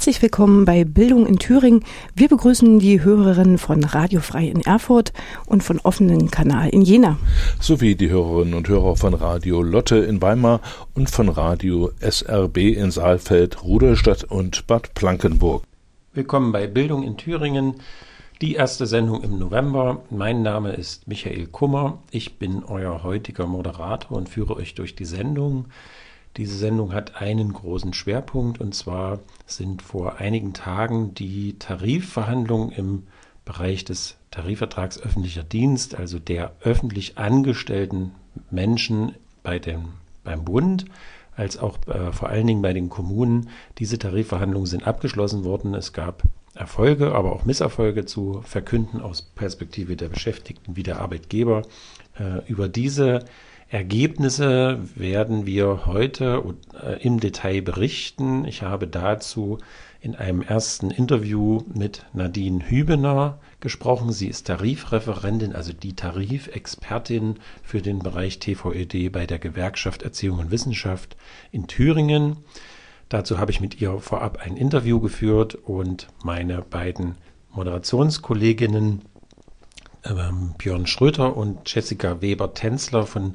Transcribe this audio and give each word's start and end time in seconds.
Herzlich 0.00 0.22
willkommen 0.22 0.64
bei 0.64 0.84
Bildung 0.84 1.26
in 1.26 1.38
Thüringen. 1.38 1.84
Wir 2.14 2.28
begrüßen 2.28 2.78
die 2.78 3.02
Hörerinnen 3.02 3.58
von 3.58 3.84
Radio 3.84 4.20
Frei 4.20 4.46
in 4.46 4.62
Erfurt 4.62 5.12
und 5.44 5.62
von 5.62 5.78
offenen 5.78 6.30
Kanal 6.30 6.70
in 6.70 6.80
Jena. 6.80 7.18
Sowie 7.60 7.96
die 7.96 8.08
Hörerinnen 8.08 8.54
und 8.54 8.66
Hörer 8.66 8.96
von 8.96 9.12
Radio 9.12 9.60
Lotte 9.60 9.96
in 9.98 10.22
Weimar 10.22 10.62
und 10.94 11.10
von 11.10 11.28
Radio 11.28 11.90
SRB 12.00 12.56
in 12.56 12.90
Saalfeld, 12.90 13.62
Rudolstadt 13.62 14.24
und 14.24 14.66
Bad 14.66 14.94
Plankenburg. 14.94 15.64
Willkommen 16.14 16.50
bei 16.50 16.66
Bildung 16.66 17.02
in 17.02 17.18
Thüringen, 17.18 17.74
die 18.40 18.54
erste 18.54 18.86
Sendung 18.86 19.22
im 19.22 19.38
November. 19.38 20.00
Mein 20.08 20.40
Name 20.40 20.72
ist 20.72 21.08
Michael 21.08 21.46
Kummer. 21.48 21.98
Ich 22.10 22.38
bin 22.38 22.64
euer 22.64 23.02
heutiger 23.02 23.46
Moderator 23.46 24.16
und 24.16 24.30
führe 24.30 24.56
euch 24.56 24.74
durch 24.74 24.96
die 24.96 25.04
Sendung. 25.04 25.66
Diese 26.36 26.56
Sendung 26.56 26.92
hat 26.92 27.20
einen 27.20 27.52
großen 27.52 27.92
Schwerpunkt 27.92 28.60
und 28.60 28.74
zwar 28.74 29.18
sind 29.46 29.82
vor 29.82 30.18
einigen 30.18 30.52
Tagen 30.52 31.14
die 31.14 31.58
Tarifverhandlungen 31.58 32.70
im 32.70 33.06
Bereich 33.44 33.84
des 33.84 34.16
Tarifvertrags 34.30 35.00
öffentlicher 35.00 35.42
Dienst, 35.42 35.96
also 35.96 36.18
der 36.18 36.52
öffentlich 36.60 37.18
angestellten 37.18 38.12
Menschen 38.50 39.16
bei 39.42 39.58
dem, 39.58 39.88
beim 40.22 40.44
Bund, 40.44 40.84
als 41.36 41.58
auch 41.58 41.78
äh, 41.88 42.12
vor 42.12 42.28
allen 42.28 42.46
Dingen 42.46 42.62
bei 42.62 42.72
den 42.72 42.90
Kommunen. 42.90 43.48
Diese 43.78 43.98
Tarifverhandlungen 43.98 44.66
sind 44.66 44.86
abgeschlossen 44.86 45.42
worden. 45.44 45.74
Es 45.74 45.92
gab 45.92 46.22
Erfolge, 46.54 47.12
aber 47.12 47.32
auch 47.32 47.44
Misserfolge 47.44 48.04
zu 48.04 48.42
verkünden 48.44 49.00
aus 49.00 49.22
Perspektive 49.22 49.96
der 49.96 50.08
Beschäftigten 50.08 50.76
wie 50.76 50.82
der 50.82 51.00
Arbeitgeber. 51.00 51.62
Äh, 52.18 52.46
über 52.46 52.68
diese 52.68 53.24
Ergebnisse 53.70 54.80
werden 54.96 55.46
wir 55.46 55.86
heute 55.86 56.42
äh, 56.82 57.00
im 57.04 57.20
Detail 57.20 57.62
berichten. 57.62 58.44
Ich 58.44 58.62
habe 58.62 58.88
dazu 58.88 59.58
in 60.00 60.16
einem 60.16 60.42
ersten 60.42 60.90
Interview 60.90 61.62
mit 61.72 62.04
Nadine 62.12 62.68
Hübener 62.68 63.38
gesprochen. 63.60 64.10
Sie 64.10 64.26
ist 64.26 64.48
Tarifreferentin, 64.48 65.54
also 65.54 65.72
die 65.72 65.94
Tarifexpertin 65.94 67.36
für 67.62 67.80
den 67.80 68.00
Bereich 68.00 68.40
TVED 68.40 69.12
bei 69.12 69.26
der 69.26 69.38
Gewerkschaft 69.38 70.02
Erziehung 70.02 70.40
und 70.40 70.50
Wissenschaft 70.50 71.16
in 71.52 71.68
Thüringen. 71.68 72.38
Dazu 73.08 73.38
habe 73.38 73.52
ich 73.52 73.60
mit 73.60 73.80
ihr 73.80 74.00
vorab 74.00 74.38
ein 74.44 74.56
Interview 74.56 74.98
geführt 74.98 75.54
und 75.54 76.08
meine 76.24 76.62
beiden 76.62 77.14
Moderationskolleginnen 77.52 79.02
ähm, 80.04 80.54
Björn 80.58 80.86
Schröter 80.86 81.36
und 81.36 81.72
Jessica 81.72 82.20
Weber-Tänzler 82.20 83.06
von 83.06 83.34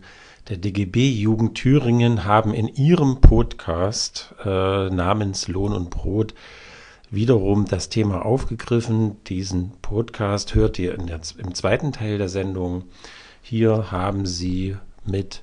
der 0.49 0.57
DGB 0.57 1.09
Jugend 1.09 1.55
Thüringen 1.55 2.23
haben 2.23 2.53
in 2.53 2.67
ihrem 2.67 3.19
Podcast 3.19 4.35
äh, 4.43 4.89
namens 4.89 5.47
Lohn 5.47 5.73
und 5.73 5.89
Brot 5.89 6.35
wiederum 7.09 7.65
das 7.65 7.89
Thema 7.89 8.25
aufgegriffen. 8.25 9.23
Diesen 9.25 9.71
Podcast 9.81 10.53
hört 10.53 10.77
ihr 10.79 10.97
der, 10.97 11.19
im 11.37 11.55
zweiten 11.55 11.91
Teil 11.91 12.17
der 12.17 12.29
Sendung. 12.29 12.83
Hier 13.41 13.91
haben 13.91 14.25
sie 14.25 14.77
mit 15.05 15.41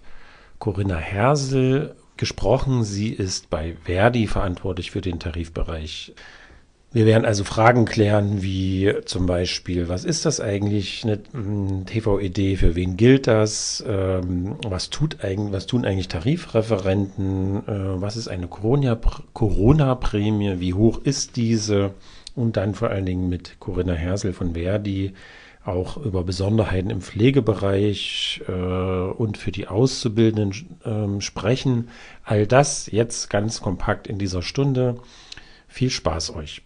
Corinna 0.58 0.96
Hersel 0.96 1.96
gesprochen. 2.16 2.84
Sie 2.84 3.08
ist 3.08 3.50
bei 3.50 3.76
Verdi 3.84 4.26
verantwortlich 4.26 4.90
für 4.90 5.00
den 5.00 5.18
Tarifbereich. 5.18 6.14
Wir 6.94 7.06
werden 7.06 7.24
also 7.24 7.42
Fragen 7.42 7.86
klären, 7.86 8.42
wie 8.42 8.92
zum 9.06 9.24
Beispiel, 9.24 9.88
was 9.88 10.04
ist 10.04 10.26
das 10.26 10.40
eigentlich, 10.40 11.04
eine 11.04 11.20
hm, 11.32 11.86
TVED, 11.86 12.58
für 12.58 12.74
wen 12.74 12.98
gilt 12.98 13.26
das, 13.26 13.82
ähm, 13.86 14.56
was, 14.62 14.90
tut 14.90 15.24
eigentlich, 15.24 15.52
was 15.52 15.66
tun 15.66 15.86
eigentlich 15.86 16.08
Tarifreferenten, 16.08 17.66
äh, 17.66 18.02
was 18.02 18.18
ist 18.18 18.28
eine 18.28 18.46
Corona-Prämie, 18.46 20.60
wie 20.60 20.74
hoch 20.74 21.00
ist 21.02 21.36
diese 21.36 21.94
und 22.34 22.58
dann 22.58 22.74
vor 22.74 22.90
allen 22.90 23.06
Dingen 23.06 23.30
mit 23.30 23.56
Corinna 23.58 23.94
Hersel 23.94 24.34
von 24.34 24.52
Verdi 24.52 25.14
auch 25.64 25.96
über 25.96 26.24
Besonderheiten 26.24 26.90
im 26.90 27.00
Pflegebereich 27.00 28.42
äh, 28.48 28.52
und 28.52 29.38
für 29.38 29.52
die 29.52 29.68
Auszubildenden 29.68 30.78
äh, 30.84 31.20
sprechen. 31.22 31.88
All 32.22 32.46
das 32.46 32.90
jetzt 32.90 33.30
ganz 33.30 33.62
kompakt 33.62 34.08
in 34.08 34.18
dieser 34.18 34.42
Stunde. 34.42 34.96
Viel 35.68 35.88
Spaß 35.88 36.34
euch. 36.34 36.62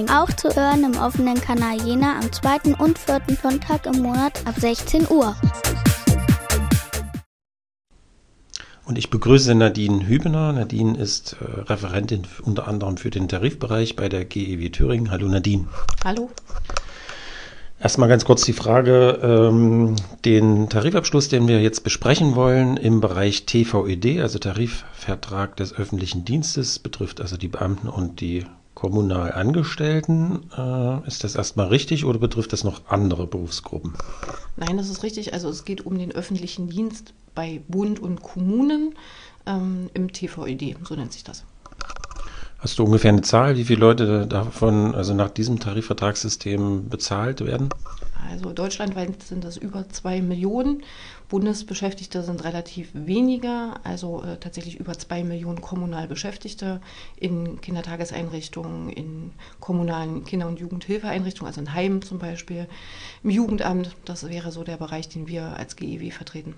Thüringen. 0.00 0.10
Auch 0.10 0.30
zu 0.32 0.54
hören 0.54 0.84
im 0.84 0.98
offenen 0.98 1.40
Kanal 1.40 1.80
Jena 1.82 2.18
am 2.18 2.32
zweiten 2.32 2.74
und 2.74 2.98
vierten 2.98 3.36
Sonntag 3.36 3.86
im 3.86 4.02
Monat 4.02 4.46
ab 4.46 4.54
16 4.58 5.08
Uhr. 5.08 5.36
Und 8.86 8.98
ich 8.98 9.10
begrüße 9.10 9.54
Nadine 9.54 10.06
Hübener. 10.06 10.52
Nadine 10.52 10.98
ist 10.98 11.36
äh, 11.40 11.60
Referentin 11.60 12.22
unter 12.42 12.66
anderem 12.66 12.96
für 12.96 13.10
den 13.10 13.28
Tarifbereich 13.28 13.94
bei 13.94 14.08
der 14.08 14.24
GEW 14.24 14.70
Thüringen. 14.70 15.10
Hallo 15.10 15.28
Nadine. 15.28 15.66
Hallo. 16.04 16.30
Erstmal 17.78 18.08
ganz 18.08 18.24
kurz 18.26 18.44
die 18.44 18.52
Frage, 18.52 19.20
ähm, 19.22 19.96
den 20.24 20.68
Tarifabschluss, 20.68 21.28
den 21.28 21.48
wir 21.48 21.62
jetzt 21.62 21.82
besprechen 21.82 22.34
wollen 22.34 22.76
im 22.76 23.00
Bereich 23.00 23.46
TVED, 23.46 24.20
also 24.20 24.38
Tarifvertrag 24.38 25.56
des 25.56 25.72
öffentlichen 25.72 26.26
Dienstes, 26.26 26.78
betrifft 26.78 27.22
also 27.22 27.38
die 27.38 27.48
Beamten 27.48 27.88
und 27.88 28.20
die 28.20 28.44
kommunal 28.80 29.32
Angestellten. 29.32 30.50
Äh, 30.56 31.06
ist 31.06 31.22
das 31.22 31.34
erstmal 31.34 31.66
richtig 31.66 32.06
oder 32.06 32.18
betrifft 32.18 32.54
das 32.54 32.64
noch 32.64 32.80
andere 32.88 33.26
Berufsgruppen? 33.26 33.92
Nein, 34.56 34.78
das 34.78 34.88
ist 34.88 35.02
richtig. 35.02 35.34
Also 35.34 35.50
es 35.50 35.66
geht 35.66 35.84
um 35.84 35.98
den 35.98 36.12
öffentlichen 36.12 36.70
Dienst 36.70 37.12
bei 37.34 37.60
Bund 37.68 38.00
und 38.00 38.22
Kommunen 38.22 38.94
ähm, 39.46 39.90
im 39.92 40.10
TVED, 40.12 40.76
so 40.82 40.94
nennt 40.94 41.12
sich 41.12 41.24
das. 41.24 41.44
Hast 42.58 42.78
du 42.78 42.84
ungefähr 42.84 43.10
eine 43.10 43.22
Zahl, 43.22 43.56
wie 43.58 43.64
viele 43.64 43.80
Leute 43.80 44.26
davon, 44.26 44.94
also 44.94 45.12
nach 45.14 45.30
diesem 45.30 45.60
Tarifvertragssystem 45.60 46.88
bezahlt 46.88 47.44
werden? 47.44 47.68
Also 48.30 48.52
deutschlandweit 48.52 49.22
sind 49.22 49.44
das 49.44 49.56
über 49.58 49.88
zwei 49.90 50.22
Millionen. 50.22 50.82
Bundesbeschäftigte 51.30 52.22
sind 52.22 52.44
relativ 52.44 52.90
weniger, 52.92 53.80
also 53.84 54.22
äh, 54.22 54.36
tatsächlich 54.38 54.78
über 54.78 54.92
zwei 54.94 55.22
Millionen 55.22 55.60
kommunal 55.60 56.08
Beschäftigte 56.08 56.80
in 57.16 57.60
Kindertageseinrichtungen, 57.60 58.90
in 58.90 59.30
kommunalen 59.60 60.24
Kinder- 60.24 60.48
und 60.48 60.58
Jugendhilfeeinrichtungen, 60.58 61.46
also 61.46 61.60
in 61.60 61.72
Heimen 61.72 62.02
zum 62.02 62.18
Beispiel, 62.18 62.66
im 63.22 63.30
Jugendamt. 63.30 63.96
Das 64.04 64.28
wäre 64.28 64.50
so 64.50 64.64
der 64.64 64.76
Bereich, 64.76 65.08
den 65.08 65.28
wir 65.28 65.56
als 65.56 65.76
GEW 65.76 66.10
vertreten. 66.10 66.54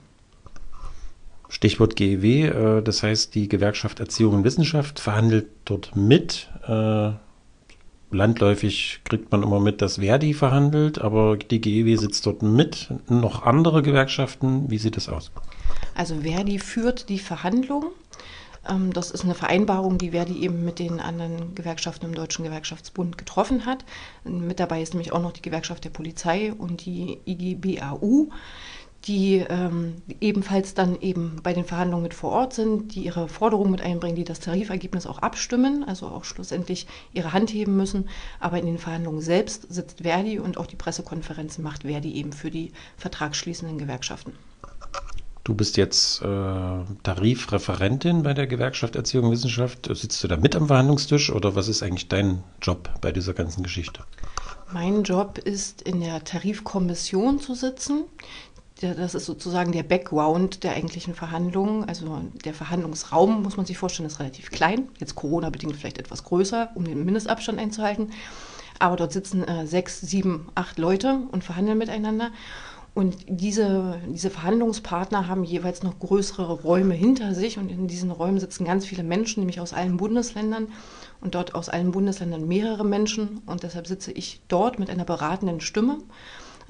Stichwort 1.50 1.94
GEW, 1.94 2.46
äh, 2.46 2.82
das 2.82 3.02
heißt, 3.02 3.34
die 3.34 3.48
Gewerkschaft 3.48 4.00
Erziehung 4.00 4.32
und 4.36 4.44
Wissenschaft 4.44 5.00
verhandelt 5.00 5.48
dort 5.66 5.94
mit. 5.94 6.48
Äh, 6.66 7.12
landläufig 8.14 9.00
kriegt 9.04 9.30
man 9.32 9.42
immer 9.42 9.60
mit, 9.60 9.82
dass 9.82 9.96
Verdi 9.96 10.34
verhandelt, 10.34 11.00
aber 11.00 11.36
die 11.36 11.60
GEW 11.60 11.96
sitzt 11.96 12.26
dort 12.26 12.42
mit. 12.42 12.88
Noch 13.08 13.44
andere 13.44 13.82
Gewerkschaften, 13.82 14.70
wie 14.70 14.78
sieht 14.78 14.96
das 14.96 15.08
aus? 15.08 15.30
Also 15.94 16.20
Verdi 16.22 16.58
führt 16.58 17.08
die 17.08 17.18
Verhandlungen. 17.18 17.88
Ähm, 18.68 18.92
das 18.92 19.10
ist 19.10 19.24
eine 19.24 19.34
Vereinbarung, 19.34 19.98
die 19.98 20.10
Verdi 20.10 20.38
eben 20.42 20.64
mit 20.64 20.78
den 20.78 21.00
anderen 21.00 21.54
Gewerkschaften 21.54 22.06
im 22.06 22.14
Deutschen 22.14 22.44
Gewerkschaftsbund 22.44 23.18
getroffen 23.18 23.66
hat. 23.66 23.84
Mit 24.24 24.60
dabei 24.60 24.82
ist 24.82 24.94
nämlich 24.94 25.12
auch 25.12 25.22
noch 25.22 25.32
die 25.32 25.42
Gewerkschaft 25.42 25.84
der 25.84 25.90
Polizei 25.90 26.52
und 26.52 26.84
die 26.84 27.18
IGBAU 27.26 28.30
die 29.06 29.44
ähm, 29.48 29.96
ebenfalls 30.20 30.74
dann 30.74 31.00
eben 31.00 31.36
bei 31.42 31.52
den 31.52 31.64
Verhandlungen 31.64 32.04
mit 32.04 32.14
vor 32.14 32.30
Ort 32.30 32.54
sind, 32.54 32.94
die 32.94 33.04
ihre 33.04 33.28
Forderungen 33.28 33.70
mit 33.70 33.82
einbringen, 33.82 34.16
die 34.16 34.24
das 34.24 34.40
Tarifergebnis 34.40 35.06
auch 35.06 35.18
abstimmen, 35.18 35.84
also 35.84 36.06
auch 36.06 36.24
schlussendlich 36.24 36.86
ihre 37.12 37.32
Hand 37.32 37.52
heben 37.52 37.76
müssen. 37.76 38.08
Aber 38.38 38.58
in 38.58 38.66
den 38.66 38.78
Verhandlungen 38.78 39.20
selbst 39.20 39.72
sitzt 39.72 40.02
Verdi 40.02 40.38
und 40.38 40.56
auch 40.56 40.66
die 40.66 40.76
Pressekonferenzen 40.76 41.64
macht 41.64 41.82
Verdi 41.82 42.12
eben 42.12 42.32
für 42.32 42.50
die 42.50 42.72
vertragsschließenden 42.96 43.78
Gewerkschaften. 43.78 44.32
Du 45.44 45.54
bist 45.54 45.76
jetzt 45.76 46.22
äh, 46.22 46.24
Tarifreferentin 47.02 48.22
bei 48.22 48.32
der 48.32 48.46
Gewerkschaft 48.46 48.94
Erziehung 48.94 49.26
und 49.26 49.32
Wissenschaft. 49.32 49.88
Sitzt 49.92 50.22
du 50.22 50.28
da 50.28 50.36
mit 50.36 50.54
am 50.54 50.68
Verhandlungstisch 50.68 51.32
oder 51.32 51.56
was 51.56 51.66
ist 51.66 51.82
eigentlich 51.82 52.06
dein 52.06 52.44
Job 52.60 52.88
bei 53.00 53.10
dieser 53.10 53.34
ganzen 53.34 53.64
Geschichte? 53.64 54.04
Mein 54.72 55.02
Job 55.02 55.38
ist, 55.38 55.82
in 55.82 56.00
der 56.00 56.22
Tarifkommission 56.22 57.40
zu 57.40 57.54
sitzen. 57.54 58.04
Das 58.82 59.14
ist 59.14 59.26
sozusagen 59.26 59.70
der 59.70 59.84
Background 59.84 60.64
der 60.64 60.72
eigentlichen 60.72 61.14
Verhandlungen. 61.14 61.88
Also 61.88 62.20
der 62.44 62.52
Verhandlungsraum, 62.52 63.42
muss 63.42 63.56
man 63.56 63.64
sich 63.64 63.78
vorstellen, 63.78 64.08
ist 64.08 64.18
relativ 64.18 64.50
klein. 64.50 64.88
Jetzt 64.98 65.14
Corona-bedingt 65.14 65.76
vielleicht 65.76 65.98
etwas 65.98 66.24
größer, 66.24 66.70
um 66.74 66.84
den 66.84 67.04
Mindestabstand 67.04 67.60
einzuhalten. 67.60 68.10
Aber 68.80 68.96
dort 68.96 69.12
sitzen 69.12 69.46
äh, 69.46 69.68
sechs, 69.68 70.00
sieben, 70.00 70.48
acht 70.56 70.78
Leute 70.78 71.20
und 71.30 71.44
verhandeln 71.44 71.78
miteinander. 71.78 72.32
Und 72.94 73.16
diese, 73.28 74.00
diese 74.08 74.28
Verhandlungspartner 74.28 75.28
haben 75.28 75.44
jeweils 75.44 75.82
noch 75.84 75.98
größere 76.00 76.52
Räume 76.52 76.94
hinter 76.94 77.34
sich. 77.34 77.58
Und 77.58 77.70
in 77.70 77.86
diesen 77.86 78.10
Räumen 78.10 78.40
sitzen 78.40 78.64
ganz 78.64 78.84
viele 78.84 79.04
Menschen, 79.04 79.40
nämlich 79.40 79.60
aus 79.60 79.72
allen 79.72 79.96
Bundesländern. 79.96 80.68
Und 81.20 81.36
dort 81.36 81.54
aus 81.54 81.68
allen 81.68 81.92
Bundesländern 81.92 82.48
mehrere 82.48 82.84
Menschen. 82.84 83.42
Und 83.46 83.62
deshalb 83.62 83.86
sitze 83.86 84.10
ich 84.10 84.42
dort 84.48 84.80
mit 84.80 84.90
einer 84.90 85.04
beratenden 85.04 85.60
Stimme 85.60 85.98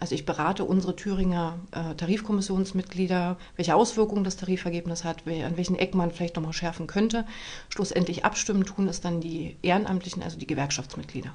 also 0.03 0.17
ich 0.17 0.27
berate 0.27 0.65
unsere 0.65 0.97
Thüringer 0.97 1.61
äh, 1.71 1.95
Tarifkommissionsmitglieder, 1.95 3.37
welche 3.55 3.77
Auswirkungen 3.77 4.25
das 4.25 4.37
Tarifergebnis 4.37 5.05
hat, 5.05 5.29
an 5.29 5.57
welchen 5.57 5.77
Ecken 5.77 5.97
man 5.97 6.11
vielleicht 6.11 6.35
nochmal 6.35 6.53
schärfen 6.53 6.89
könnte. 6.89 7.25
Schlussendlich 7.69 8.25
abstimmen 8.25 8.65
tun 8.65 8.89
es 8.89 9.01
dann 9.01 9.21
die 9.21 9.57
Ehrenamtlichen, 9.63 10.25
also 10.25 10.41
die 10.41 10.49
Gewerkschaftsmitglieder. 10.49 11.33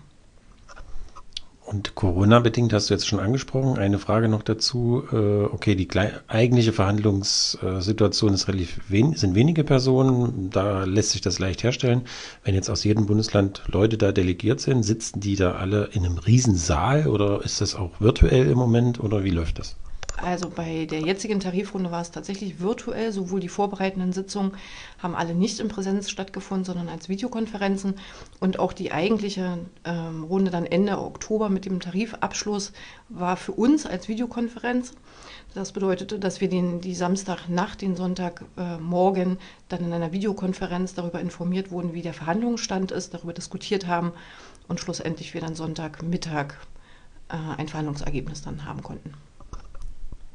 Und 1.68 1.96
Corona-bedingt 1.96 2.72
hast 2.72 2.90
du 2.90 2.94
jetzt 2.94 3.06
schon 3.06 3.20
angesprochen. 3.20 3.78
Eine 3.78 4.00
Frage 4.00 4.30
noch 4.30 4.42
dazu. 4.42 5.04
Äh, 5.12 5.44
okay, 5.54 5.76
die 5.76 5.90
eigentliche 6.30 6.72
Verhandlungssituation 6.72 8.34
ist 8.34 8.48
relativ 8.48 8.80
wen 8.88 9.18
sind 9.18 9.36
wenige 9.36 9.66
Personen. 9.66 10.50
Da 10.50 10.86
lässt 10.86 11.10
sich 11.10 11.20
das 11.20 11.40
leicht 11.40 11.64
herstellen. 11.64 12.04
Wenn 12.46 12.56
jetzt 12.56 12.70
aus 12.70 12.86
jedem 12.86 13.06
Bundesland 13.06 13.64
Leute 13.68 13.98
da 13.98 14.14
delegiert 14.14 14.62
sind, 14.62 14.84
sitzen 14.84 15.20
die 15.20 15.36
da 15.36 15.56
alle 15.56 15.90
in 15.92 16.06
einem 16.06 16.20
Riesensaal 16.20 17.06
oder 17.06 17.44
ist 17.44 17.60
das 17.60 17.76
auch 17.76 18.00
virtuell 18.00 18.50
im 18.50 18.58
Moment 18.58 19.02
oder 19.02 19.26
wie 19.26 19.32
läuft 19.32 19.60
das? 19.60 19.76
Also 20.18 20.50
bei 20.50 20.86
der 20.86 21.02
jetzigen 21.02 21.40
Tarifrunde 21.40 21.92
war 21.92 22.02
es 22.02 22.12
tatsächlich 22.12 22.60
virtuell. 22.60 23.12
Sowohl 23.12 23.40
die 23.40 23.50
vorbereitenden 23.50 24.14
Sitzungen 24.14 24.54
haben 24.98 25.16
alle 25.16 25.36
nicht 25.36 25.60
in 25.60 25.68
Präsenz 25.68 26.10
stattgefunden, 26.10 26.66
sondern 26.66 26.90
als 26.90 27.08
Videokonferenzen. 27.08 27.96
Und 28.40 28.58
auch 28.58 28.74
die 28.74 28.92
eigentliche 28.92 29.60
ähm, 29.86 30.24
Runde 30.24 30.50
dann 30.50 30.66
Ende 30.66 30.98
Oktober 30.98 31.50
mit 31.50 31.66
dem 31.66 31.80
Tarifabschluss 31.80 32.74
war 33.10 33.38
für 33.38 33.52
uns 33.52 33.86
als 33.86 34.08
Videokonferenz. 34.08 34.94
Das 35.54 35.72
bedeutete, 35.72 36.20
dass 36.20 36.42
wir 36.42 36.50
den, 36.50 36.82
die 36.82 36.96
Samstagnacht, 36.96 37.82
den 37.82 37.96
Sonntagmorgen 37.96 39.34
äh, 39.34 39.40
dann 39.70 39.86
in 39.86 39.94
einer 39.94 40.12
Videokonferenz 40.12 40.94
darüber 40.96 41.20
informiert 41.20 41.72
wurden, 41.72 41.94
wie 41.94 42.02
der 42.02 42.14
Verhandlungsstand 42.14 42.92
ist, 42.92 43.14
darüber 43.14 43.34
diskutiert 43.34 43.88
haben 43.88 44.14
und 44.68 44.80
schlussendlich 44.80 45.34
wir 45.34 45.42
dann 45.42 45.56
Sonntagmittag 45.56 46.54
äh, 47.30 47.36
ein 47.58 47.68
Verhandlungsergebnis 47.68 48.42
dann 48.42 48.66
haben 48.66 48.84
konnten. 48.84 49.14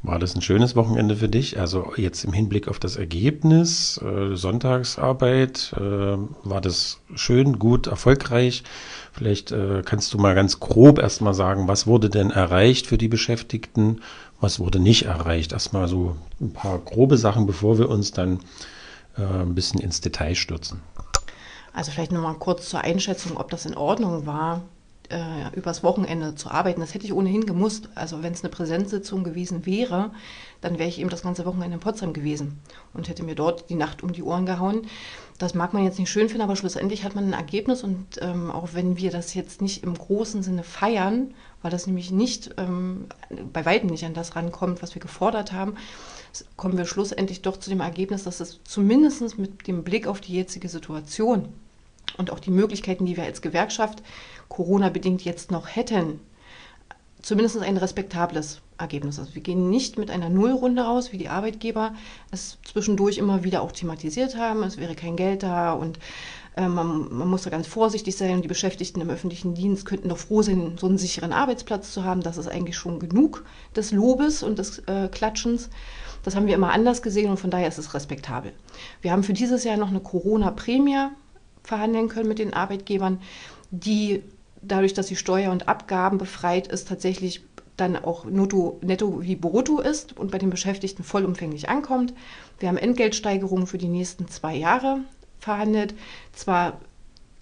War 0.04 0.18
das 0.18 0.34
ein 0.34 0.42
schönes 0.42 0.74
Wochenende 0.74 1.14
für 1.14 1.28
dich? 1.28 1.60
Also 1.60 1.92
jetzt 1.96 2.24
im 2.24 2.32
Hinblick 2.32 2.66
auf 2.66 2.80
das 2.80 2.96
Ergebnis, 2.96 4.00
äh, 4.02 4.34
Sonntagsarbeit, 4.34 5.72
äh, 5.76 5.80
war 5.80 6.60
das 6.60 6.98
schön, 7.14 7.60
gut, 7.60 7.86
erfolgreich? 7.86 8.64
Vielleicht 9.12 9.52
äh, 9.52 9.82
kannst 9.84 10.12
du 10.12 10.18
mal 10.18 10.34
ganz 10.34 10.58
grob 10.58 10.98
erstmal 10.98 11.34
sagen, 11.34 11.68
was 11.68 11.86
wurde 11.86 12.10
denn 12.10 12.32
erreicht 12.32 12.88
für 12.88 12.98
die 12.98 13.06
Beschäftigten, 13.06 14.00
was 14.40 14.58
wurde 14.58 14.80
nicht 14.80 15.04
erreicht? 15.04 15.52
Erstmal 15.52 15.86
so 15.86 16.16
ein 16.40 16.52
paar 16.52 16.78
grobe 16.78 17.16
Sachen, 17.16 17.46
bevor 17.46 17.78
wir 17.78 17.88
uns 17.88 18.10
dann 18.10 18.40
äh, 19.16 19.22
ein 19.22 19.54
bisschen 19.54 19.78
ins 19.78 20.00
Detail 20.00 20.34
stürzen. 20.34 20.80
Also 21.72 21.92
vielleicht 21.92 22.10
nochmal 22.10 22.34
kurz 22.34 22.68
zur 22.68 22.80
Einschätzung, 22.80 23.36
ob 23.36 23.50
das 23.50 23.66
in 23.66 23.76
Ordnung 23.76 24.26
war 24.26 24.62
äh, 25.12 25.54
übers 25.54 25.82
Wochenende 25.82 26.34
zu 26.34 26.50
arbeiten. 26.50 26.80
Das 26.80 26.94
hätte 26.94 27.04
ich 27.04 27.12
ohnehin 27.12 27.46
gemusst. 27.46 27.88
Also 27.94 28.22
wenn 28.22 28.32
es 28.32 28.42
eine 28.42 28.50
Präsenzsitzung 28.50 29.24
gewesen 29.24 29.66
wäre, 29.66 30.10
dann 30.60 30.78
wäre 30.78 30.88
ich 30.88 30.98
eben 30.98 31.10
das 31.10 31.22
ganze 31.22 31.44
Wochenende 31.44 31.74
in 31.74 31.80
Potsdam 31.80 32.12
gewesen 32.12 32.60
und 32.94 33.08
hätte 33.08 33.22
mir 33.22 33.34
dort 33.34 33.68
die 33.70 33.74
Nacht 33.74 34.02
um 34.02 34.12
die 34.12 34.22
Ohren 34.22 34.46
gehauen. 34.46 34.86
Das 35.38 35.54
mag 35.54 35.72
man 35.72 35.84
jetzt 35.84 35.98
nicht 35.98 36.10
schön 36.10 36.28
finden, 36.28 36.42
aber 36.42 36.56
schlussendlich 36.56 37.04
hat 37.04 37.14
man 37.14 37.26
ein 37.26 37.32
Ergebnis 37.32 37.82
und 37.82 38.20
ähm, 38.20 38.50
auch 38.50 38.70
wenn 38.72 38.96
wir 38.96 39.10
das 39.10 39.34
jetzt 39.34 39.60
nicht 39.60 39.82
im 39.82 39.94
großen 39.94 40.42
Sinne 40.42 40.62
feiern, 40.62 41.34
weil 41.62 41.70
das 41.70 41.86
nämlich 41.86 42.10
nicht 42.10 42.54
ähm, 42.58 43.06
bei 43.52 43.64
weitem 43.64 43.90
nicht 43.90 44.04
an 44.04 44.14
das 44.14 44.36
rankommt, 44.36 44.82
was 44.82 44.94
wir 44.94 45.02
gefordert 45.02 45.52
haben, 45.52 45.76
kommen 46.56 46.78
wir 46.78 46.86
schlussendlich 46.86 47.42
doch 47.42 47.56
zu 47.56 47.70
dem 47.70 47.80
Ergebnis, 47.80 48.24
dass 48.24 48.40
es 48.40 48.60
zumindest 48.64 49.38
mit 49.38 49.66
dem 49.66 49.84
Blick 49.84 50.06
auf 50.06 50.20
die 50.20 50.34
jetzige 50.34 50.68
Situation 50.68 51.48
und 52.16 52.30
auch 52.30 52.40
die 52.40 52.50
Möglichkeiten, 52.50 53.06
die 53.06 53.16
wir 53.16 53.24
als 53.24 53.42
Gewerkschaft 53.42 54.02
Corona-bedingt 54.48 55.24
jetzt 55.24 55.50
noch 55.50 55.66
hätten, 55.74 56.20
zumindest 57.22 57.58
ein 57.58 57.76
respektables 57.76 58.60
Ergebnis. 58.78 59.18
Also 59.18 59.34
wir 59.34 59.42
gehen 59.42 59.70
nicht 59.70 59.96
mit 59.96 60.10
einer 60.10 60.28
Nullrunde 60.28 60.82
raus, 60.82 61.12
wie 61.12 61.18
die 61.18 61.28
Arbeitgeber 61.28 61.94
es 62.30 62.58
zwischendurch 62.64 63.18
immer 63.18 63.44
wieder 63.44 63.62
auch 63.62 63.72
thematisiert 63.72 64.36
haben. 64.36 64.62
Es 64.64 64.76
wäre 64.76 64.94
kein 64.94 65.16
Geld 65.16 65.42
da 65.42 65.72
und 65.72 65.98
äh, 66.56 66.68
man, 66.68 67.14
man, 67.14 67.28
muss 67.28 67.42
da 67.42 67.50
ganz 67.50 67.66
vorsichtig 67.66 68.16
sein. 68.16 68.42
Die 68.42 68.48
Beschäftigten 68.48 69.00
im 69.00 69.10
öffentlichen 69.10 69.54
Dienst 69.54 69.86
könnten 69.86 70.08
doch 70.08 70.18
froh 70.18 70.42
sein, 70.42 70.76
so 70.78 70.86
einen 70.86 70.98
sicheren 70.98 71.32
Arbeitsplatz 71.32 71.92
zu 71.92 72.04
haben. 72.04 72.22
Das 72.22 72.36
ist 72.36 72.48
eigentlich 72.48 72.76
schon 72.76 72.98
genug 72.98 73.44
des 73.74 73.92
Lobes 73.92 74.42
und 74.42 74.58
des 74.58 74.80
äh, 74.80 75.08
Klatschens. 75.08 75.70
Das 76.24 76.36
haben 76.36 76.46
wir 76.46 76.54
immer 76.54 76.72
anders 76.72 77.02
gesehen 77.02 77.30
und 77.30 77.40
von 77.40 77.50
daher 77.50 77.68
ist 77.68 77.78
es 77.78 77.94
respektabel. 77.94 78.52
Wir 79.00 79.12
haben 79.12 79.24
für 79.24 79.32
dieses 79.32 79.64
Jahr 79.64 79.76
noch 79.76 79.88
eine 79.88 80.00
Corona-Prämie 80.00 81.08
verhandeln 81.62 82.08
können 82.08 82.28
mit 82.28 82.38
den 82.38 82.54
Arbeitgebern, 82.54 83.20
die 83.70 84.22
dadurch, 84.62 84.94
dass 84.94 85.08
sie 85.08 85.16
Steuer 85.16 85.52
und 85.52 85.68
Abgaben 85.68 86.18
befreit 86.18 86.68
ist, 86.68 86.88
tatsächlich 86.88 87.42
dann 87.76 87.96
auch 87.96 88.24
netto, 88.24 88.78
netto 88.82 89.22
wie 89.22 89.36
brutto 89.36 89.80
ist 89.80 90.16
und 90.16 90.30
bei 90.30 90.38
den 90.38 90.50
Beschäftigten 90.50 91.04
vollumfänglich 91.04 91.68
ankommt. 91.68 92.12
Wir 92.58 92.68
haben 92.68 92.76
Entgeltsteigerungen 92.76 93.66
für 93.66 93.78
die 93.78 93.88
nächsten 93.88 94.28
zwei 94.28 94.54
Jahre 94.54 95.00
verhandelt. 95.40 95.94
Zwar 96.32 96.80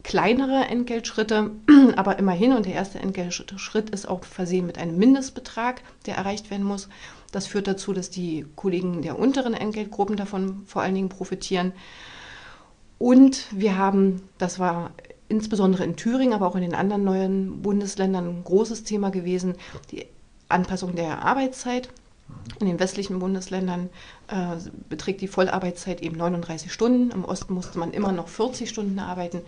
kleinere 0.02 0.64
Entgeltschritte, 0.66 1.50
aber 1.96 2.18
immerhin 2.18 2.52
und 2.52 2.66
der 2.66 2.74
erste 2.74 3.00
Entgeltschritt 3.00 3.90
ist 3.90 4.08
auch 4.08 4.24
versehen 4.24 4.66
mit 4.66 4.78
einem 4.78 4.96
Mindestbetrag, 4.96 5.82
der 6.06 6.16
erreicht 6.16 6.50
werden 6.50 6.64
muss. 6.64 6.88
Das 7.32 7.46
führt 7.46 7.66
dazu, 7.66 7.92
dass 7.92 8.10
die 8.10 8.46
Kollegen 8.56 9.02
der 9.02 9.18
unteren 9.18 9.54
Entgeltgruppen 9.54 10.16
davon 10.16 10.62
vor 10.66 10.82
allen 10.82 10.94
Dingen 10.94 11.10
profitieren. 11.10 11.72
Und 13.00 13.46
wir 13.50 13.78
haben, 13.78 14.28
das 14.36 14.58
war 14.58 14.90
insbesondere 15.30 15.84
in 15.84 15.96
Thüringen, 15.96 16.34
aber 16.34 16.46
auch 16.46 16.54
in 16.54 16.60
den 16.60 16.74
anderen 16.74 17.02
neuen 17.02 17.62
Bundesländern 17.62 18.28
ein 18.28 18.44
großes 18.44 18.84
Thema 18.84 19.10
gewesen, 19.10 19.54
die 19.90 20.04
Anpassung 20.50 20.94
der 20.94 21.24
Arbeitszeit. 21.24 21.88
In 22.60 22.66
den 22.66 22.78
westlichen 22.78 23.18
Bundesländern 23.18 23.88
äh, 24.28 24.56
beträgt 24.90 25.22
die 25.22 25.28
Vollarbeitszeit 25.28 26.02
eben 26.02 26.18
39 26.18 26.70
Stunden. 26.70 27.10
Im 27.10 27.24
Osten 27.24 27.54
musste 27.54 27.78
man 27.78 27.92
immer 27.92 28.12
noch 28.12 28.28
40 28.28 28.68
Stunden 28.68 28.98
arbeiten. 28.98 29.40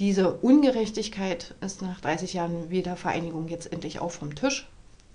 Diese 0.00 0.32
Ungerechtigkeit 0.32 1.54
ist 1.60 1.82
nach 1.82 2.00
30 2.00 2.34
Jahren 2.34 2.68
Wiedervereinigung 2.68 3.46
jetzt 3.46 3.72
endlich 3.72 4.00
auch 4.00 4.10
vom 4.10 4.34
Tisch. 4.34 4.68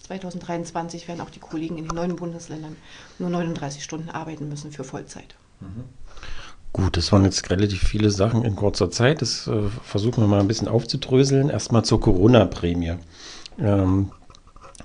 2023 0.03 1.09
werden 1.09 1.19
auch 1.19 1.29
die 1.29 1.39
Kollegen 1.39 1.77
in 1.77 1.85
den 1.85 1.95
neuen 1.95 2.15
Bundesländern 2.15 2.77
nur 3.19 3.29
39 3.29 3.83
Stunden 3.83 4.09
arbeiten 4.09 4.47
müssen 4.47 4.71
für 4.71 4.85
Vollzeit. 4.85 5.35
Mhm. 5.59 5.83
Gut, 6.77 6.95
das 6.95 7.11
waren 7.11 7.25
jetzt 7.25 7.49
relativ 7.49 7.81
viele 7.83 8.11
Sachen 8.11 8.43
in 8.45 8.55
kurzer 8.55 8.91
Zeit. 8.91 9.21
Das 9.21 9.47
äh, 9.47 9.63
versuchen 9.83 10.21
wir 10.23 10.27
mal 10.27 10.39
ein 10.39 10.47
bisschen 10.47 10.67
aufzudröseln. 10.67 11.49
Erstmal 11.49 11.83
zur 11.83 11.99
Corona-Prämie. 11.99 12.93
Ähm, 13.59 14.11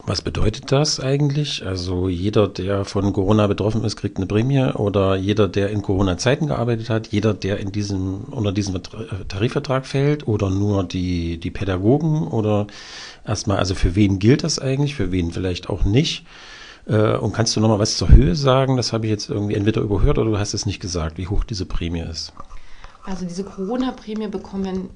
Was 0.07 0.23
bedeutet 0.23 0.73
das 0.73 1.01
eigentlich? 1.01 1.65
Also 1.67 2.09
jeder, 2.09 2.49
der 2.49 2.85
von 2.85 3.13
Corona 3.13 3.47
betroffen 3.47 3.85
ist, 3.85 3.97
kriegt 3.97 4.17
eine 4.17 4.27
Prämie 4.27 4.73
oder 4.75 5.17
jeder, 5.17 5.49
der 5.49 5.71
in 5.71 5.83
Corona-Zeiten 5.83 6.49
gearbeitet 6.49 6.91
hat, 6.91 7.09
jeder, 7.09 7.35
der 7.35 7.61
in 7.61 7.73
diesem, 7.73 8.25
unter 8.31 8.53
diesem 8.53 8.81
Tarifvertrag 9.29 9.87
fällt 9.87 10.27
oder 10.27 10.51
nur 10.51 10.85
die, 10.85 11.39
die 11.39 11.51
Pädagogen 11.53 12.27
oder 12.27 12.67
erstmal, 13.27 13.59
also 13.59 13.75
für 13.75 13.95
wen 13.95 14.19
gilt 14.19 14.45
das 14.45 14.59
eigentlich, 14.59 14.95
für 14.97 15.13
wen 15.13 15.31
vielleicht 15.31 15.69
auch 15.69 15.85
nicht? 15.85 16.25
Äh, 16.87 17.17
und 17.17 17.33
kannst 17.33 17.55
du 17.57 17.61
nochmal 17.61 17.79
was 17.79 17.97
zur 17.97 18.09
Höhe 18.09 18.35
sagen? 18.35 18.77
Das 18.77 18.93
habe 18.93 19.07
ich 19.07 19.11
jetzt 19.11 19.31
irgendwie 19.31 19.55
entweder 19.55 19.81
überhört 19.81 20.19
oder 20.19 20.31
du 20.31 20.39
hast 20.39 20.55
es 20.55 20.67
nicht 20.67 20.81
gesagt, 20.81 21.19
wie 21.19 21.29
hoch 21.29 21.45
diese 21.45 21.67
Prämie 21.67 22.01
ist. 22.01 22.33
Also 23.05 23.25
diese 23.25 23.45
Corona-Prämie 23.45 24.29
bekommen 24.29 24.91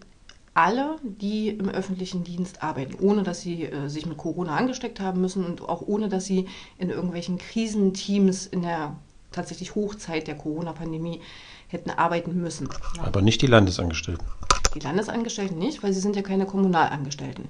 alle, 0.55 0.97
die 1.02 1.50
im 1.50 1.69
öffentlichen 1.69 2.25
Dienst 2.25 2.62
arbeiten, 2.62 2.97
ohne 3.00 3.23
dass 3.23 3.43
sie 3.43 3.64
äh, 3.64 3.88
sich 3.88 4.07
mit 4.07 4.16
Corona 4.16 4.57
angesteckt 4.57 5.00
haben 5.00 5.21
müssen 5.21 5.45
und 5.45 5.61
auch 5.61 5.83
ohne 5.83 6.09
dass 6.09 6.25
sie 6.25 6.47
in 6.78 6.88
irgendwelchen 6.88 7.37
Krisenteams 7.37 8.47
in 8.47 8.62
der 8.62 8.97
tatsächlich 9.33 9.75
Hochzeit 9.75 10.26
der 10.28 10.37
Corona-Pandemie 10.37 11.21
hätten 11.69 11.90
arbeiten 11.90 12.40
müssen. 12.40 12.69
Aber 13.02 13.21
nicht 13.21 13.43
die 13.43 13.49
Landesangestellten. 13.49 14.26
Die 14.75 14.81
Landesangestellten 14.81 15.59
nicht, 15.59 15.83
weil 15.83 15.93
sie 15.93 16.00
sind 16.00 16.16
ja 16.16 16.23
keine 16.23 16.47
Kommunalangestellten. 16.47 17.49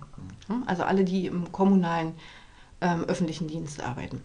Also 0.66 0.82
alle, 0.82 1.04
die 1.04 1.26
im 1.26 1.52
kommunalen 1.52 2.14
ähm, 2.80 3.04
öffentlichen 3.04 3.48
Dienst 3.48 3.82
arbeiten. 3.82 4.22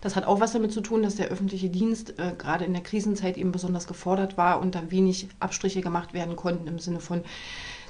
Das 0.00 0.16
hat 0.16 0.26
auch 0.26 0.40
was 0.40 0.52
damit 0.52 0.72
zu 0.72 0.80
tun, 0.80 1.02
dass 1.02 1.16
der 1.16 1.28
öffentliche 1.28 1.68
Dienst 1.68 2.18
äh, 2.18 2.32
gerade 2.36 2.64
in 2.64 2.72
der 2.72 2.82
Krisenzeit 2.82 3.36
eben 3.36 3.52
besonders 3.52 3.86
gefordert 3.86 4.36
war 4.36 4.60
und 4.60 4.74
da 4.74 4.90
wenig 4.90 5.28
Abstriche 5.40 5.80
gemacht 5.80 6.14
werden 6.14 6.36
konnten 6.36 6.66
im 6.66 6.78
Sinne 6.78 7.00
von, 7.00 7.22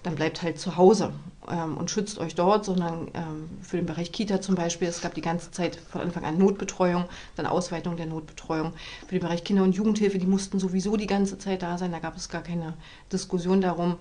dann 0.02 0.14
bleibt 0.14 0.42
halt 0.42 0.58
zu 0.58 0.76
Hause 0.76 1.12
ähm, 1.50 1.76
und 1.76 1.90
schützt 1.90 2.18
euch 2.18 2.34
dort, 2.36 2.64
sondern 2.64 3.08
ähm, 3.14 3.48
für 3.60 3.76
den 3.76 3.86
Bereich 3.86 4.12
Kita 4.12 4.40
zum 4.40 4.54
Beispiel, 4.54 4.86
es 4.86 5.00
gab 5.00 5.14
die 5.14 5.20
ganze 5.20 5.50
Zeit 5.50 5.76
von 5.76 6.00
Anfang 6.00 6.24
an 6.24 6.38
Notbetreuung, 6.38 7.06
dann 7.34 7.46
Ausweitung 7.46 7.96
der 7.96 8.06
Notbetreuung. 8.06 8.72
Für 9.06 9.16
den 9.16 9.20
Bereich 9.20 9.42
Kinder- 9.42 9.64
und 9.64 9.74
Jugendhilfe, 9.74 10.18
die 10.18 10.26
mussten 10.26 10.60
sowieso 10.60 10.96
die 10.96 11.08
ganze 11.08 11.38
Zeit 11.38 11.62
da 11.62 11.76
sein, 11.76 11.90
da 11.90 11.98
gab 11.98 12.16
es 12.16 12.28
gar 12.28 12.42
keine 12.42 12.74
Diskussion 13.12 13.60
darum. 13.60 13.96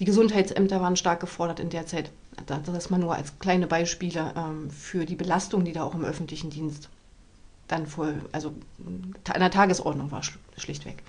Die 0.00 0.06
Gesundheitsämter 0.06 0.80
waren 0.80 0.96
stark 0.96 1.20
gefordert 1.20 1.60
in 1.60 1.68
der 1.68 1.86
Zeit. 1.86 2.10
Das 2.46 2.68
ist 2.68 2.90
mal 2.90 2.98
nur 2.98 3.14
als 3.14 3.38
kleine 3.38 3.66
Beispiele 3.66 4.32
ähm, 4.36 4.70
für 4.70 5.04
die 5.04 5.16
Belastung, 5.16 5.64
die 5.64 5.72
da 5.72 5.84
auch 5.84 5.94
im 5.94 6.04
öffentlichen 6.04 6.50
Dienst 6.50 6.88
dann 7.68 7.86
voll, 7.86 8.20
also 8.32 8.54
an 9.32 9.40
der 9.40 9.50
Tagesordnung 9.50 10.10
war 10.10 10.22
schlichtweg. 10.56 11.02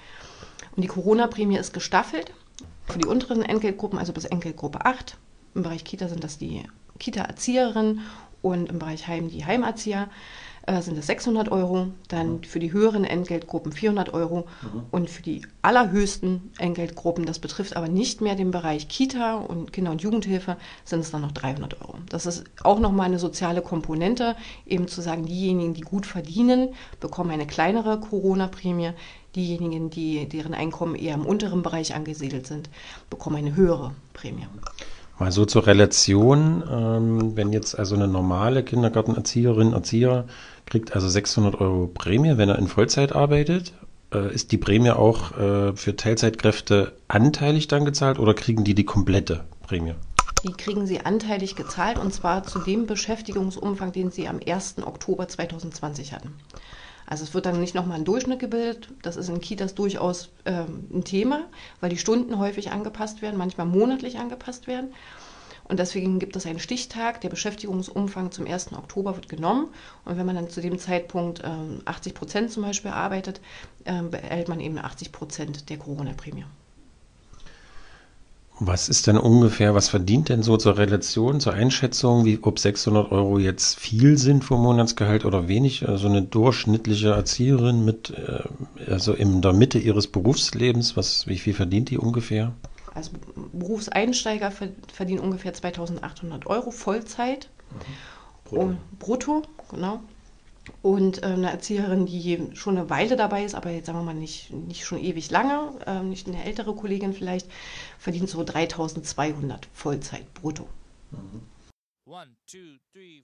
Und 0.75 0.81
die 0.81 0.87
Corona-Prämie 0.87 1.57
ist 1.57 1.73
gestaffelt. 1.73 2.31
Für 2.87 2.99
die 2.99 3.05
unteren 3.05 3.43
Entgeltgruppen, 3.43 3.97
also 3.97 4.11
bis 4.11 4.25
Entgeltgruppe 4.25 4.85
8, 4.85 5.17
im 5.55 5.63
Bereich 5.63 5.83
Kita 5.83 6.07
sind 6.07 6.23
das 6.23 6.37
die 6.37 6.63
Kita-Erzieherinnen 6.99 8.01
und 8.41 8.69
im 8.69 8.79
Bereich 8.79 9.07
Heim 9.07 9.29
die 9.29 9.45
Heimerzieher 9.45 10.09
äh, 10.65 10.81
sind 10.81 10.97
es 10.97 11.07
600 11.07 11.51
Euro, 11.51 11.87
dann 12.07 12.37
mhm. 12.37 12.43
für 12.43 12.59
die 12.59 12.71
höheren 12.71 13.03
Entgeltgruppen 13.03 13.71
400 13.71 14.13
Euro 14.13 14.45
mhm. 14.61 14.83
und 14.91 15.09
für 15.09 15.21
die 15.21 15.41
allerhöchsten 15.61 16.51
Entgeltgruppen, 16.57 17.25
das 17.25 17.39
betrifft 17.39 17.75
aber 17.75 17.89
nicht 17.89 18.21
mehr 18.21 18.35
den 18.35 18.51
Bereich 18.51 18.87
Kita 18.87 19.35
und 19.35 19.73
Kinder- 19.73 19.91
und 19.91 20.01
Jugendhilfe, 20.01 20.57
sind 20.85 21.01
es 21.01 21.11
dann 21.11 21.21
noch 21.21 21.33
300 21.33 21.81
Euro. 21.81 21.95
Das 22.09 22.25
ist 22.25 22.45
auch 22.63 22.79
nochmal 22.79 23.07
eine 23.07 23.19
soziale 23.19 23.61
Komponente, 23.61 24.35
eben 24.65 24.87
zu 24.87 25.01
sagen, 25.01 25.25
diejenigen, 25.25 25.73
die 25.73 25.81
gut 25.81 26.05
verdienen, 26.05 26.69
bekommen 26.99 27.31
eine 27.31 27.47
kleinere 27.47 27.99
Corona-Prämie, 27.99 28.91
diejenigen, 29.35 29.89
die, 29.89 30.29
deren 30.29 30.53
Einkommen 30.53 30.95
eher 30.95 31.15
im 31.15 31.25
unteren 31.25 31.61
Bereich 31.61 31.93
angesiedelt 31.93 32.47
sind, 32.47 32.69
bekommen 33.09 33.37
eine 33.37 33.55
höhere 33.55 33.91
Prämie. 34.13 34.47
Mal 35.19 35.31
so 35.31 35.45
zur 35.45 35.67
Relation, 35.67 36.63
ähm, 36.69 37.35
wenn 37.35 37.53
jetzt 37.53 37.77
also 37.77 37.95
eine 37.95 38.07
normale 38.07 38.63
Kindergartenerzieherin, 38.63 39.73
Erzieher 39.73 40.25
kriegt 40.73 40.95
also 40.95 41.07
600 41.07 41.61
Euro 41.61 41.85
Prämie, 41.85 42.35
wenn 42.37 42.49
er 42.49 42.57
in 42.57 42.67
Vollzeit 42.67 43.13
arbeitet, 43.13 43.73
äh, 44.11 44.33
ist 44.33 44.51
die 44.51 44.57
Prämie 44.57 44.89
auch 44.89 45.37
äh, 45.37 45.75
für 45.75 45.95
Teilzeitkräfte 45.95 46.93
anteilig 47.07 47.67
dann 47.67 47.85
gezahlt 47.85 48.17
oder 48.17 48.33
kriegen 48.33 48.63
die 48.63 48.73
die 48.73 48.83
komplette 48.83 49.43
Prämie? 49.61 49.93
Die 50.43 50.51
kriegen 50.51 50.87
sie 50.87 51.01
anteilig 51.01 51.55
gezahlt 51.55 51.99
und 51.99 52.11
zwar 52.11 52.43
zu 52.43 52.57
dem 52.57 52.87
Beschäftigungsumfang, 52.87 53.91
den 53.91 54.09
sie 54.09 54.27
am 54.27 54.39
1. 54.43 54.77
Oktober 54.83 55.27
2020 55.27 56.11
hatten. 56.11 56.33
Also 57.05 57.23
es 57.23 57.35
wird 57.35 57.45
dann 57.45 57.59
nicht 57.59 57.75
nochmal 57.75 57.99
ein 57.99 58.05
Durchschnitt 58.05 58.39
gebildet. 58.39 58.87
Das 59.03 59.15
ist 59.15 59.29
in 59.29 59.41
Kitas 59.41 59.75
durchaus 59.75 60.29
ähm, 60.45 60.87
ein 60.91 61.03
Thema, 61.03 61.41
weil 61.81 61.91
die 61.91 61.99
Stunden 61.99 62.39
häufig 62.39 62.71
angepasst 62.71 63.21
werden, 63.21 63.37
manchmal 63.37 63.67
monatlich 63.67 64.17
angepasst 64.17 64.65
werden. 64.65 64.91
Und 65.65 65.79
deswegen 65.79 66.19
gibt 66.19 66.35
es 66.35 66.45
einen 66.45 66.59
Stichtag. 66.59 67.21
Der 67.21 67.29
Beschäftigungsumfang 67.29 68.31
zum 68.31 68.47
1. 68.47 68.73
Oktober 68.73 69.15
wird 69.15 69.29
genommen. 69.29 69.67
Und 70.05 70.17
wenn 70.17 70.25
man 70.25 70.35
dann 70.35 70.49
zu 70.49 70.61
dem 70.61 70.77
Zeitpunkt 70.77 71.41
ähm, 71.43 71.81
80 71.85 72.13
Prozent 72.13 72.51
zum 72.51 72.63
Beispiel 72.63 72.91
arbeitet, 72.91 73.39
ähm, 73.85 74.11
erhält 74.11 74.49
man 74.49 74.59
eben 74.59 74.77
80 74.77 75.11
Prozent 75.11 75.69
der 75.69 75.77
Corona-Prämie. 75.77 76.45
Was 78.59 78.87
ist 78.87 79.07
denn 79.07 79.17
ungefähr, 79.17 79.73
was 79.73 79.89
verdient 79.89 80.29
denn 80.29 80.43
so 80.43 80.57
zur 80.57 80.77
Relation, 80.77 81.39
zur 81.39 81.53
Einschätzung, 81.53 82.23
wie 82.23 82.37
ob 82.41 82.59
600 82.59 83.11
Euro 83.11 83.39
jetzt 83.39 83.79
viel 83.79 84.17
sind 84.17 84.43
vom 84.43 84.61
Monatsgehalt 84.61 85.25
oder 85.25 85.47
wenig? 85.47 85.89
Also 85.89 86.07
eine 86.07 86.21
durchschnittliche 86.21 87.09
Erzieherin 87.09 87.83
mit, 87.83 88.11
äh, 88.11 88.91
also 88.91 89.13
in 89.13 89.41
der 89.41 89.53
Mitte 89.53 89.79
ihres 89.79 90.07
Berufslebens, 90.07 90.95
was, 90.95 91.25
wie 91.25 91.39
viel 91.39 91.53
verdient 91.53 91.89
die 91.89 91.97
ungefähr? 91.97 92.53
Also 92.93 93.11
Berufseinsteiger 93.51 94.51
verdienen 94.93 95.19
ungefähr 95.19 95.53
2800 95.53 96.45
Euro 96.47 96.71
Vollzeit. 96.71 97.49
Mhm. 97.71 97.77
Brutto. 98.45 98.77
brutto, 98.99 99.41
genau. 99.71 100.01
Und 100.81 101.23
äh, 101.23 101.27
eine 101.27 101.51
Erzieherin, 101.51 102.05
die 102.05 102.49
schon 102.53 102.77
eine 102.77 102.89
Weile 102.89 103.15
dabei 103.15 103.43
ist, 103.43 103.55
aber 103.55 103.71
jetzt 103.71 103.87
sagen 103.87 103.99
wir 103.99 104.03
mal 104.03 104.13
nicht, 104.13 104.51
nicht 104.51 104.85
schon 104.85 104.99
ewig 104.99 105.29
lange, 105.29 105.71
äh, 105.85 106.01
nicht 106.01 106.27
eine 106.27 106.43
ältere 106.43 106.73
Kollegin 106.73 107.13
vielleicht, 107.13 107.49
verdient 107.97 108.29
so 108.29 108.43
3200 108.43 109.67
Vollzeit 109.73 110.33
brutto. 110.33 110.67
Mhm. 111.11 111.41
One, 112.05 112.35
two, 112.45 112.77
three, 112.91 113.23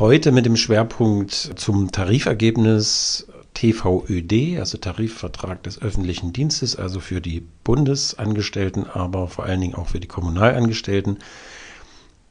heute 0.00 0.32
mit 0.32 0.46
dem 0.46 0.56
Schwerpunkt 0.56 1.32
zum 1.32 1.92
Tarifergebnis 1.92 3.26
TVÖD, 3.52 4.58
also 4.58 4.78
Tarifvertrag 4.78 5.62
des 5.62 5.82
öffentlichen 5.82 6.32
Dienstes, 6.32 6.74
also 6.74 7.00
für 7.00 7.20
die 7.20 7.46
Bundesangestellten, 7.64 8.86
aber 8.88 9.28
vor 9.28 9.44
allen 9.44 9.60
Dingen 9.60 9.74
auch 9.74 9.88
für 9.88 10.00
die 10.00 10.08
Kommunalangestellten. 10.08 11.18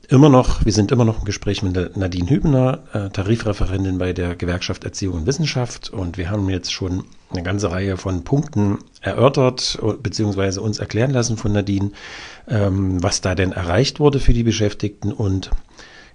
Immer 0.08 0.30
noch, 0.30 0.66
wir 0.66 0.74
sind 0.74 0.92
immer 0.92 1.06
noch 1.06 1.20
im 1.20 1.26
Gespräch 1.26 1.62
mit 1.62 1.96
Nadine 1.96 2.32
Hübner, 2.32 2.80
äh, 2.94 3.10
Tarifreferentin 3.12 4.00
bei 4.00 4.14
der 4.14 4.36
Gewerkschaft 4.36 4.84
Erziehung 4.84 5.18
und 5.18 5.28
Wissenschaft. 5.28 5.92
Und 5.92 6.18
wir 6.18 6.32
haben 6.32 6.50
jetzt 6.50 6.74
schon 6.74 7.04
eine 7.30 7.44
ganze 7.44 7.72
Reihe 7.72 7.96
von 7.98 8.24
Punkten 8.24 8.80
erörtert, 9.02 9.78
beziehungsweise 10.02 10.62
uns 10.62 10.80
erklären 10.80 11.12
lassen 11.12 11.38
von 11.38 11.52
Nadine, 11.52 11.92
ähm, 12.48 13.04
was 13.04 13.22
da 13.22 13.36
denn 13.36 13.52
erreicht 13.52 14.00
wurde 14.00 14.20
für 14.20 14.34
die 14.34 14.42
Beschäftigten 14.42 15.14
und 15.14 15.52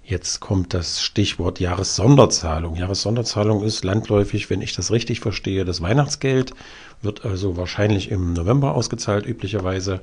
Jetzt 0.07 0.39
kommt 0.39 0.75
das 0.75 1.01
Stichwort 1.01 1.59
Jahressonderzahlung. 1.59 2.75
Jahressonderzahlung 2.75 3.63
ist 3.63 3.83
landläufig, 3.83 4.51
wenn 4.51 4.61
ich 4.61 4.73
das 4.73 4.91
richtig 4.91 5.19
verstehe, 5.19 5.65
das 5.65 5.81
Weihnachtsgeld, 5.81 6.53
wird 7.01 7.25
also 7.25 7.57
wahrscheinlich 7.57 8.11
im 8.11 8.33
November 8.33 8.75
ausgezahlt, 8.75 9.25
üblicherweise. 9.25 10.01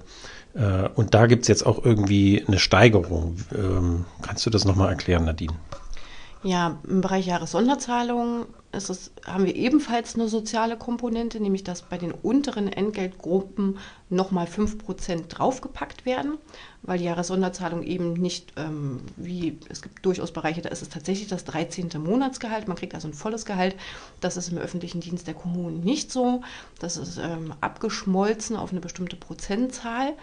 Äh, 0.54 0.88
und 0.96 1.14
da 1.14 1.26
gibt 1.26 1.42
es 1.42 1.48
jetzt 1.48 1.64
auch 1.64 1.84
irgendwie 1.84 2.44
eine 2.44 2.58
Steigerung. 2.58 3.36
Ähm, 3.54 4.04
kannst 4.22 4.44
du 4.44 4.50
das 4.50 4.64
nochmal 4.64 4.88
erklären, 4.88 5.24
Nadine? 5.24 5.54
Ja, 6.42 6.80
im 6.88 7.00
Bereich 7.00 7.26
Jahressonderzahlung 7.26 8.46
ist 8.72 8.88
es, 8.88 9.10
haben 9.26 9.44
wir 9.44 9.54
ebenfalls 9.54 10.14
eine 10.14 10.28
soziale 10.28 10.76
Komponente, 10.76 11.40
nämlich 11.40 11.62
dass 11.62 11.82
bei 11.82 11.98
den 11.98 12.10
unteren 12.10 12.68
Entgeltgruppen 12.68 13.78
nochmal 14.08 14.46
5% 14.46 15.28
draufgepackt 15.28 16.06
werden, 16.06 16.38
weil 16.82 16.98
die 16.98 17.04
Jahressonderzahlung 17.04 17.82
eben 17.82 18.14
nicht, 18.14 18.54
ähm, 18.56 19.02
wie 19.16 19.58
es 19.68 19.82
gibt 19.82 20.04
durchaus 20.04 20.32
Bereiche, 20.32 20.62
da 20.62 20.70
ist 20.70 20.82
es 20.82 20.88
tatsächlich 20.88 21.28
das 21.28 21.44
13. 21.44 21.90
Monatsgehalt, 21.98 22.66
man 22.66 22.76
kriegt 22.76 22.94
also 22.94 23.08
ein 23.08 23.14
volles 23.14 23.44
Gehalt. 23.44 23.76
Das 24.20 24.36
ist 24.36 24.50
im 24.50 24.58
öffentlichen 24.58 25.00
Dienst 25.00 25.26
der 25.26 25.34
Kommunen 25.34 25.80
nicht 25.80 26.10
so. 26.10 26.42
Das 26.78 26.96
ist 26.96 27.18
ähm, 27.18 27.52
abgeschmolzen 27.60 28.56
auf 28.56 28.70
eine 28.72 28.80
bestimmte 28.80 29.16
Prozentzahl. 29.16 30.14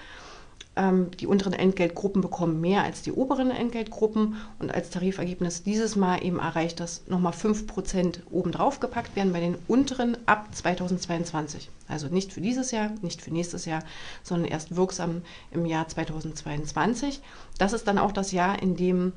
Ähm, 0.75 1.09
die 1.19 1.27
unteren 1.27 1.53
Entgeltgruppen 1.53 2.21
bekommen 2.21 2.61
mehr 2.61 2.83
als 2.83 3.01
die 3.01 3.11
oberen 3.11 3.49
Entgeltgruppen 3.51 4.35
und 4.59 4.73
als 4.73 4.91
Tarifergebnis 4.91 5.63
dieses 5.63 5.95
Mal 5.95 6.23
eben 6.23 6.39
erreicht, 6.39 6.79
dass 6.79 7.07
nochmal 7.07 7.33
5% 7.33 8.19
obendrauf 8.29 8.79
gepackt 8.79 9.15
werden 9.15 9.33
bei 9.33 9.39
den 9.39 9.57
unteren 9.67 10.15
ab 10.27 10.47
2022. 10.53 11.69
Also 11.87 12.07
nicht 12.07 12.31
für 12.31 12.41
dieses 12.41 12.71
Jahr, 12.71 12.91
nicht 13.01 13.21
für 13.21 13.33
nächstes 13.33 13.65
Jahr, 13.65 13.83
sondern 14.21 14.49
erst 14.49 14.75
wirksam 14.75 15.23
im 15.51 15.65
Jahr 15.65 15.87
2022. 15.87 17.21
Das 17.57 17.73
ist 17.73 17.87
dann 17.87 17.97
auch 17.97 18.11
das 18.11 18.31
Jahr, 18.31 18.61
in 18.61 18.75
dem 18.75 19.13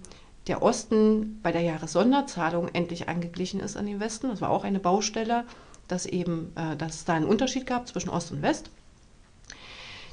der 0.46 0.62
Osten 0.62 1.38
bei 1.42 1.52
der 1.52 1.62
Jahressonderzahlung 1.62 2.68
endlich 2.72 3.08
angeglichen 3.08 3.60
ist 3.60 3.76
an 3.76 3.86
den 3.86 4.00
Westen. 4.00 4.28
Das 4.28 4.40
war 4.40 4.50
auch 4.50 4.64
eine 4.64 4.80
Baustelle, 4.80 5.44
dass 5.86 6.06
eben, 6.06 6.52
äh, 6.56 6.76
dass 6.76 6.94
es 6.94 7.04
da 7.04 7.14
einen 7.14 7.26
Unterschied 7.26 7.66
gab 7.66 7.86
zwischen 7.86 8.08
Ost 8.08 8.32
und 8.32 8.42
West. 8.42 8.70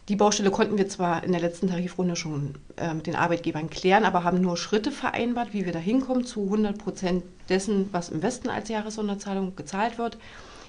Die 0.10 0.16
Baustelle 0.16 0.50
konnten 0.50 0.80
wir 0.80 0.90
zwar 0.90 1.24
in 1.24 1.34
der 1.34 1.40
letzten 1.40 1.68
Tarifrunde 1.68 2.16
schon 2.16 2.56
äh, 2.78 2.96
mit 2.96 3.06
den 3.06 3.16
Arbeitgebern 3.16 3.70
klären, 3.70 4.06
aber 4.06 4.24
haben 4.24 4.42
nur 4.42 4.58
Schritte 4.58 4.92
vereinbart, 4.92 5.54
wie 5.54 5.68
wir 5.68 5.72
da 5.72 5.78
hinkommen 5.78 6.26
zu 6.26 6.46
100 6.46 6.80
Prozent 6.80 7.24
dessen, 7.48 7.90
was 7.92 8.10
im 8.10 8.24
Westen 8.24 8.50
als 8.50 8.70
Jahressonderzahlung 8.70 9.56
gezahlt 9.56 10.00
wird. 10.00 10.18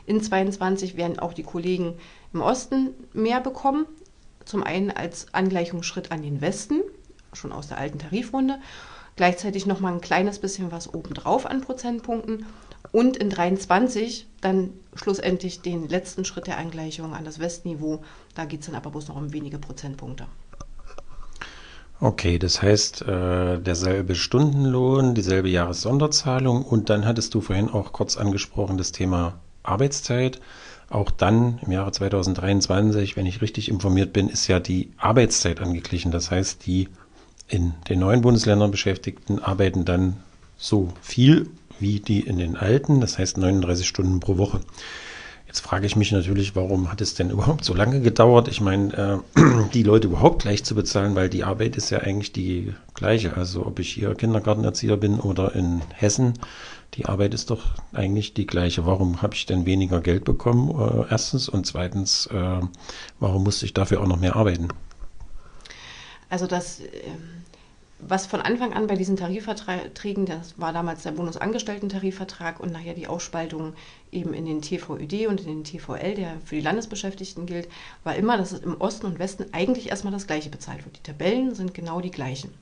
In 0.04 0.22
22 0.22 0.98
werden 0.98 1.18
auch 1.18 1.32
die 1.32 1.42
Kollegen 1.42 1.94
im 2.34 2.42
Osten 2.42 2.90
mehr 3.14 3.40
bekommen. 3.40 3.86
Zum 4.44 4.62
einen 4.62 4.90
als 4.90 5.32
Angleichungsschritt 5.32 6.12
an 6.12 6.20
den 6.20 6.42
Westen, 6.42 6.82
schon 7.32 7.52
aus 7.52 7.68
der 7.68 7.78
alten 7.78 7.98
Tarifrunde. 7.98 8.58
Gleichzeitig 9.16 9.64
nochmal 9.64 9.94
ein 9.94 10.02
kleines 10.02 10.38
bisschen 10.38 10.70
was 10.70 10.92
obendrauf 10.92 11.46
an 11.46 11.62
Prozentpunkten 11.62 12.44
und 12.92 13.16
in 13.16 13.30
23 13.30 14.26
dann 14.40 14.70
schlussendlich 14.94 15.60
den 15.60 15.88
letzten 15.88 16.24
Schritt 16.24 16.46
der 16.46 16.58
Angleichung 16.58 17.14
an 17.14 17.24
das 17.24 17.38
Westniveau. 17.38 18.02
Da 18.34 18.44
geht 18.44 18.60
es 18.60 18.66
dann 18.66 18.74
aber 18.74 18.90
bloß 18.90 19.08
noch 19.08 19.16
um 19.16 19.32
wenige 19.32 19.58
Prozentpunkte. 19.58 20.26
Okay, 22.02 22.38
das 22.38 22.62
heißt, 22.62 23.02
äh, 23.02 23.58
derselbe 23.58 24.14
Stundenlohn, 24.14 25.14
dieselbe 25.14 25.50
Jahressonderzahlung 25.50 26.64
und 26.64 26.88
dann 26.88 27.04
hattest 27.04 27.34
du 27.34 27.42
vorhin 27.42 27.68
auch 27.68 27.92
kurz 27.92 28.16
angesprochen 28.16 28.78
das 28.78 28.92
Thema 28.92 29.38
Arbeitszeit. 29.62 30.40
Auch 30.88 31.10
dann 31.10 31.60
im 31.64 31.72
Jahre 31.72 31.92
2023, 31.92 33.16
wenn 33.16 33.26
ich 33.26 33.42
richtig 33.42 33.68
informiert 33.68 34.14
bin, 34.14 34.28
ist 34.28 34.48
ja 34.48 34.60
die 34.60 34.90
Arbeitszeit 34.96 35.60
angeglichen. 35.60 36.10
Das 36.10 36.30
heißt, 36.30 36.64
die 36.66 36.88
in 37.48 37.74
den 37.88 38.00
neuen 38.00 38.22
Bundesländern 38.22 38.70
Beschäftigten 38.70 39.38
arbeiten 39.38 39.84
dann 39.84 40.16
so 40.56 40.88
viel 41.02 41.50
wie 41.80 42.00
die 42.00 42.20
in 42.20 42.38
den 42.38 42.56
alten, 42.56 43.00
das 43.00 43.18
heißt 43.18 43.38
39 43.38 43.86
Stunden 43.86 44.20
pro 44.20 44.38
Woche. 44.38 44.60
Jetzt 45.50 45.62
frage 45.62 45.84
ich 45.84 45.96
mich 45.96 46.12
natürlich, 46.12 46.54
warum 46.54 46.92
hat 46.92 47.00
es 47.00 47.14
denn 47.14 47.30
überhaupt 47.32 47.64
so 47.64 47.74
lange 47.74 48.00
gedauert? 48.00 48.46
Ich 48.46 48.60
meine, 48.60 49.22
äh, 49.36 49.40
die 49.74 49.82
Leute 49.82 50.06
überhaupt 50.06 50.42
gleich 50.42 50.62
zu 50.62 50.76
bezahlen, 50.76 51.16
weil 51.16 51.28
die 51.28 51.42
Arbeit 51.42 51.76
ist 51.76 51.90
ja 51.90 51.98
eigentlich 51.98 52.32
die 52.32 52.72
gleiche. 52.94 53.36
Also 53.36 53.66
ob 53.66 53.80
ich 53.80 53.90
hier 53.92 54.14
Kindergartenerzieher 54.14 54.96
bin 54.96 55.18
oder 55.18 55.54
in 55.56 55.82
Hessen, 55.92 56.34
die 56.94 57.06
Arbeit 57.06 57.34
ist 57.34 57.50
doch 57.50 57.64
eigentlich 57.92 58.32
die 58.34 58.46
gleiche. 58.46 58.86
Warum 58.86 59.22
habe 59.22 59.34
ich 59.34 59.44
denn 59.44 59.66
weniger 59.66 60.00
Geld 60.00 60.24
bekommen? 60.24 60.70
Äh, 60.70 61.10
erstens 61.10 61.48
und 61.48 61.66
zweitens, 61.66 62.26
äh, 62.26 62.60
warum 63.18 63.42
musste 63.42 63.66
ich 63.66 63.74
dafür 63.74 64.02
auch 64.02 64.06
noch 64.06 64.20
mehr 64.20 64.36
arbeiten? 64.36 64.68
Also 66.28 66.46
das 66.46 66.78
ähm, 66.78 67.42
was 68.06 68.26
von 68.26 68.40
Anfang 68.40 68.72
an 68.72 68.86
bei 68.86 68.96
diesen 68.96 69.16
Tarifverträgen, 69.16 70.26
das 70.26 70.58
war 70.58 70.72
damals 70.72 71.02
der 71.02 71.12
Bundesangestellten-Tarifvertrag 71.12 72.60
und 72.60 72.72
nachher 72.72 72.94
die 72.94 73.06
Ausspaltung 73.06 73.74
eben 74.10 74.34
in 74.34 74.46
den 74.46 74.62
TVÖD 74.62 75.26
und 75.26 75.40
in 75.40 75.62
den 75.62 75.64
TVL, 75.64 76.14
der 76.14 76.40
für 76.44 76.56
die 76.56 76.60
Landesbeschäftigten 76.60 77.46
gilt, 77.46 77.68
war 78.04 78.16
immer, 78.16 78.36
dass 78.36 78.52
es 78.52 78.60
im 78.60 78.80
Osten 78.80 79.06
und 79.06 79.18
Westen 79.18 79.46
eigentlich 79.52 79.90
erstmal 79.90 80.12
das 80.12 80.26
Gleiche 80.26 80.50
bezahlt 80.50 80.84
wird. 80.84 80.98
Die 80.98 81.02
Tabellen 81.02 81.54
sind 81.54 81.74
genau 81.74 82.00
die 82.00 82.10
gleichen. 82.10 82.52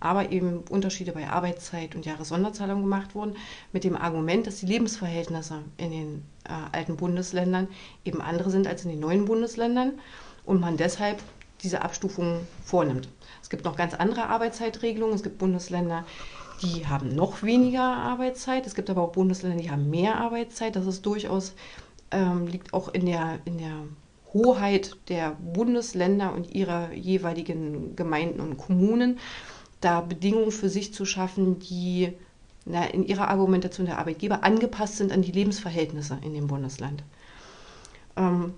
Aber 0.00 0.30
eben 0.30 0.58
Unterschiede 0.70 1.12
bei 1.12 1.28
Arbeitszeit 1.28 1.94
und 1.94 2.06
Jahressonderzahlung 2.06 2.82
gemacht 2.82 3.14
wurden, 3.14 3.36
mit 3.72 3.84
dem 3.84 3.96
Argument, 3.96 4.46
dass 4.46 4.60
die 4.60 4.66
Lebensverhältnisse 4.66 5.62
in 5.76 5.90
den 5.90 6.24
äh, 6.44 6.52
alten 6.76 6.96
Bundesländern 6.96 7.68
eben 8.04 8.20
andere 8.20 8.50
sind 8.50 8.66
als 8.66 8.84
in 8.84 8.90
den 8.90 9.00
neuen 9.00 9.24
Bundesländern 9.24 9.92
und 10.44 10.60
man 10.60 10.76
deshalb 10.76 11.20
diese 11.64 11.82
Abstufung 11.82 12.40
vornimmt. 12.64 13.08
Es 13.42 13.50
gibt 13.50 13.64
noch 13.64 13.76
ganz 13.76 13.94
andere 13.94 14.28
Arbeitszeitregelungen. 14.28 15.14
Es 15.14 15.22
gibt 15.22 15.38
Bundesländer, 15.38 16.04
die 16.62 16.86
haben 16.86 17.14
noch 17.14 17.42
weniger 17.42 17.82
Arbeitszeit. 17.82 18.66
Es 18.66 18.74
gibt 18.74 18.90
aber 18.90 19.02
auch 19.02 19.12
Bundesländer, 19.12 19.60
die 19.60 19.70
haben 19.70 19.90
mehr 19.90 20.16
Arbeitszeit. 20.16 20.76
Das 20.76 20.86
ist 20.86 21.04
durchaus, 21.04 21.54
ähm, 22.10 22.46
liegt 22.46 22.72
auch 22.72 22.88
in 22.94 23.06
der, 23.06 23.40
in 23.44 23.58
der 23.58 23.74
Hoheit 24.32 24.96
der 25.08 25.32
Bundesländer 25.32 26.32
und 26.32 26.54
ihrer 26.54 26.92
jeweiligen 26.92 27.96
Gemeinden 27.96 28.40
und 28.40 28.56
Kommunen, 28.56 29.18
da 29.80 30.00
Bedingungen 30.00 30.50
für 30.50 30.68
sich 30.68 30.92
zu 30.92 31.04
schaffen, 31.04 31.58
die 31.60 32.12
na, 32.66 32.84
in 32.86 33.04
ihrer 33.04 33.28
Argumentation 33.28 33.86
der 33.86 33.98
Arbeitgeber 33.98 34.42
angepasst 34.42 34.96
sind 34.96 35.12
an 35.12 35.22
die 35.22 35.32
Lebensverhältnisse 35.32 36.18
in 36.22 36.34
dem 36.34 36.46
Bundesland. 36.46 37.04
Ähm, 38.16 38.54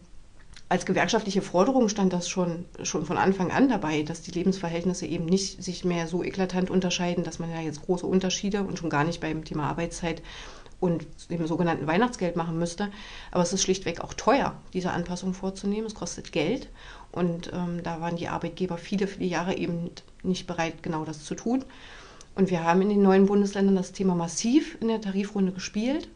als 0.69 0.85
gewerkschaftliche 0.85 1.43
Forderung 1.43 1.89
stand 1.89 2.13
das 2.13 2.29
schon, 2.29 2.65
schon 2.83 3.07
von 3.07 3.19
Anfang 3.19 3.53
an 3.53 3.69
dabei, 3.69 4.03
dass 4.03 4.23
die 4.23 4.33
Lebensverhältnisse 4.33 5.07
eben 5.07 5.25
nicht 5.25 5.63
sich 5.63 5.85
mehr 5.85 6.09
so 6.09 6.25
eklatant 6.25 6.71
unterscheiden, 6.71 7.23
dass 7.23 7.39
man 7.39 7.51
ja 7.51 7.61
jetzt 7.61 7.83
große 7.83 8.07
Unterschiede 8.07 8.63
und 8.63 8.79
schon 8.79 8.91
gar 8.91 9.05
nicht 9.05 9.21
beim 9.21 9.45
Thema 9.45 9.69
Arbeitszeit 9.69 10.23
und 10.81 11.07
dem 11.31 11.47
sogenannten 11.47 11.87
Weihnachtsgeld 11.87 12.35
machen 12.35 12.59
müsste. 12.59 12.91
Aber 13.31 13.45
es 13.45 13.53
ist 13.53 13.63
schlichtweg 13.63 14.01
auch 14.01 14.13
teuer, 14.13 14.57
diese 14.73 14.91
Anpassung 14.91 15.35
vorzunehmen. 15.35 15.87
Es 15.87 15.95
kostet 15.95 16.33
Geld 16.33 16.69
und 17.13 17.53
ähm, 17.55 17.83
da 17.85 18.01
waren 18.01 18.17
die 18.17 18.29
Arbeitgeber 18.29 18.77
viele, 18.77 19.07
viele 19.07 19.27
Jahre 19.27 19.57
eben 19.57 19.91
nicht 20.25 20.49
bereit, 20.49 20.83
genau 20.83 21.05
das 21.05 21.25
zu 21.25 21.37
tun. 21.37 21.65
Und 22.35 22.51
wir 22.51 22.65
haben 22.65 22.83
in 22.83 22.89
den 22.89 23.03
neuen 23.03 23.27
Bundesländern 23.27 23.77
das 23.77 23.93
Thema 23.93 24.17
massiv 24.17 24.77
in 24.81 24.89
der 24.89 25.01
Tarifrunde 25.01 25.53
gespielt. 25.53 26.09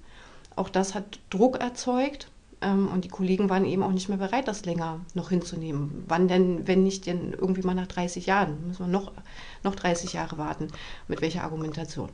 Auch 0.57 0.69
das 0.69 0.95
hat 0.95 1.21
Druck 1.31 1.61
erzeugt 1.61 2.30
ähm, 2.63 2.89
und 2.89 3.05
die 3.05 3.09
Kollegen 3.09 3.49
waren 3.49 3.65
eben 3.65 3.83
auch 3.83 3.93
nicht 3.93 4.09
mehr 4.09 4.19
bereit, 4.19 4.49
das 4.49 4.65
länger 4.65 5.01
noch 5.15 5.31
hinzunehmen. 5.31 6.05
Wann 6.09 6.29
denn, 6.29 6.67
wenn 6.67 6.83
nicht 6.83 7.07
denn 7.07 7.33
irgendwie 7.33 7.63
mal 7.63 7.75
nach 7.75 7.87
30 7.87 8.27
Jahren? 8.27 8.67
Müssen 8.67 8.87
wir 8.87 8.93
noch, 8.93 9.13
noch 9.63 9.75
30 9.75 10.13
Jahre 10.13 10.39
warten. 10.39 10.69
Mit 11.09 11.23
welcher 11.23 11.45
Argumentation? 11.45 12.11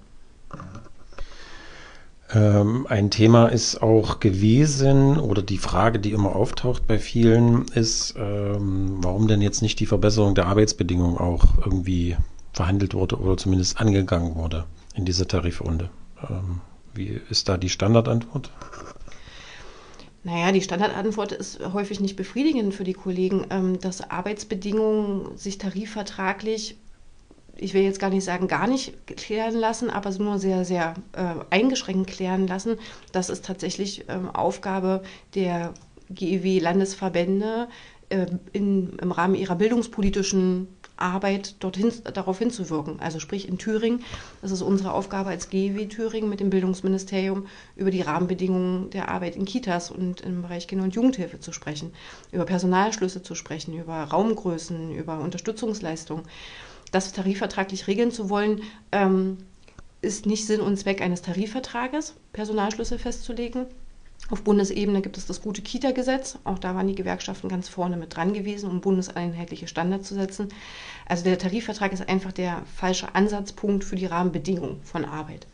Ähm, 2.32 2.86
ein 2.88 3.10
Thema 3.10 3.46
ist 3.46 3.82
auch 3.82 4.20
gewesen, 4.20 5.18
oder 5.18 5.42
die 5.42 5.58
Frage, 5.58 5.98
die 5.98 6.12
immer 6.12 6.34
auftaucht 6.34 6.86
bei 6.86 6.98
vielen, 6.98 7.66
ist, 7.68 8.14
ähm, 8.16 8.98
warum 9.00 9.28
denn 9.28 9.42
jetzt 9.42 9.62
nicht 9.62 9.78
die 9.78 9.86
Verbesserung 9.86 10.34
der 10.34 10.46
Arbeitsbedingungen 10.46 11.18
auch 11.18 11.44
irgendwie 11.64 12.16
verhandelt 12.52 12.94
wurde 12.94 13.18
oder 13.18 13.36
zumindest 13.36 13.80
angegangen 13.80 14.34
wurde 14.34 14.64
in 14.94 15.04
dieser 15.04 15.28
Tarifrunde. 15.28 15.90
Ähm, 16.28 16.60
wie 16.94 17.20
ist 17.30 17.48
da 17.48 17.58
die 17.58 17.68
Standardantwort? 17.68 18.50
Naja, 20.26 20.50
die 20.50 20.60
Standardantwort 20.60 21.30
ist 21.30 21.60
häufig 21.72 22.00
nicht 22.00 22.16
befriedigend 22.16 22.74
für 22.74 22.82
die 22.82 22.94
Kollegen, 22.94 23.46
ähm, 23.50 23.78
dass 23.78 24.10
Arbeitsbedingungen 24.10 25.38
sich 25.38 25.56
tarifvertraglich 25.56 26.76
ich 27.58 27.72
will 27.72 27.80
jetzt 27.80 28.00
gar 28.00 28.10
nicht 28.10 28.24
sagen, 28.24 28.48
gar 28.48 28.66
nicht 28.66 29.06
klären 29.06 29.54
lassen, 29.54 29.88
aber 29.88 30.10
nur 30.10 30.38
sehr, 30.38 30.66
sehr 30.66 30.92
äh, 31.12 31.36
eingeschränkt 31.48 32.10
klären 32.10 32.46
lassen. 32.46 32.76
Das 33.12 33.30
ist 33.30 33.46
tatsächlich 33.46 34.04
ähm, 34.08 34.28
Aufgabe 34.28 35.02
der 35.34 35.72
GEW-Landesverbände 36.10 37.68
äh, 38.10 38.26
in, 38.52 38.98
im 38.98 39.10
Rahmen 39.10 39.36
ihrer 39.36 39.54
bildungspolitischen 39.54 40.68
Arbeit 40.96 41.56
dorthin, 41.60 41.92
darauf 42.12 42.38
hinzuwirken. 42.38 43.00
Also 43.00 43.20
sprich 43.20 43.48
in 43.48 43.58
Thüringen, 43.58 44.02
das 44.42 44.50
ist 44.50 44.62
unsere 44.62 44.92
Aufgabe 44.92 45.30
als 45.30 45.50
GEW 45.50 45.86
Thüringen 45.86 46.28
mit 46.28 46.40
dem 46.40 46.50
Bildungsministerium, 46.50 47.46
über 47.76 47.90
die 47.90 48.02
Rahmenbedingungen 48.02 48.90
der 48.90 49.08
Arbeit 49.08 49.36
in 49.36 49.44
Kitas 49.44 49.90
und 49.90 50.20
im 50.22 50.42
Bereich 50.42 50.68
Kinder- 50.68 50.84
und 50.84 50.94
Jugendhilfe 50.94 51.40
zu 51.40 51.52
sprechen, 51.52 51.92
über 52.32 52.44
Personalschlüsse 52.44 53.22
zu 53.22 53.34
sprechen, 53.34 53.78
über 53.78 53.94
Raumgrößen, 53.94 54.94
über 54.94 55.20
Unterstützungsleistungen 55.20 56.24
das 56.92 57.12
tarifvertraglich 57.12 57.86
regeln 57.86 58.10
zu 58.10 58.30
wollen, 58.30 58.62
ähm, 58.92 59.38
ist 60.02 60.26
nicht 60.26 60.46
Sinn 60.46 60.60
und 60.60 60.76
Zweck 60.76 61.00
eines 61.00 61.22
Tarifvertrages, 61.22 62.14
Personalschlüssel 62.32 62.98
festzulegen. 62.98 63.66
Auf 64.28 64.42
Bundesebene 64.42 65.02
gibt 65.02 65.18
es 65.18 65.26
das 65.26 65.40
gute 65.40 65.62
Kita-Gesetz. 65.62 66.38
Auch 66.42 66.58
da 66.58 66.74
waren 66.74 66.88
die 66.88 66.96
Gewerkschaften 66.96 67.48
ganz 67.48 67.68
vorne 67.68 67.96
mit 67.96 68.16
dran 68.16 68.32
gewesen, 68.32 68.68
um 68.68 68.80
bundeseinheitliche 68.80 69.68
Standards 69.68 70.08
zu 70.08 70.14
setzen. 70.14 70.48
Also 71.06 71.22
der 71.22 71.38
Tarifvertrag 71.38 71.92
ist 71.92 72.08
einfach 72.08 72.32
der 72.32 72.62
falsche 72.74 73.14
Ansatzpunkt 73.14 73.84
für 73.84 73.94
die 73.94 74.06
Rahmenbedingungen 74.06 74.80
von 74.82 75.04
Arbeit. 75.04 75.46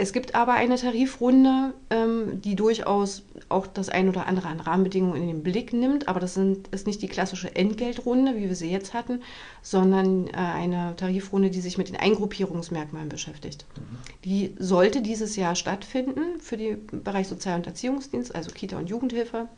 Es 0.00 0.14
gibt 0.14 0.34
aber 0.34 0.54
eine 0.54 0.76
Tarifrunde, 0.76 1.74
ähm, 1.90 2.40
die 2.40 2.56
durchaus 2.56 3.22
auch 3.50 3.66
das 3.66 3.90
ein 3.90 4.08
oder 4.08 4.26
andere 4.26 4.48
an 4.48 4.58
Rahmenbedingungen 4.58 5.20
in 5.20 5.28
den 5.28 5.42
Blick 5.42 5.74
nimmt, 5.74 6.08
aber 6.08 6.20
das 6.20 6.32
sind, 6.32 6.68
ist 6.68 6.86
nicht 6.86 7.02
die 7.02 7.06
klassische 7.06 7.54
Entgeltrunde, 7.54 8.34
wie 8.34 8.48
wir 8.48 8.56
sie 8.56 8.70
jetzt 8.70 8.94
hatten, 8.94 9.20
sondern 9.60 10.28
äh, 10.28 10.30
eine 10.32 10.96
Tarifrunde, 10.96 11.50
die 11.50 11.60
sich 11.60 11.76
mit 11.76 11.90
den 11.90 11.96
Eingruppierungsmerkmalen 11.96 13.10
beschäftigt. 13.10 13.66
Mhm. 13.76 13.98
Die 14.24 14.54
sollte 14.58 15.02
dieses 15.02 15.36
Jahr 15.36 15.54
stattfinden 15.54 16.40
für 16.40 16.56
den 16.56 16.86
Bereich 16.86 17.28
Sozial- 17.28 17.58
und 17.58 17.66
Erziehungsdienst, 17.66 18.34
also 18.34 18.52
Kita 18.52 18.78
und 18.78 18.88
Jugendhilfe. 18.88 19.48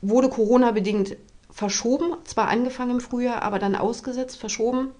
Wurde 0.00 0.28
Corona-bedingt 0.28 1.16
verschoben, 1.50 2.14
zwar 2.22 2.46
angefangen 2.46 2.92
im 2.92 3.00
Frühjahr, 3.00 3.42
aber 3.42 3.58
dann 3.58 3.74
ausgesetzt, 3.74 4.36
verschoben 4.36 4.92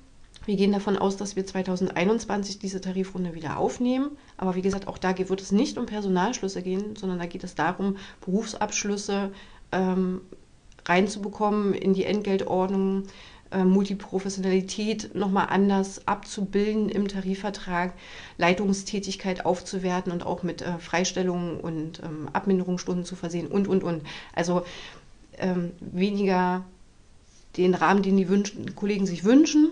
wir 0.45 0.57
gehen 0.57 0.73
davon 0.73 0.99
aus, 0.99 1.17
dass 1.17 1.37
wir 1.37 1.47
2021 1.47 2.59
diese 2.59 2.81
Tarifrunde 2.81 3.35
wieder 3.35 3.59
aufnehmen. 3.59 4.11
Aber 4.37 4.55
wie 4.55 4.63
gesagt, 4.63 4.89
auch 4.89 4.99
da 4.99 5.17
wird 5.17 5.41
es 5.41 5.53
nicht 5.53 5.79
um 5.79 5.87
Personalschlüsse 5.87 6.63
gehen, 6.63 6.97
sondern 6.97 7.19
da 7.19 7.27
geht 7.27 7.45
es 7.45 7.55
darum, 7.55 7.97
Berufsabschlüsse 8.25 9.31
ähm, 9.71 10.21
reinzubekommen 10.87 11.75
in 11.75 11.95
die 11.95 12.05
Entgeltordnung, 12.05 13.05
äh, 13.53 13.65
Multiprofessionalität 13.65 15.15
nochmal 15.15 15.47
anders 15.51 16.09
abzubilden 16.09 16.89
im 16.89 17.07
Tarifvertrag, 17.07 17.93
Leitungstätigkeit 18.39 19.47
aufzuwerten 19.47 20.11
und 20.11 20.27
auch 20.27 20.43
mit 20.43 20.63
äh, 20.63 20.79
Freistellungen 20.79 21.61
und 21.61 22.03
ähm, 22.03 22.29
Abminderungsstunden 22.33 23.05
zu 23.05 23.15
versehen 23.15 23.47
und, 23.47 23.69
und, 23.69 23.85
und. 23.85 24.03
Also 24.35 24.65
ähm, 25.39 25.71
weniger 25.81 26.65
den 27.57 27.75
Rahmen, 27.75 28.03
den 28.03 28.17
die 28.17 28.29
Wünschen, 28.29 28.75
Kollegen 28.75 29.07
sich 29.07 29.25
wünschen, 29.25 29.69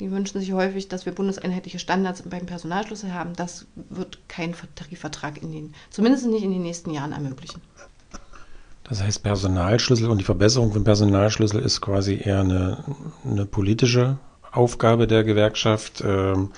die 0.00 0.10
wünschen 0.10 0.40
sich 0.40 0.52
häufig, 0.52 0.88
dass 0.88 1.06
wir 1.06 1.12
bundeseinheitliche 1.12 1.78
Standards 1.78 2.22
beim 2.22 2.46
Personalschlüssel 2.46 3.14
haben. 3.14 3.34
Das 3.34 3.66
wird 3.90 4.18
kein 4.28 4.54
Tarifvertrag 4.74 5.42
in 5.42 5.52
den, 5.52 5.74
zumindest 5.90 6.26
nicht 6.26 6.42
in 6.42 6.52
den 6.52 6.62
nächsten 6.62 6.90
Jahren 6.90 7.12
ermöglichen. 7.12 7.60
Das 8.84 9.02
heißt, 9.02 9.22
Personalschlüssel 9.22 10.10
und 10.10 10.18
die 10.18 10.24
Verbesserung 10.24 10.72
von 10.72 10.84
Personalschlüssel 10.84 11.60
ist 11.60 11.80
quasi 11.80 12.20
eher 12.22 12.40
eine, 12.40 12.84
eine 13.24 13.46
politische 13.46 14.18
Aufgabe 14.52 15.06
der 15.06 15.24
Gewerkschaft. 15.24 16.02
Ähm, 16.04 16.50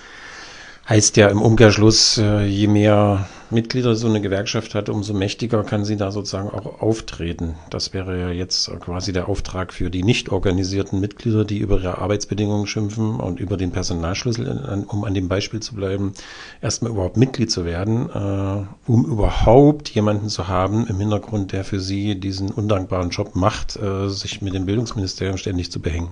heißt 0.88 1.16
ja 1.16 1.28
im 1.28 1.42
Umkehrschluss, 1.42 2.18
äh, 2.18 2.44
je 2.44 2.66
mehr 2.66 3.28
Mitglieder 3.50 3.94
so 3.94 4.08
eine 4.08 4.20
Gewerkschaft 4.20 4.74
hat, 4.74 4.88
umso 4.88 5.14
mächtiger 5.14 5.62
kann 5.62 5.84
sie 5.84 5.96
da 5.96 6.10
sozusagen 6.10 6.50
auch 6.50 6.80
auftreten. 6.80 7.54
Das 7.70 7.92
wäre 7.92 8.18
ja 8.18 8.30
jetzt 8.30 8.68
quasi 8.80 9.12
der 9.12 9.28
Auftrag 9.28 9.72
für 9.72 9.88
die 9.88 10.02
nicht 10.02 10.30
organisierten 10.30 11.00
Mitglieder, 11.00 11.44
die 11.44 11.58
über 11.58 11.76
ihre 11.76 11.98
Arbeitsbedingungen 11.98 12.66
schimpfen 12.66 13.20
und 13.20 13.38
über 13.38 13.56
den 13.56 13.70
Personalschlüssel, 13.70 14.84
um 14.88 15.04
an 15.04 15.14
dem 15.14 15.28
Beispiel 15.28 15.60
zu 15.60 15.74
bleiben, 15.74 16.12
erstmal 16.60 16.90
überhaupt 16.90 17.16
Mitglied 17.16 17.50
zu 17.50 17.64
werden, 17.64 18.10
äh, 18.10 18.90
um 18.90 19.04
überhaupt 19.04 19.90
jemanden 19.90 20.28
zu 20.28 20.48
haben 20.48 20.86
im 20.88 20.98
Hintergrund, 20.98 21.52
der 21.52 21.62
für 21.62 21.78
sie 21.78 22.18
diesen 22.18 22.50
undankbaren 22.50 23.10
Job 23.10 23.36
macht, 23.36 23.76
äh, 23.76 24.08
sich 24.08 24.42
mit 24.42 24.54
dem 24.54 24.66
Bildungsministerium 24.66 25.36
ständig 25.36 25.70
zu 25.70 25.80
behängen. 25.80 26.10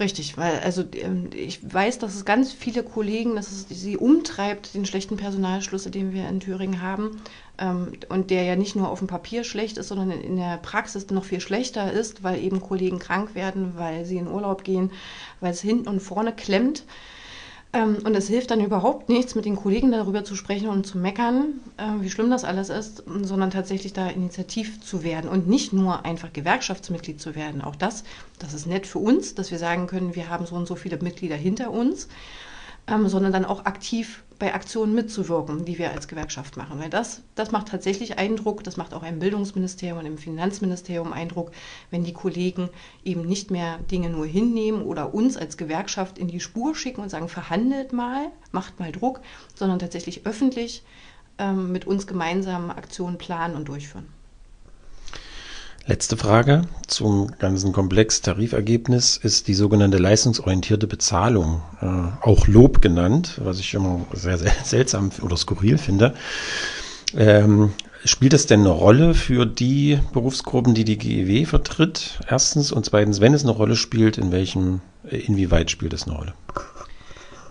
Richtig, 0.00 0.38
weil 0.38 0.60
also 0.60 0.82
ähm, 0.94 1.28
ich 1.34 1.60
weiß, 1.62 1.98
dass 1.98 2.14
es 2.14 2.24
ganz 2.24 2.52
viele 2.54 2.82
Kollegen, 2.82 3.36
dass 3.36 3.50
es 3.52 3.66
sie 3.68 3.98
umtreibt, 3.98 4.74
den 4.74 4.86
schlechten 4.86 5.18
Personalschlüssel, 5.18 5.92
den 5.92 6.14
wir 6.14 6.26
in 6.26 6.40
Thüringen 6.40 6.80
haben, 6.80 7.20
ähm, 7.58 7.92
und 8.08 8.30
der 8.30 8.44
ja 8.44 8.56
nicht 8.56 8.74
nur 8.76 8.88
auf 8.88 9.00
dem 9.00 9.08
Papier 9.08 9.44
schlecht 9.44 9.76
ist, 9.76 9.88
sondern 9.88 10.10
in 10.10 10.36
der 10.36 10.56
Praxis 10.56 11.10
noch 11.10 11.24
viel 11.24 11.40
schlechter 11.40 11.92
ist, 11.92 12.22
weil 12.22 12.42
eben 12.42 12.60
Kollegen 12.60 12.98
krank 12.98 13.34
werden, 13.34 13.74
weil 13.76 14.06
sie 14.06 14.16
in 14.16 14.26
Urlaub 14.26 14.64
gehen, 14.64 14.90
weil 15.40 15.52
es 15.52 15.60
hinten 15.60 15.88
und 15.88 16.00
vorne 16.00 16.32
klemmt. 16.34 16.84
Ähm, 17.72 17.98
und 18.04 18.16
es 18.16 18.26
hilft 18.28 18.50
dann 18.50 18.60
überhaupt 18.60 19.08
nichts, 19.08 19.34
mit 19.34 19.44
den 19.44 19.56
Kollegen 19.56 19.92
darüber 19.92 20.24
zu 20.24 20.34
sprechen 20.34 20.68
und 20.68 20.86
zu 20.86 20.98
meckern, 20.98 21.60
äh, 21.76 22.02
wie 22.02 22.10
schlimm 22.10 22.30
das 22.30 22.44
alles 22.44 22.68
ist, 22.68 23.04
sondern 23.22 23.50
tatsächlich 23.50 23.92
da 23.92 24.08
initiativ 24.08 24.80
zu 24.80 25.04
werden 25.04 25.30
und 25.30 25.48
nicht 25.48 25.72
nur 25.72 26.04
einfach 26.04 26.32
Gewerkschaftsmitglied 26.32 27.20
zu 27.20 27.34
werden. 27.34 27.62
Auch 27.62 27.76
das, 27.76 28.02
das 28.40 28.54
ist 28.54 28.66
nett 28.66 28.86
für 28.86 28.98
uns, 28.98 29.34
dass 29.34 29.50
wir 29.50 29.58
sagen 29.58 29.86
können, 29.86 30.16
wir 30.16 30.28
haben 30.28 30.46
so 30.46 30.56
und 30.56 30.66
so 30.66 30.74
viele 30.74 30.98
Mitglieder 30.98 31.36
hinter 31.36 31.70
uns 31.70 32.08
ähm, 32.90 33.08
sondern 33.08 33.32
dann 33.32 33.44
auch 33.44 33.64
aktiv 33.64 34.22
bei 34.40 34.54
Aktionen 34.54 34.94
mitzuwirken, 34.94 35.66
die 35.66 35.78
wir 35.78 35.92
als 35.92 36.08
Gewerkschaft 36.08 36.56
machen. 36.56 36.80
Weil 36.80 36.90
das, 36.90 37.22
das 37.34 37.52
macht 37.52 37.68
tatsächlich 37.68 38.18
Eindruck, 38.18 38.64
das 38.64 38.78
macht 38.78 38.94
auch 38.94 39.04
im 39.04 39.20
Bildungsministerium 39.20 39.98
und 39.98 40.06
im 40.06 40.18
Finanzministerium 40.18 41.12
Eindruck, 41.12 41.52
wenn 41.90 42.04
die 42.04 42.14
Kollegen 42.14 42.70
eben 43.04 43.26
nicht 43.26 43.50
mehr 43.50 43.78
Dinge 43.90 44.08
nur 44.08 44.26
hinnehmen 44.26 44.82
oder 44.82 45.14
uns 45.14 45.36
als 45.36 45.58
Gewerkschaft 45.58 46.18
in 46.18 46.26
die 46.26 46.40
Spur 46.40 46.74
schicken 46.74 47.02
und 47.02 47.10
sagen, 47.10 47.28
verhandelt 47.28 47.92
mal, 47.92 48.32
macht 48.50 48.80
mal 48.80 48.90
Druck, 48.90 49.20
sondern 49.54 49.78
tatsächlich 49.78 50.26
öffentlich 50.26 50.82
ähm, 51.38 51.70
mit 51.70 51.86
uns 51.86 52.06
gemeinsam 52.06 52.70
Aktionen 52.70 53.18
planen 53.18 53.54
und 53.56 53.68
durchführen. 53.68 54.08
Letzte 55.90 56.16
Frage 56.16 56.62
zum 56.86 57.32
ganzen 57.40 57.72
Komplex 57.72 58.22
Tarifergebnis 58.22 59.16
ist 59.16 59.48
die 59.48 59.54
sogenannte 59.54 59.98
leistungsorientierte 59.98 60.86
Bezahlung, 60.86 61.62
äh, 61.82 61.86
auch 62.24 62.46
Lob 62.46 62.80
genannt, 62.80 63.40
was 63.42 63.58
ich 63.58 63.74
immer 63.74 64.06
sehr, 64.12 64.38
sehr 64.38 64.52
seltsam 64.64 65.10
oder 65.20 65.36
skurril 65.36 65.78
finde. 65.78 66.14
Ähm, 67.16 67.72
spielt 68.04 68.34
das 68.34 68.46
denn 68.46 68.60
eine 68.60 68.68
Rolle 68.68 69.14
für 69.14 69.46
die 69.46 69.98
Berufsgruppen, 70.12 70.74
die 70.74 70.84
die 70.84 70.96
GEW 70.96 71.44
vertritt? 71.44 72.20
Erstens 72.28 72.70
und 72.70 72.84
zweitens, 72.84 73.20
wenn 73.20 73.34
es 73.34 73.42
eine 73.42 73.50
Rolle 73.50 73.74
spielt, 73.74 74.16
in 74.16 74.30
welchem, 74.30 74.82
inwieweit 75.02 75.72
spielt 75.72 75.92
es 75.92 76.04
eine 76.06 76.14
Rolle? 76.14 76.34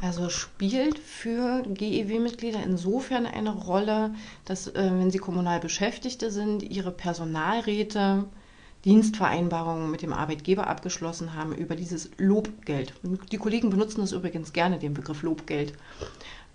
Also 0.01 0.29
spielt 0.29 0.97
für 0.97 1.63
GEW-Mitglieder 1.63 2.63
insofern 2.63 3.25
eine 3.25 3.51
Rolle, 3.51 4.13
dass, 4.45 4.67
äh, 4.67 4.91
wenn 4.93 5.11
sie 5.11 5.17
kommunal 5.17 5.59
Beschäftigte 5.59 6.31
sind, 6.31 6.63
ihre 6.63 6.91
Personalräte 6.91 8.25
Dienstvereinbarungen 8.85 9.91
mit 9.91 10.01
dem 10.01 10.13
Arbeitgeber 10.13 10.67
abgeschlossen 10.67 11.33
haben 11.33 11.53
über 11.53 11.75
dieses 11.75 12.11
Lobgeld. 12.17 12.93
Die 13.31 13.37
Kollegen 13.37 13.69
benutzen 13.69 13.99
das 13.99 14.13
übrigens 14.13 14.53
gerne, 14.53 14.79
den 14.79 14.93
Begriff 14.93 15.21
Lobgeld. 15.21 15.73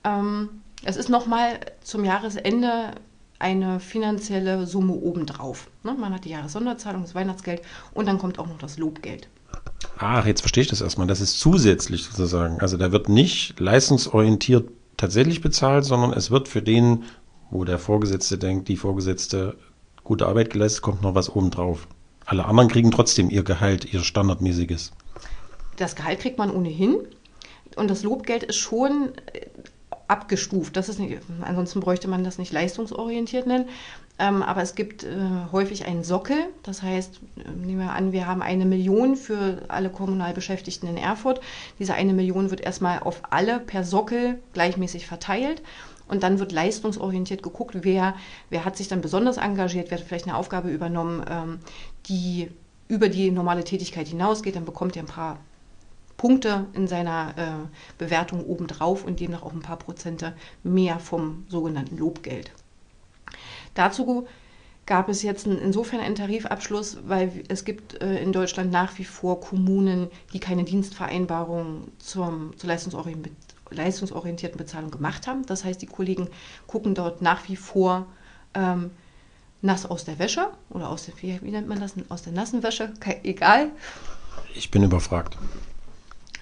Ähm, 0.04 0.62
es 0.84 0.96
ist 0.96 1.10
nochmal 1.10 1.60
zum 1.82 2.04
Jahresende 2.04 2.92
eine 3.38 3.78
finanzielle 3.78 4.66
Summe 4.66 4.94
obendrauf. 4.94 5.68
Ne? 5.82 5.94
Man 5.94 6.14
hat 6.14 6.24
die 6.24 6.30
Jahressonderzahlung, 6.30 7.02
das 7.02 7.14
Weihnachtsgeld 7.14 7.60
und 7.92 8.06
dann 8.06 8.18
kommt 8.18 8.38
auch 8.38 8.46
noch 8.46 8.58
das 8.58 8.78
Lobgeld. 8.78 9.28
Ach, 9.98 10.26
jetzt 10.26 10.40
verstehe 10.40 10.62
ich 10.62 10.68
das 10.68 10.80
erstmal. 10.80 11.06
Das 11.06 11.20
ist 11.20 11.38
zusätzlich 11.38 12.04
sozusagen. 12.04 12.60
Also 12.60 12.76
da 12.76 12.92
wird 12.92 13.08
nicht 13.08 13.58
leistungsorientiert 13.60 14.68
tatsächlich 14.96 15.40
bezahlt, 15.40 15.84
sondern 15.84 16.12
es 16.12 16.30
wird 16.30 16.48
für 16.48 16.62
den, 16.62 17.04
wo 17.50 17.64
der 17.64 17.78
Vorgesetzte 17.78 18.38
denkt, 18.38 18.68
die 18.68 18.76
Vorgesetzte 18.76 19.56
gute 20.02 20.26
Arbeit 20.26 20.50
geleistet, 20.50 20.82
kommt 20.82 21.02
noch 21.02 21.14
was 21.14 21.34
obendrauf. 21.34 21.86
Alle 22.26 22.44
anderen 22.46 22.68
kriegen 22.68 22.90
trotzdem 22.90 23.30
ihr 23.30 23.42
Gehalt, 23.42 23.92
ihr 23.92 24.02
standardmäßiges. 24.02 24.92
Das 25.76 25.96
Gehalt 25.96 26.20
kriegt 26.20 26.38
man 26.38 26.50
ohnehin. 26.50 26.96
Und 27.76 27.90
das 27.90 28.02
Lobgeld 28.02 28.44
ist 28.44 28.56
schon 28.56 29.12
abgestuft. 30.08 30.76
Das 30.76 30.88
ist 30.88 30.98
nicht, 30.98 31.18
ansonsten 31.42 31.80
bräuchte 31.80 32.08
man 32.08 32.24
das 32.24 32.38
nicht 32.38 32.52
leistungsorientiert 32.52 33.46
nennen. 33.46 33.68
Ähm, 34.18 34.42
aber 34.42 34.62
es 34.62 34.76
gibt 34.76 35.02
äh, 35.02 35.08
häufig 35.50 35.86
einen 35.86 36.04
Sockel. 36.04 36.36
Das 36.62 36.82
heißt, 36.82 37.20
äh, 37.36 37.50
nehmen 37.50 37.80
wir 37.80 37.90
an, 37.90 38.12
wir 38.12 38.26
haben 38.26 38.42
eine 38.42 38.64
Million 38.64 39.16
für 39.16 39.62
alle 39.68 39.90
kommunal 39.90 40.32
Beschäftigten 40.34 40.86
in 40.86 40.96
Erfurt. 40.96 41.40
Diese 41.78 41.94
eine 41.94 42.12
Million 42.12 42.50
wird 42.50 42.60
erstmal 42.60 43.00
auf 43.00 43.22
alle 43.30 43.58
per 43.58 43.82
Sockel 43.82 44.40
gleichmäßig 44.52 45.06
verteilt. 45.06 45.62
Und 46.06 46.22
dann 46.22 46.38
wird 46.38 46.52
leistungsorientiert 46.52 47.42
geguckt, 47.42 47.78
wer, 47.80 48.14
wer 48.50 48.64
hat 48.64 48.76
sich 48.76 48.88
dann 48.88 49.00
besonders 49.00 49.36
engagiert, 49.36 49.90
wer 49.90 49.98
hat 49.98 50.06
vielleicht 50.06 50.26
eine 50.26 50.36
Aufgabe 50.36 50.70
übernommen, 50.70 51.24
ähm, 51.28 51.58
die 52.06 52.50
über 52.86 53.08
die 53.08 53.30
normale 53.30 53.64
Tätigkeit 53.64 54.06
hinausgeht. 54.06 54.54
Dann 54.54 54.66
bekommt 54.66 54.96
er 54.96 55.02
ein 55.02 55.06
paar 55.06 55.38
Punkte 56.16 56.66
in 56.74 56.86
seiner 56.86 57.34
äh, 57.36 57.98
Bewertung 57.98 58.44
obendrauf 58.44 59.04
und 59.04 59.18
demnach 59.18 59.42
auch 59.42 59.52
ein 59.52 59.62
paar 59.62 59.78
Prozente 59.78 60.34
mehr 60.62 61.00
vom 61.00 61.46
sogenannten 61.48 61.98
Lobgeld. 61.98 62.52
Dazu 63.74 64.26
gab 64.86 65.08
es 65.08 65.22
jetzt 65.22 65.46
insofern 65.46 66.00
einen 66.00 66.14
Tarifabschluss, 66.14 66.98
weil 67.06 67.42
es 67.48 67.64
gibt 67.64 68.00
äh, 68.02 68.18
in 68.22 68.32
Deutschland 68.32 68.70
nach 68.70 68.98
wie 68.98 69.04
vor 69.04 69.40
Kommunen, 69.40 70.08
die 70.32 70.40
keine 70.40 70.64
Dienstvereinbarung 70.64 71.88
zum, 71.98 72.56
zur 72.56 72.68
leistungsorientierten 73.70 74.58
Bezahlung 74.58 74.90
gemacht 74.90 75.26
haben. 75.26 75.46
Das 75.46 75.64
heißt, 75.64 75.80
die 75.80 75.86
Kollegen 75.86 76.28
gucken 76.66 76.94
dort 76.94 77.22
nach 77.22 77.48
wie 77.48 77.56
vor 77.56 78.06
ähm, 78.52 78.90
nass 79.62 79.86
aus 79.86 80.04
der 80.04 80.18
Wäsche 80.18 80.50
oder 80.68 80.90
aus 80.90 81.06
der, 81.06 81.14
wie, 81.22 81.50
nennt 81.50 81.68
man 81.68 81.80
das, 81.80 81.94
aus 82.10 82.22
der 82.22 82.34
nassen 82.34 82.62
Wäsche, 82.62 82.92
egal. 83.22 83.70
Ich 84.54 84.70
bin 84.70 84.82
überfragt. 84.82 85.38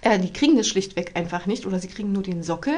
Äh, 0.01 0.19
die 0.19 0.33
kriegen 0.33 0.57
das 0.57 0.67
schlichtweg 0.67 1.13
einfach 1.15 1.47
nicht 1.47 1.65
oder 1.65 1.79
sie 1.79 1.89
kriegen 1.89 2.13
nur 2.13 2.25
den 2.25 2.43
Sockel 2.43 2.75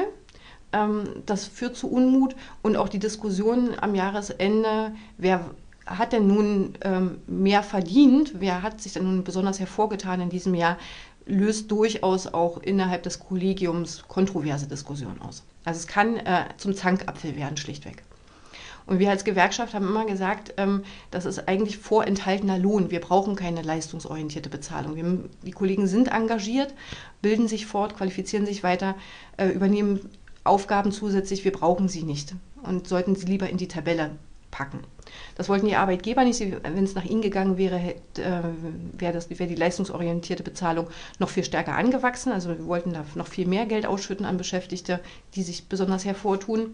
das 1.25 1.45
führt 1.45 1.77
zu 1.77 1.89
Unmut 1.89 2.35
und 2.61 2.75
auch 2.75 2.89
die 2.89 2.99
Diskussion 2.99 3.79
am 3.79 3.95
Jahresende, 3.95 4.91
wer 5.17 5.51
hat 5.85 6.13
denn 6.13 6.27
nun 6.27 6.73
ähm, 6.81 7.19
mehr 7.27 7.63
verdient, 7.63 8.33
wer 8.39 8.61
hat 8.61 8.81
sich 8.81 8.93
denn 8.93 9.03
nun 9.03 9.23
besonders 9.23 9.59
hervorgetan 9.59 10.19
in 10.19 10.29
diesem 10.29 10.53
Jahr, 10.53 10.77
löst 11.25 11.71
durchaus 11.71 12.27
auch 12.27 12.57
innerhalb 12.57 13.03
des 13.03 13.19
Kollegiums 13.19 14.03
kontroverse 14.07 14.67
Diskussionen 14.67 15.21
aus. 15.21 15.43
Also 15.63 15.79
es 15.79 15.87
kann 15.87 16.17
äh, 16.17 16.45
zum 16.57 16.75
Zankapfel 16.75 17.35
werden, 17.35 17.57
schlichtweg. 17.57 18.03
Und 18.87 18.99
wir 18.99 19.09
als 19.09 19.23
Gewerkschaft 19.23 19.73
haben 19.73 19.87
immer 19.87 20.05
gesagt, 20.05 20.53
ähm, 20.57 20.83
das 21.09 21.25
ist 21.25 21.47
eigentlich 21.47 21.79
vorenthaltener 21.79 22.59
Lohn. 22.59 22.91
Wir 22.91 23.01
brauchen 23.01 23.35
keine 23.35 23.63
leistungsorientierte 23.63 24.49
Bezahlung. 24.49 24.95
Wir, 24.95 25.29
die 25.43 25.51
Kollegen 25.51 25.87
sind 25.87 26.09
engagiert, 26.09 26.73
bilden 27.23 27.47
sich 27.47 27.65
fort, 27.65 27.97
qualifizieren 27.97 28.45
sich 28.45 28.61
weiter, 28.61 28.95
äh, 29.37 29.47
übernehmen 29.47 30.07
Aufgaben 30.45 30.91
zusätzlich, 30.91 31.43
wir 31.43 31.51
brauchen 31.51 31.89
sie 31.89 32.03
nicht 32.03 32.35
und 32.63 32.87
sollten 32.87 33.15
sie 33.15 33.25
lieber 33.25 33.49
in 33.49 33.57
die 33.57 33.67
Tabelle 33.67 34.11
packen. 34.51 34.79
Das 35.35 35.49
wollten 35.49 35.67
die 35.67 35.75
Arbeitgeber 35.75 36.23
nicht. 36.23 36.39
Wenn 36.39 36.83
es 36.83 36.95
nach 36.95 37.03
ihnen 37.03 37.21
gegangen 37.21 37.57
wäre, 37.57 37.77
äh, 38.17 38.41
wäre 38.93 39.19
wär 39.29 39.47
die 39.47 39.55
leistungsorientierte 39.55 40.43
Bezahlung 40.43 40.87
noch 41.19 41.29
viel 41.29 41.43
stärker 41.43 41.75
angewachsen. 41.75 42.31
Also 42.31 42.49
wir 42.49 42.65
wollten 42.65 42.93
da 42.93 43.05
noch 43.15 43.27
viel 43.27 43.47
mehr 43.47 43.65
Geld 43.65 43.85
ausschütten 43.85 44.25
an 44.25 44.37
Beschäftigte, 44.37 45.01
die 45.35 45.43
sich 45.43 45.67
besonders 45.67 46.05
hervortun. 46.05 46.73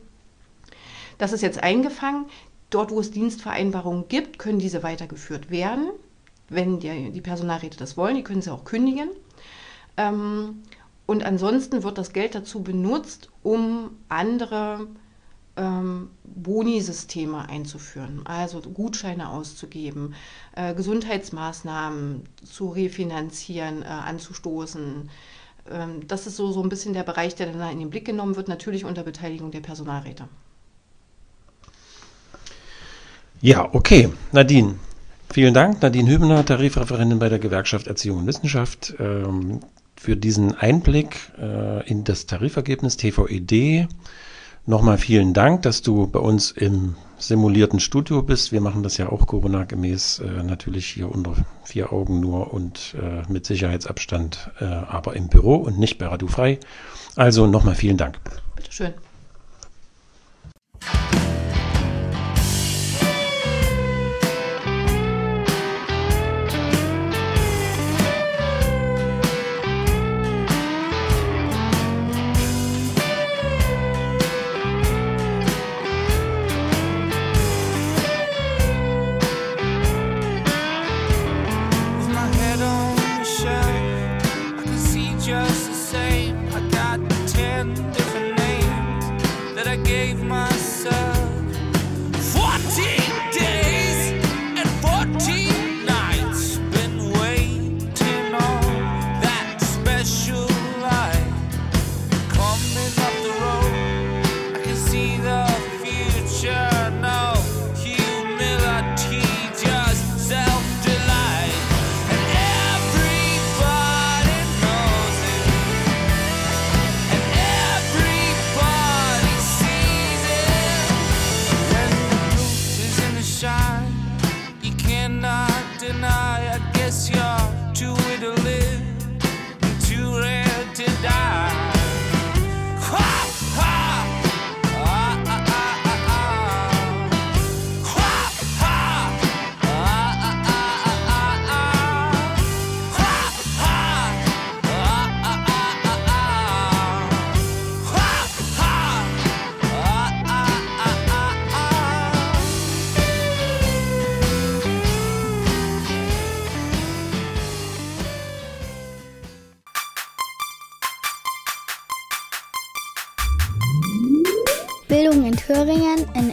Das 1.17 1.33
ist 1.33 1.41
jetzt 1.41 1.61
eingefangen. 1.61 2.25
Dort, 2.69 2.91
wo 2.91 2.99
es 2.99 3.11
Dienstvereinbarungen 3.11 4.07
gibt, 4.07 4.39
können 4.39 4.59
diese 4.59 4.83
weitergeführt 4.83 5.49
werden, 5.49 5.89
wenn 6.49 6.79
die, 6.79 7.11
die 7.11 7.21
Personalräte 7.21 7.77
das 7.77 7.97
wollen. 7.97 8.15
Die 8.15 8.23
können 8.23 8.41
sie 8.41 8.51
auch 8.51 8.63
kündigen. 8.63 9.09
Ähm, 9.97 10.63
und 11.11 11.23
ansonsten 11.23 11.83
wird 11.83 11.97
das 11.97 12.13
Geld 12.13 12.35
dazu 12.35 12.63
benutzt, 12.63 13.27
um 13.43 13.97
andere 14.07 14.87
ähm, 15.57 16.09
Boni-Systeme 16.23 17.49
einzuführen, 17.49 18.21
also 18.23 18.61
Gutscheine 18.61 19.27
auszugeben, 19.27 20.15
äh, 20.55 20.73
Gesundheitsmaßnahmen 20.73 22.23
zu 22.49 22.69
refinanzieren, 22.69 23.81
äh, 23.81 23.87
anzustoßen. 23.87 25.09
Ähm, 25.69 26.07
das 26.07 26.27
ist 26.27 26.37
so, 26.37 26.53
so 26.53 26.63
ein 26.63 26.69
bisschen 26.69 26.93
der 26.93 27.03
Bereich, 27.03 27.35
der 27.35 27.47
dann 27.47 27.73
in 27.73 27.79
den 27.79 27.89
Blick 27.89 28.05
genommen 28.05 28.37
wird, 28.37 28.47
natürlich 28.47 28.85
unter 28.85 29.03
Beteiligung 29.03 29.51
der 29.51 29.59
Personalräte. 29.59 30.29
Ja, 33.41 33.67
okay. 33.73 34.07
Nadine, 34.31 34.75
vielen 35.33 35.53
Dank. 35.53 35.81
Nadine 35.81 36.09
Hübner, 36.09 36.45
Tarifreferentin 36.45 37.19
bei 37.19 37.27
der 37.27 37.39
Gewerkschaft 37.39 37.87
Erziehung 37.87 38.19
und 38.19 38.27
Wissenschaft. 38.27 38.93
Ähm, 38.97 39.59
für 40.01 40.17
diesen 40.17 40.55
Einblick 40.55 41.31
äh, 41.39 41.87
in 41.87 42.03
das 42.03 42.25
Tarifergebnis 42.25 42.97
TVED. 42.97 43.87
Nochmal 44.65 44.97
vielen 44.97 45.35
Dank, 45.35 45.61
dass 45.61 45.83
du 45.83 46.07
bei 46.07 46.17
uns 46.17 46.49
im 46.49 46.95
simulierten 47.19 47.79
Studio 47.79 48.23
bist. 48.23 48.51
Wir 48.51 48.61
machen 48.61 48.81
das 48.81 48.97
ja 48.97 49.09
auch 49.09 49.27
Corona-gemäß 49.27 50.19
äh, 50.19 50.41
natürlich 50.41 50.87
hier 50.87 51.11
unter 51.11 51.35
vier 51.63 51.93
Augen 51.93 52.19
nur 52.19 52.51
und 52.51 52.95
äh, 52.99 53.31
mit 53.31 53.45
Sicherheitsabstand, 53.45 54.49
äh, 54.59 54.65
aber 54.65 55.15
im 55.15 55.27
Büro 55.27 55.57
und 55.57 55.77
nicht 55.77 55.99
bei 55.99 56.07
Radio 56.07 56.27
Frei. 56.27 56.59
Also 57.15 57.45
nochmal 57.45 57.75
vielen 57.75 57.97
Dank. 57.97 58.19
Bitteschön. 58.55 58.93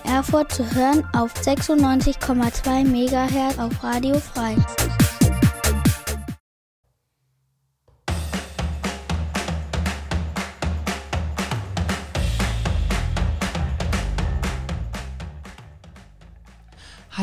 Erfurt 0.04 0.50
zu 0.50 0.68
hören 0.74 1.04
auf 1.14 1.32
96,2 1.34 2.84
MHz 2.84 3.56
auf 3.56 3.84
Radio 3.84 4.18
Frei. 4.18 4.56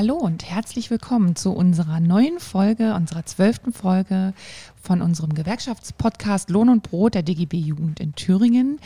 Hallo 0.06 0.18
und 0.18 0.48
herzlich 0.48 0.91
willkommen 0.91 1.36
zu 1.36 1.52
unserer 1.52 2.00
neuen 2.00 2.39
Folge, 2.39 2.94
unserer 2.94 3.26
zwölften 3.26 3.74
Folge 3.74 4.36
von 4.80 5.02
unserem 5.02 5.34
Gewerkschaftspodcast 5.34 6.52
Lohn 6.52 6.70
und 6.70 6.84
Brot 6.84 7.15
der 7.15 7.24
DGB 7.24 7.58
Jugend 7.58 8.00
in 8.00 8.13
Thüringen. 8.13 8.78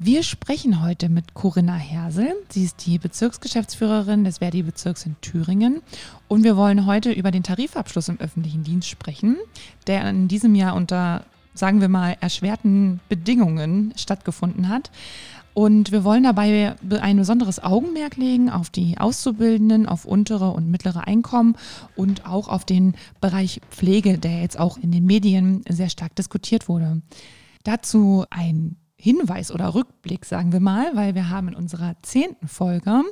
Wir 0.00 0.24
sprechen 0.24 0.82
heute 0.82 1.08
mit 1.08 1.34
Corinna 1.34 1.76
Hersel. 1.76 2.34
Sie 2.48 2.64
ist 2.64 2.84
die 2.84 2.98
Bezirksgeschäftsführerin 2.98 4.24
des 4.24 4.38
Verdi-Bezirks 4.38 5.06
in 5.06 5.14
Thüringen. 5.20 5.82
Und 6.26 6.42
wir 6.42 6.56
wollen 6.56 6.84
heute 6.84 7.12
über 7.12 7.30
den 7.30 7.44
Tarifabschluss 7.44 8.08
im 8.08 8.18
öffentlichen 8.18 8.64
Dienst 8.64 8.88
sprechen, 8.88 9.36
der 9.86 10.10
in 10.10 10.26
diesem 10.26 10.56
Jahr 10.56 10.74
unter, 10.74 11.26
sagen 11.54 11.80
wir 11.80 11.88
mal, 11.88 12.16
erschwerten 12.20 12.98
Bedingungen 13.08 13.94
stattgefunden 13.96 14.68
hat. 14.68 14.90
Und 15.58 15.90
wir 15.90 16.04
wollen 16.04 16.24
dabei 16.24 16.76
ein 17.00 17.16
besonderes 17.16 17.64
Augenmerk 17.64 18.18
legen 18.18 18.50
auf 18.50 18.68
die 18.68 18.98
Auszubildenden, 18.98 19.86
auf 19.86 20.04
untere 20.04 20.50
und 20.50 20.70
mittlere 20.70 21.06
Einkommen 21.06 21.56
und 21.96 22.26
auch 22.26 22.48
auf 22.48 22.66
den 22.66 22.94
Bereich 23.22 23.62
Pflege, 23.70 24.18
der 24.18 24.42
jetzt 24.42 24.58
auch 24.58 24.76
in 24.76 24.92
den 24.92 25.06
Medien 25.06 25.62
sehr 25.66 25.88
stark 25.88 26.14
diskutiert 26.14 26.68
wurde. 26.68 27.00
Dazu 27.64 28.26
ein 28.28 28.76
Hinweis 28.98 29.52
oder 29.52 29.74
Rückblick, 29.74 30.24
sagen 30.24 30.52
wir 30.52 30.60
mal, 30.60 30.96
weil 30.96 31.14
wir 31.14 31.28
haben 31.28 31.48
in 31.48 31.54
unserer 31.54 31.96
zehnten 32.00 32.48
Folge 32.48 33.02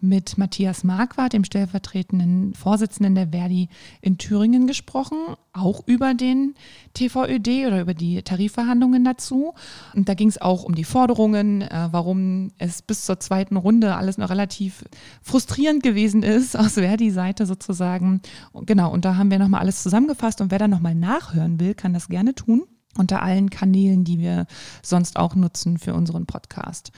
mit 0.00 0.36
Matthias 0.36 0.82
Marquardt, 0.82 1.32
dem 1.32 1.44
stellvertretenden 1.44 2.54
Vorsitzenden 2.54 3.14
der 3.14 3.28
Verdi 3.28 3.68
in 4.00 4.18
Thüringen, 4.18 4.66
gesprochen, 4.66 5.16
auch 5.52 5.86
über 5.86 6.14
den 6.14 6.54
TVÖD 6.94 7.68
oder 7.68 7.80
über 7.80 7.94
die 7.94 8.20
Tarifverhandlungen 8.22 9.04
dazu. 9.04 9.54
Und 9.94 10.08
da 10.08 10.14
ging 10.14 10.28
es 10.28 10.40
auch 10.40 10.64
um 10.64 10.74
die 10.74 10.82
Forderungen, 10.82 11.62
äh, 11.62 11.88
warum 11.92 12.50
es 12.58 12.82
bis 12.82 13.04
zur 13.04 13.20
zweiten 13.20 13.56
Runde 13.56 13.94
alles 13.94 14.18
noch 14.18 14.30
relativ 14.30 14.84
frustrierend 15.22 15.84
gewesen 15.84 16.24
ist, 16.24 16.58
aus 16.58 16.74
Verdi-Seite 16.74 17.46
sozusagen. 17.46 18.22
Genau, 18.66 18.92
und 18.92 19.04
da 19.04 19.16
haben 19.16 19.30
wir 19.30 19.38
nochmal 19.38 19.60
alles 19.60 19.84
zusammengefasst 19.84 20.40
und 20.40 20.50
wer 20.50 20.58
da 20.58 20.66
nochmal 20.66 20.96
nachhören 20.96 21.60
will, 21.60 21.74
kann 21.74 21.94
das 21.94 22.08
gerne 22.08 22.34
tun 22.34 22.64
unter 22.96 23.22
allen 23.22 23.50
Kanälen, 23.50 24.04
die 24.04 24.18
wir 24.18 24.46
sonst 24.82 25.16
auch 25.16 25.34
nutzen 25.34 25.78
für 25.78 25.94
unseren 25.94 26.26
Podcast. 26.26 26.92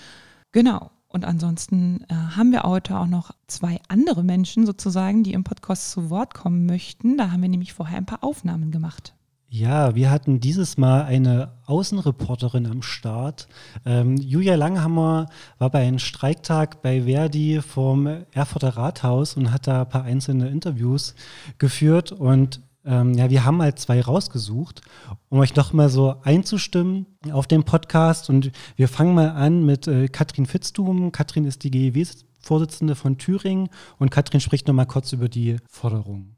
Genau. 0.52 0.90
Und 1.12 1.24
ansonsten 1.24 2.04
äh, 2.08 2.14
haben 2.14 2.52
wir 2.52 2.62
heute 2.62 2.96
auch 2.96 3.06
noch 3.06 3.32
zwei 3.48 3.80
andere 3.88 4.22
Menschen 4.22 4.64
sozusagen, 4.64 5.24
die 5.24 5.32
im 5.32 5.42
Podcast 5.42 5.90
zu 5.90 6.08
Wort 6.08 6.34
kommen 6.34 6.66
möchten. 6.66 7.18
Da 7.18 7.32
haben 7.32 7.42
wir 7.42 7.48
nämlich 7.48 7.72
vorher 7.72 7.98
ein 7.98 8.06
paar 8.06 8.22
Aufnahmen 8.22 8.70
gemacht. 8.70 9.12
Ja, 9.52 9.96
wir 9.96 10.12
hatten 10.12 10.38
dieses 10.38 10.78
Mal 10.78 11.02
eine 11.02 11.50
Außenreporterin 11.66 12.66
am 12.66 12.82
Start. 12.82 13.48
Ähm, 13.84 14.16
Julia 14.16 14.54
Langhammer 14.54 15.26
war 15.58 15.70
bei 15.70 15.80
einem 15.80 15.98
Streiktag 15.98 16.82
bei 16.82 17.02
Verdi 17.02 17.60
vom 17.60 18.06
Erfurter 18.30 18.76
Rathaus 18.76 19.36
und 19.36 19.52
hat 19.52 19.66
da 19.66 19.82
ein 19.82 19.88
paar 19.88 20.04
einzelne 20.04 20.48
Interviews 20.50 21.16
geführt. 21.58 22.12
Und 22.12 22.60
ähm, 22.84 23.14
ja, 23.14 23.28
wir 23.30 23.44
haben 23.44 23.60
halt 23.60 23.78
zwei 23.78 24.00
rausgesucht, 24.00 24.80
um 25.28 25.38
euch 25.38 25.54
noch 25.54 25.72
mal 25.72 25.88
so 25.88 26.16
einzustimmen 26.22 27.06
auf 27.32 27.46
den 27.46 27.64
Podcast. 27.64 28.30
Und 28.30 28.52
wir 28.76 28.88
fangen 28.88 29.14
mal 29.14 29.30
an 29.30 29.64
mit 29.64 29.86
äh, 29.86 30.08
Katrin 30.08 30.46
Fitztum. 30.46 31.12
Katrin 31.12 31.44
ist 31.44 31.62
die 31.64 31.70
GEW-Vorsitzende 31.70 32.94
von 32.94 33.18
Thüringen 33.18 33.68
und 33.98 34.10
Katrin 34.10 34.40
spricht 34.40 34.66
noch 34.66 34.74
mal 34.74 34.86
kurz 34.86 35.12
über 35.12 35.28
die 35.28 35.56
Forderungen. 35.68 36.36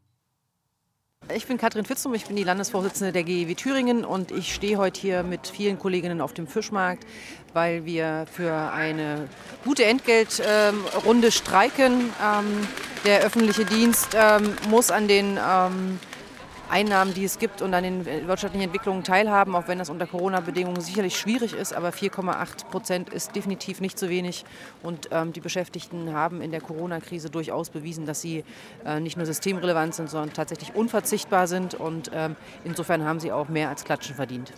Ich 1.35 1.47
bin 1.47 1.57
Katrin 1.57 1.85
Fitzum, 1.85 2.13
ich 2.15 2.27
bin 2.27 2.35
die 2.35 2.43
Landesvorsitzende 2.43 3.13
der 3.13 3.23
GEW 3.23 3.55
Thüringen 3.55 4.05
und 4.05 4.33
ich 4.33 4.53
stehe 4.53 4.77
heute 4.77 5.01
hier 5.01 5.23
mit 5.23 5.47
vielen 5.47 5.79
Kolleginnen 5.79 6.21
auf 6.21 6.35
dem 6.35 6.49
Fischmarkt, 6.49 7.07
weil 7.53 7.85
wir 7.85 8.27
für 8.31 8.53
eine 8.73 9.29
gute 9.65 9.85
Entgeltrunde 9.85 11.31
streiken. 11.31 12.11
Ähm, 12.21 12.67
der 13.05 13.21
öffentliche 13.21 13.65
Dienst 13.65 14.09
ähm, 14.15 14.53
muss 14.69 14.91
an 14.91 15.07
den 15.07 15.39
ähm, 15.39 16.01
Einnahmen, 16.73 17.13
die 17.13 17.25
es 17.25 17.39
gibt 17.39 17.61
und 17.61 17.75
an 17.75 17.85
den 17.85 18.07
wirtschaftlichen 18.07 18.65
Entwicklungen 18.65 19.05
teilhaben, 19.05 19.55
auch 19.55 19.69
wenn 19.69 19.79
das 19.79 19.91
unter 19.91 20.07
Corona-Bedingungen 20.07 20.81
sicherlich 20.81 21.19
schwierig 21.19 21.53
ist. 21.53 21.75
Aber 21.75 21.91
4,8 21.91 22.67
Prozent 22.71 23.11
ist 23.11 23.37
definitiv 23.37 23.83
nicht 23.83 23.99
zu 23.99 24.09
wenig. 24.09 24.45
Und 24.83 25.09
ähm, 25.13 25.35
die 25.35 25.41
Beschäftigten 25.41 26.15
haben 26.15 26.41
in 26.41 26.51
der 26.51 26.63
Corona-Krise 26.63 27.29
durchaus 27.29 27.69
bewiesen, 27.69 28.07
dass 28.07 28.23
sie 28.23 28.45
äh, 28.87 29.01
nicht 29.01 29.19
nur 29.19 29.27
systemrelevant 29.27 29.95
sind, 29.95 30.09
sondern 30.09 30.33
tatsächlich 30.33 30.75
unverzichtbar 30.75 31.47
sind. 31.47 31.75
Und 31.75 32.11
ähm, 32.15 32.37
insofern 32.65 33.05
haben 33.05 33.21
sie 33.21 33.33
auch 33.33 33.49
mehr 33.49 33.69
als 33.69 33.85
Klatschen 33.85 34.17
verdient. 34.17 34.53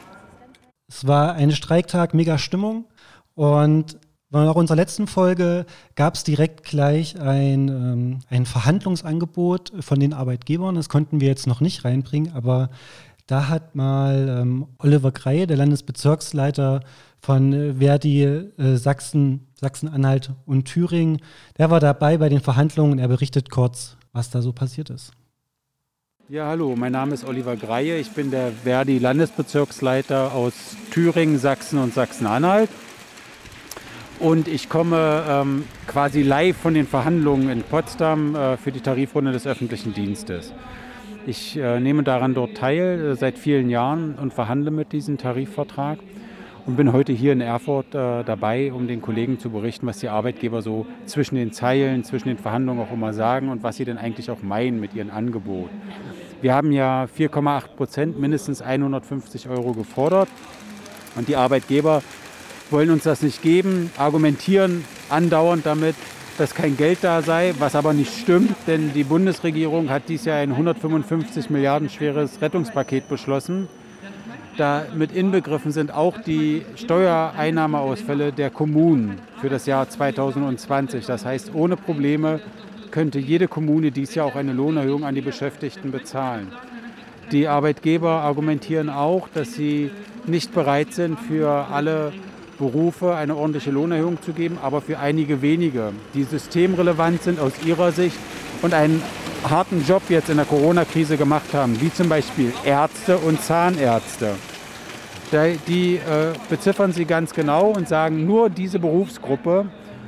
Es 0.89 1.07
war 1.07 1.35
ein 1.35 1.51
Streiktag, 1.51 2.15
mega 2.15 2.39
Stimmung. 2.39 2.85
Und 3.35 3.99
nach 4.43 4.55
unserer 4.57 4.77
letzten 4.77 5.07
Folge 5.07 5.67
gab 5.95 6.15
es 6.15 6.25
direkt 6.25 6.65
gleich 6.65 7.21
ein, 7.21 7.69
ähm, 7.69 8.19
ein 8.29 8.47
Verhandlungsangebot 8.47 9.73
von 9.81 10.01
den 10.01 10.13
Arbeitgebern. 10.13 10.75
Das 10.75 10.89
konnten 10.89 11.21
wir 11.21 11.29
jetzt 11.29 11.47
noch 11.47 11.61
nicht 11.61 11.85
reinbringen, 11.85 12.33
aber 12.35 12.71
da 13.27 13.49
hat 13.49 13.75
mal 13.75 14.41
ähm, 14.41 14.67
Oliver 14.79 15.13
Greie, 15.13 15.47
der 15.47 15.57
Landesbezirksleiter 15.57 16.81
von 17.21 17.53
äh, 17.53 17.75
Verdi 17.75 18.23
äh, 18.25 18.77
Sachsen, 18.77 19.47
Sachsen-Anhalt 19.61 20.33
und 20.45 20.65
Thüringen, 20.65 21.21
der 21.57 21.71
war 21.71 21.81
dabei 21.81 22.19
bei 22.19 22.29
den 22.29 22.41
Verhandlungen 22.41 22.99
er 22.99 23.09
berichtet 23.09 23.51
kurz, 23.51 23.97
was 24.13 24.31
da 24.31 24.43
so 24.43 24.53
passiert 24.53 24.91
ist. 24.91 25.13
Ja, 26.29 26.49
hallo, 26.49 26.75
mein 26.75 26.93
Name 26.93 27.13
ist 27.15 27.25
Oliver 27.25 27.55
Greie. 27.55 27.99
Ich 27.99 28.11
bin 28.11 28.31
der 28.31 28.51
Verdi 28.51 28.99
Landesbezirksleiter 28.99 30.33
aus 30.33 30.55
Thüringen, 30.91 31.39
Sachsen 31.39 31.79
und 31.79 31.93
Sachsen-Anhalt. 31.93 32.71
Und 34.21 34.49
ich 34.49 34.69
komme 34.69 35.25
ähm, 35.29 35.65
quasi 35.87 36.23
live 36.23 36.57
von 36.57 36.75
den 36.75 36.87
Verhandlungen 36.87 37.51
in 37.51 37.63
Potsdam 37.63 38.35
äh, 38.35 38.57
für 38.57 38.71
die 38.71 38.81
Tarifrunde 38.81 39.33
des 39.33 39.47
öffentlichen 39.47 39.93
Dienstes. 39.93 40.53
Ich 41.27 41.57
äh, 41.57 41.81
nehme 41.81 42.03
daran 42.03 42.35
dort 42.35 42.57
teil 42.57 43.13
äh, 43.13 43.17
seit 43.17 43.39
vielen 43.39 43.71
Jahren 43.71 44.15
und 44.15 44.33
verhandle 44.33 44.71
mit 44.71 44.93
diesem 44.93 45.19
Tarifvertrag 45.19 45.99
und 46.67 46.77
bin 46.77 46.93
heute 46.93 47.13
hier 47.13 47.33
in 47.33 47.41
Erfurt 47.41 47.95
äh, 47.95 48.23
dabei, 48.25 48.73
um 48.73 48.87
den 48.87 49.03
Kollegen 49.03 49.39
zu 49.39 49.51
berichten, 49.51 49.87
was 49.87 49.99
die 49.99 50.09
Arbeitgeber 50.09 50.63
so 50.63 50.87
zwischen 51.07 51.35
den 51.35 51.53
Zeilen, 51.53 52.05
zwischen 52.05 52.29
den 52.29 52.39
Verhandlungen 52.39 52.81
auch 52.81 52.93
immer 52.93 53.13
sagen 53.13 53.49
und 53.49 53.63
was 53.63 53.77
sie 53.77 53.85
denn 53.85 53.99
eigentlich 53.99 54.31
auch 54.31 54.43
meinen 54.43 54.81
mit 54.81 54.95
ihrem 54.95 55.11
Angebot. 55.11 55.71
Wir 56.41 56.55
haben 56.55 56.73
ja 56.73 57.09
4,8 57.19 57.69
Prozent, 57.77 58.21
mindestens 58.21 58.63
150 58.63 59.49
Euro 59.49 59.73
gefordert 59.73 60.29
und 61.17 61.29
die 61.29 61.37
Arbeitgeber 61.37 62.03
wollen 62.71 62.91
uns 62.91 63.05
das 63.05 63.23
nicht 63.23 63.43
geben, 63.43 63.91
argumentieren 63.97 64.85
andauernd 65.09 65.67
damit, 65.67 65.95
dass 66.39 66.55
kein 66.55 66.77
Geld 66.77 66.99
da 67.03 67.23
sei, 67.23 67.55
was 67.59 67.77
aber 67.77 67.93
nicht 67.93 68.19
stimmt, 68.19 68.55
denn 68.67 68.93
die 68.93 69.05
Bundesregierung 69.05 69.91
hat 69.91 70.09
dieses 70.09 70.27
Jahr 70.27 70.39
ein 70.39 70.51
155 70.51 71.51
Milliarden 71.51 71.89
schweres 71.89 72.41
Rettungspaket 72.41 73.09
beschlossen. 73.09 73.69
Damit 74.57 75.13
inbegriffen 75.13 75.73
sind 75.73 75.93
auch 75.93 76.19
die 76.19 76.63
Steuereinnahmeausfälle 76.77 78.33
der 78.33 78.51
Kommunen 78.51 79.19
für 79.41 79.49
das 79.49 79.67
Jahr 79.67 79.89
2020. 79.89 81.07
Das 81.07 81.25
heißt, 81.25 81.55
ohne 81.55 81.77
Probleme 81.77 82.41
könnte 82.93 83.19
jede 83.19 83.49
Kommune 83.49 83.91
dieses 83.91 84.15
Jahr 84.15 84.27
auch 84.27 84.37
eine 84.37 84.53
Lohnerhöhung 84.53 85.05
an 85.05 85.17
die 85.17 85.21
Beschäftigten 85.21 85.91
bezahlen. 85.91 86.53
Die 87.33 87.49
Arbeitgeber 87.49 88.21
argumentieren 88.21 88.91
auch, 88.91 89.29
dass 89.29 89.55
sie 89.55 89.91
nicht 90.27 90.55
bereit 90.55 90.95
sind, 90.95 91.19
für 91.19 91.67
alle 91.71 92.13
Berufe 92.65 93.15
eine 93.15 93.37
ordentliche 93.37 93.71
Lohnerhöhung 93.71 94.23
zu 94.23 94.33
geben, 94.33 94.57
aber 94.63 94.81
für 94.81 94.99
einige 94.99 95.43
wenige, 95.43 95.93
die 96.15 96.23
systemrelevant 96.23 97.23
sind 97.23 97.39
aus 97.39 97.53
ihrer 97.63 97.93
Sicht 97.93 98.17
und 98.63 98.73
einen 98.73 99.03
harten 99.47 99.85
Job 99.87 100.01
jetzt 100.09 100.31
in 100.31 100.39
der 100.39 100.47
Corona-Krise 100.47 101.19
gemacht 101.19 101.53
haben, 101.53 101.79
wie 101.83 101.93
zum 101.93 102.09
Beispiel 102.09 102.55
Ärzte 102.65 103.19
und 103.19 103.43
Zahnärzte. 103.43 104.31
Die 105.69 105.97
äh, 105.97 106.33
beziffern 106.49 106.93
sie 106.93 107.05
ganz 107.05 107.35
genau 107.35 107.67
und 107.71 107.87
sagen, 107.87 108.25
nur 108.25 108.49
diese 108.49 108.79
Berufsgruppe 108.79 109.67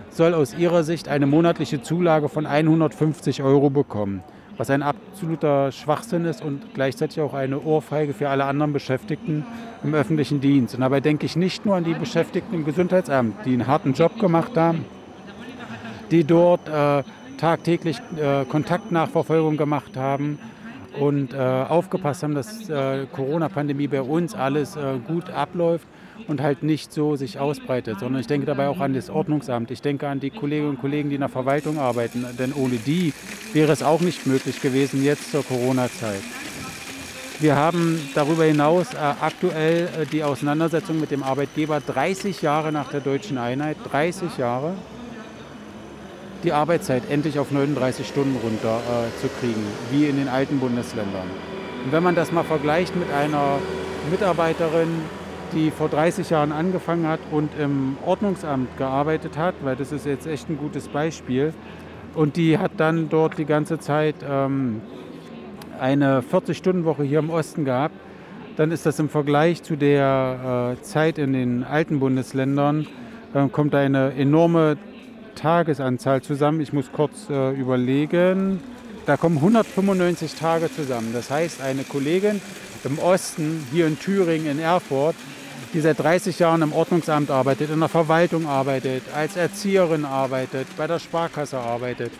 soll 0.09 0.33
aus 0.33 0.55
ihrer 0.57 0.83
Sicht 0.83 1.09
eine 1.09 1.27
monatliche 1.27 1.83
Zulage 1.83 2.31
von 2.31 2.47
150 2.47 3.42
Euro 3.42 3.69
bekommen 3.69 4.23
was 4.57 4.71
ein 4.71 4.83
absoluter 4.83 5.71
Schwachsinn 5.73 6.25
ist 6.25 6.42
und 6.42 6.75
gleichzeitig 6.75 7.21
auch 7.21 7.35
eine 7.35 7.61
Ohrfeige 7.61 8.15
für 8.15 8.29
alle 8.29 8.44
anderen 8.44 8.73
Beschäftigten 8.73 9.44
im 9.83 9.94
öffentlichen 9.94 10.40
Dienst. 10.40 10.75
Und 10.75 10.81
dabei 10.81 11.00
denke 11.00 11.27
ich 11.27 11.37
nicht 11.37 11.67
nur 11.67 11.77
an 11.77 11.85
die 11.85 11.94
Beschäftigten 11.94 12.54
im 12.54 12.65
Gesundheitsamt, 12.65 13.44
die 13.44 13.52
einen 13.52 13.67
harten 13.67 13.92
Job 13.92 14.19
gemacht 14.19 14.57
haben, 14.57 14.85
die 16.11 16.25
dort 16.25 16.69
äh, 16.69 17.02
tagtäglich 17.37 17.98
äh, 18.17 18.44
Kontaktnachverfolgung 18.46 19.57
gemacht 19.57 19.96
haben 19.96 20.38
und 20.98 21.35
äh, 21.35 21.37
aufgepasst 21.37 22.23
haben, 22.23 22.35
dass 22.35 22.69
äh, 22.71 23.07
Corona-Pandemie 23.13 23.88
bei 23.88 24.00
uns 24.00 24.35
alles 24.35 24.77
äh, 24.77 24.98
gut 25.07 25.31
abläuft 25.31 25.87
und 26.29 26.40
halt 26.40 26.62
nicht 26.62 26.92
so 26.92 27.17
sich 27.17 27.38
ausbreitet, 27.38 28.00
sondern 28.00 28.21
ich 28.21 28.27
denke 28.27 28.46
dabei 28.46 28.69
auch 28.69 28.81
an 28.81 28.94
das 28.94 29.10
Ordnungsamt. 29.10 29.71
Ich 29.71 29.83
denke 29.83 30.08
an 30.08 30.21
die 30.21 30.31
Kolleginnen 30.31 30.71
und 30.71 30.81
Kollegen, 30.81 31.08
die 31.08 31.17
in 31.17 31.21
der 31.21 31.29
Verwaltung 31.29 31.79
arbeiten, 31.79 32.25
denn 32.38 32.52
ohne 32.52 32.77
die 32.77 33.12
wäre 33.52 33.73
es 33.73 33.83
auch 33.83 34.00
nicht 34.00 34.27
möglich 34.27 34.60
gewesen 34.60 35.04
jetzt 35.04 35.31
zur 35.31 35.44
Corona-Zeit. 35.44 36.23
Wir 37.38 37.54
haben 37.54 38.00
darüber 38.14 38.44
hinaus 38.44 38.94
äh, 38.94 38.96
aktuell 38.96 39.88
äh, 39.88 40.06
die 40.06 40.25
Auseinandersetzung 40.25 40.98
mit 40.98 41.10
dem 41.10 41.23
Arbeitgeber 41.23 41.81
30 41.81 42.40
Jahre 42.40 42.73
nach 42.73 42.90
der 42.90 43.00
deutschen 43.00 43.37
Einheit, 43.37 43.77
30 43.90 44.38
Jahre. 44.38 44.73
die 46.44 46.52
Arbeitszeit 46.52 47.02
endlich 47.10 47.38
auf 47.38 47.50
39 47.50 48.06
Stunden 48.06 48.37
runter 48.42 48.79
äh, 48.79 49.21
zu 49.21 49.29
kriegen, 49.40 49.67
wie 49.90 50.06
in 50.06 50.17
den 50.17 50.29
alten 50.29 50.60
Bundesländern. 50.60 51.29
Und 51.85 51.92
wenn 51.92 52.02
man 52.02 52.14
das 52.14 52.33
mal 52.33 52.44
vergleicht 52.44 52.96
mit 52.96 53.12
einer 53.12 53.58
Mitarbeiterin, 54.10 54.88
die 55.53 55.71
vor 55.71 55.88
30 55.88 56.31
Jahren 56.31 56.53
angefangen 56.53 57.07
hat 57.07 57.21
und 57.31 57.51
im 57.59 57.97
Ordnungsamt 58.05 58.77
gearbeitet 58.79 59.37
hat, 59.37 59.55
weil 59.63 59.77
das 59.77 59.92
ist 59.92 60.07
jetzt 60.07 60.27
echt 60.27 60.49
ein 60.49 60.59
gutes 60.59 60.88
Beispiel, 60.88 61.53
und 62.17 62.37
die 62.37 62.57
hat 62.57 62.73
dann 62.79 63.11
dort 63.11 63.37
die 63.37 63.44
ganze 63.44 63.79
Zeit 63.79 64.17
ähm, 64.27 64.81
eine 65.79 66.23
40-Stunden-Woche 66.23 67.03
hier 67.03 67.19
im 67.19 67.29
Osten 67.29 67.67
gehabt, 67.67 67.94
dann 68.57 68.71
ist 68.71 68.87
das 68.87 68.99
im 68.99 69.11
Vergleich 69.11 69.63
zu 69.63 69.77
der 69.77 70.77
äh, 70.79 70.83
Zeit 70.83 71.19
in 71.19 71.35
den 71.35 71.63
alten 71.63 72.01
Bundesländern, 72.01 72.87
äh, 73.35 73.49
kommt 73.49 73.75
eine 73.75 74.15
enorme 74.15 74.79
Tagesanzahl 75.35 76.23
zusammen. 76.23 76.63
Ich 76.63 76.73
muss 76.73 76.90
kurz 76.90 77.29
äh, 77.29 77.53
überlegen. 77.53 78.61
Da 79.05 79.19
kommen 79.19 79.37
195 79.37 80.35
Tage 80.35 80.73
zusammen. 80.73 81.11
Das 81.13 81.31
heißt, 81.31 81.61
eine 81.61 81.85
Kollegin 81.85 82.40
im 82.85 82.98
Osten, 82.98 83.66
hier 83.72 83.87
in 83.87 83.98
Thüringen, 83.98 84.46
in 84.46 84.58
Erfurt, 84.58 85.14
die 85.72 85.81
seit 85.81 85.98
30 85.98 86.38
Jahren 86.38 86.62
im 86.62 86.72
Ordnungsamt 86.72 87.31
arbeitet, 87.31 87.70
in 87.70 87.81
der 87.81 87.88
Verwaltung 87.88 88.46
arbeitet, 88.46 89.02
als 89.14 89.37
Erzieherin 89.37 90.04
arbeitet, 90.04 90.66
bei 90.77 90.87
der 90.87 90.98
Sparkasse 90.98 91.58
arbeitet, 91.58 92.12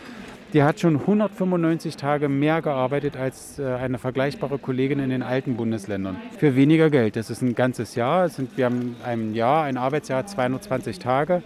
die 0.53 0.63
hat 0.63 0.79
schon 0.79 0.95
195 0.95 1.97
Tage 1.97 2.29
mehr 2.29 2.61
gearbeitet 2.61 3.17
als 3.17 3.59
äh, 3.59 3.65
eine 3.65 3.97
vergleichbare 3.97 4.57
Kollegin 4.57 4.99
in 4.99 5.09
den 5.09 5.21
alten 5.21 5.57
Bundesländern. 5.57 6.17
Für 6.37 6.55
weniger 6.55 6.89
Geld. 6.89 7.17
Das 7.17 7.29
ist 7.29 7.41
ein 7.41 7.53
ganzes 7.53 7.95
Jahr. 7.95 8.29
Wir 8.55 8.65
haben 8.65 8.95
ein 9.05 9.33
Jahr, 9.33 9.63
ein 9.63 9.77
Arbeitsjahr, 9.77 10.25
220 10.25 10.99
Tage. 10.99 11.43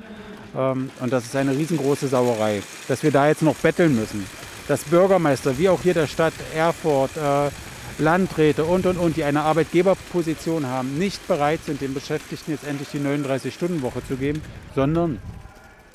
Ähm, 0.55 0.91
und 0.99 1.11
das 1.11 1.25
ist 1.25 1.35
eine 1.35 1.57
riesengroße 1.57 2.07
Sauerei, 2.07 2.61
dass 2.87 3.01
wir 3.01 3.11
da 3.11 3.27
jetzt 3.27 3.41
noch 3.41 3.55
betteln 3.55 3.95
müssen. 3.95 4.25
Dass 4.67 4.83
Bürgermeister, 4.83 5.57
wie 5.57 5.69
auch 5.69 5.81
hier 5.81 5.95
der 5.95 6.07
Stadt 6.07 6.33
Erfurt, 6.55 7.11
äh, 7.17 7.49
Landräte 7.97 8.65
und, 8.65 8.85
und, 8.85 8.97
und, 8.97 9.17
die 9.17 9.23
eine 9.23 9.41
Arbeitgeberposition 9.41 10.65
haben, 10.65 10.97
nicht 10.97 11.27
bereit 11.27 11.61
sind, 11.65 11.81
den 11.81 11.93
Beschäftigten 11.93 12.51
jetzt 12.51 12.65
endlich 12.65 12.89
die 12.89 12.99
39-Stunden-Woche 12.99 14.05
zu 14.07 14.15
geben, 14.15 14.41
sondern 14.75 15.19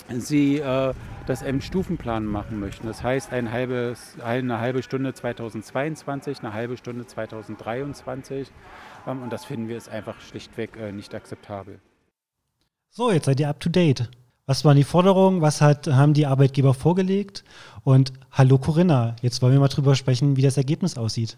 sie 0.09 0.59
äh, 0.59 0.95
das 1.27 1.43
im 1.43 1.61
Stufenplan 1.61 2.25
machen 2.25 2.61
möchten. 2.61 2.87
Das 2.87 3.03
heißt, 3.03 3.33
ein 3.33 3.51
halbes, 3.51 4.17
eine 4.23 4.61
halbe 4.61 4.83
Stunde 4.83 5.13
2022, 5.13 6.41
eine 6.41 6.53
halbe 6.53 6.77
Stunde 6.77 7.07
2023. 7.07 8.49
Ähm, 9.07 9.23
und 9.23 9.33
das 9.33 9.45
finden 9.45 9.69
wir 9.69 9.77
ist 9.77 9.89
einfach 9.89 10.21
schlichtweg 10.21 10.77
äh, 10.77 10.93
nicht 10.93 11.15
akzeptabel. 11.15 11.81
So, 12.91 13.11
jetzt 13.11 13.27
seid 13.27 13.41
ihr 13.41 13.49
up 13.49 13.61
to 13.61 13.69
date. 13.69 14.09
Was 14.47 14.65
waren 14.65 14.77
die 14.77 14.85
Forderungen? 14.85 15.41
Was 15.41 15.61
hat, 15.61 15.89
haben 15.89 16.15
die 16.15 16.27
Arbeitgeber 16.27 16.73
vorgelegt? 16.73 17.43
Und 17.83 18.13
hallo 18.31 18.59
Corinna, 18.59 19.17
jetzt 19.21 19.43
wollen 19.43 19.53
wir 19.53 19.61
mal 19.61 19.69
drüber 19.69 19.97
sprechen, 19.97 20.37
wie 20.37 20.43
das 20.43 20.57
Ergebnis 20.57 20.97
aussieht. 20.97 21.37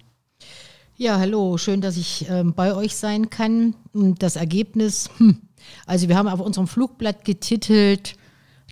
Ja, 1.00 1.20
hallo, 1.20 1.58
schön, 1.58 1.80
dass 1.80 1.96
ich 1.96 2.26
ähm, 2.28 2.54
bei 2.54 2.74
euch 2.74 2.96
sein 2.96 3.30
kann. 3.30 3.76
Und 3.92 4.20
das 4.20 4.34
Ergebnis, 4.34 5.08
hm, 5.18 5.38
also 5.86 6.08
wir 6.08 6.16
haben 6.16 6.28
auf 6.28 6.40
unserem 6.40 6.66
Flugblatt 6.66 7.24
getitelt, 7.24 8.16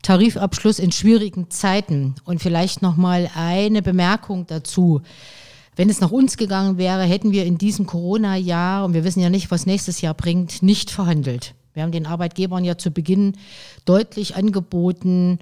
Tarifabschluss 0.03 0.81
in 0.81 0.91
schwierigen 0.91 1.51
Zeiten. 1.51 2.17
Und 2.25 2.43
vielleicht 2.43 2.83
nochmal 2.83 3.31
eine 3.37 3.81
Bemerkung 3.81 4.45
dazu. 4.49 5.03
Wenn 5.77 5.89
es 5.89 6.01
nach 6.01 6.11
uns 6.11 6.37
gegangen 6.37 6.79
wäre, 6.79 7.05
hätten 7.05 7.31
wir 7.31 7.45
in 7.45 7.59
diesem 7.59 7.87
Corona-Jahr, 7.87 8.85
und 8.85 8.93
wir 8.93 9.05
wissen 9.05 9.21
ja 9.21 9.31
nicht, 9.31 9.53
was 9.53 9.65
nächstes 9.65 10.01
Jahr 10.01 10.15
bringt, 10.15 10.65
nicht 10.65 10.91
verhandelt. 10.91 11.55
Wir 11.75 11.85
haben 11.85 11.93
den 11.93 12.07
Arbeitgebern 12.07 12.65
ja 12.65 12.77
zu 12.77 12.91
Beginn 12.91 13.35
deutlich 13.85 14.35
angeboten, 14.35 15.39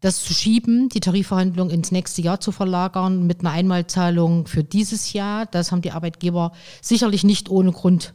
das 0.00 0.22
zu 0.22 0.32
schieben, 0.32 0.88
die 0.88 1.00
Tarifverhandlung 1.00 1.70
ins 1.70 1.92
nächste 1.92 2.22
Jahr 2.22 2.40
zu 2.40 2.52
verlagern 2.52 3.26
mit 3.26 3.40
einer 3.40 3.50
Einmalzahlung 3.50 4.46
für 4.46 4.64
dieses 4.64 5.12
Jahr. 5.12 5.46
Das 5.46 5.72
haben 5.72 5.82
die 5.82 5.92
Arbeitgeber 5.92 6.52
sicherlich 6.80 7.22
nicht 7.22 7.50
ohne 7.50 7.72
Grund 7.72 8.14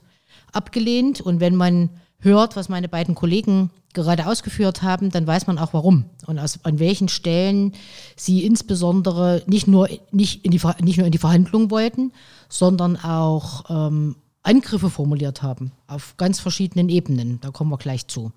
abgelehnt. 0.51 1.21
Und 1.21 1.39
wenn 1.39 1.55
man 1.55 1.89
hört, 2.19 2.55
was 2.55 2.69
meine 2.69 2.89
beiden 2.89 3.13
Kollegen 3.13 3.69
gerade 3.93 4.27
ausgeführt 4.27 4.81
haben, 4.81 5.09
dann 5.09 5.27
weiß 5.27 5.47
man 5.47 5.57
auch 5.57 5.73
warum 5.73 6.05
und 6.25 6.37
aus, 6.39 6.59
an 6.63 6.79
welchen 6.79 7.07
Stellen 7.07 7.73
sie 8.15 8.45
insbesondere 8.45 9.43
nicht 9.45 9.67
nur, 9.67 9.87
nicht, 10.11 10.43
in 10.43 10.51
die, 10.51 10.61
nicht 10.81 10.97
nur 10.97 11.05
in 11.05 11.11
die 11.11 11.17
Verhandlungen 11.17 11.71
wollten, 11.71 12.11
sondern 12.49 12.97
auch 12.97 13.63
ähm, 13.69 14.15
Angriffe 14.43 14.89
formuliert 14.89 15.41
haben 15.41 15.71
auf 15.87 16.17
ganz 16.17 16.39
verschiedenen 16.39 16.89
Ebenen. 16.89 17.39
Da 17.41 17.51
kommen 17.51 17.71
wir 17.71 17.77
gleich 17.77 18.07
zu. 18.07 18.31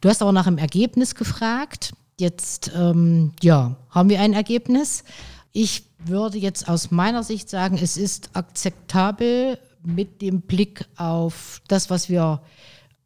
Du 0.00 0.08
hast 0.08 0.22
aber 0.22 0.32
nach 0.32 0.46
dem 0.46 0.58
Ergebnis 0.58 1.14
gefragt. 1.14 1.92
Jetzt, 2.18 2.70
ähm, 2.76 3.32
ja, 3.42 3.76
haben 3.90 4.08
wir 4.08 4.20
ein 4.20 4.32
Ergebnis. 4.34 5.04
Ich 5.52 5.84
würde 5.98 6.38
jetzt 6.38 6.68
aus 6.68 6.90
meiner 6.90 7.22
Sicht 7.22 7.48
sagen, 7.50 7.78
es 7.80 7.96
ist 7.96 8.30
akzeptabel 8.34 9.58
mit 9.82 10.22
dem 10.22 10.42
Blick 10.42 10.86
auf 10.96 11.60
das, 11.68 11.90
was 11.90 12.08
wir 12.08 12.40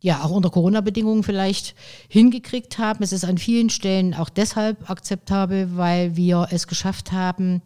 ja 0.00 0.22
auch 0.22 0.30
unter 0.30 0.50
Corona-Bedingungen 0.50 1.22
vielleicht 1.22 1.74
hingekriegt 2.08 2.78
haben. 2.78 3.02
Es 3.02 3.12
ist 3.12 3.24
an 3.24 3.38
vielen 3.38 3.70
Stellen 3.70 4.14
auch 4.14 4.28
deshalb 4.28 4.88
akzeptabel, 4.88 5.76
weil 5.76 6.16
wir 6.16 6.48
es 6.50 6.66
geschafft 6.66 7.12
haben, 7.12 7.62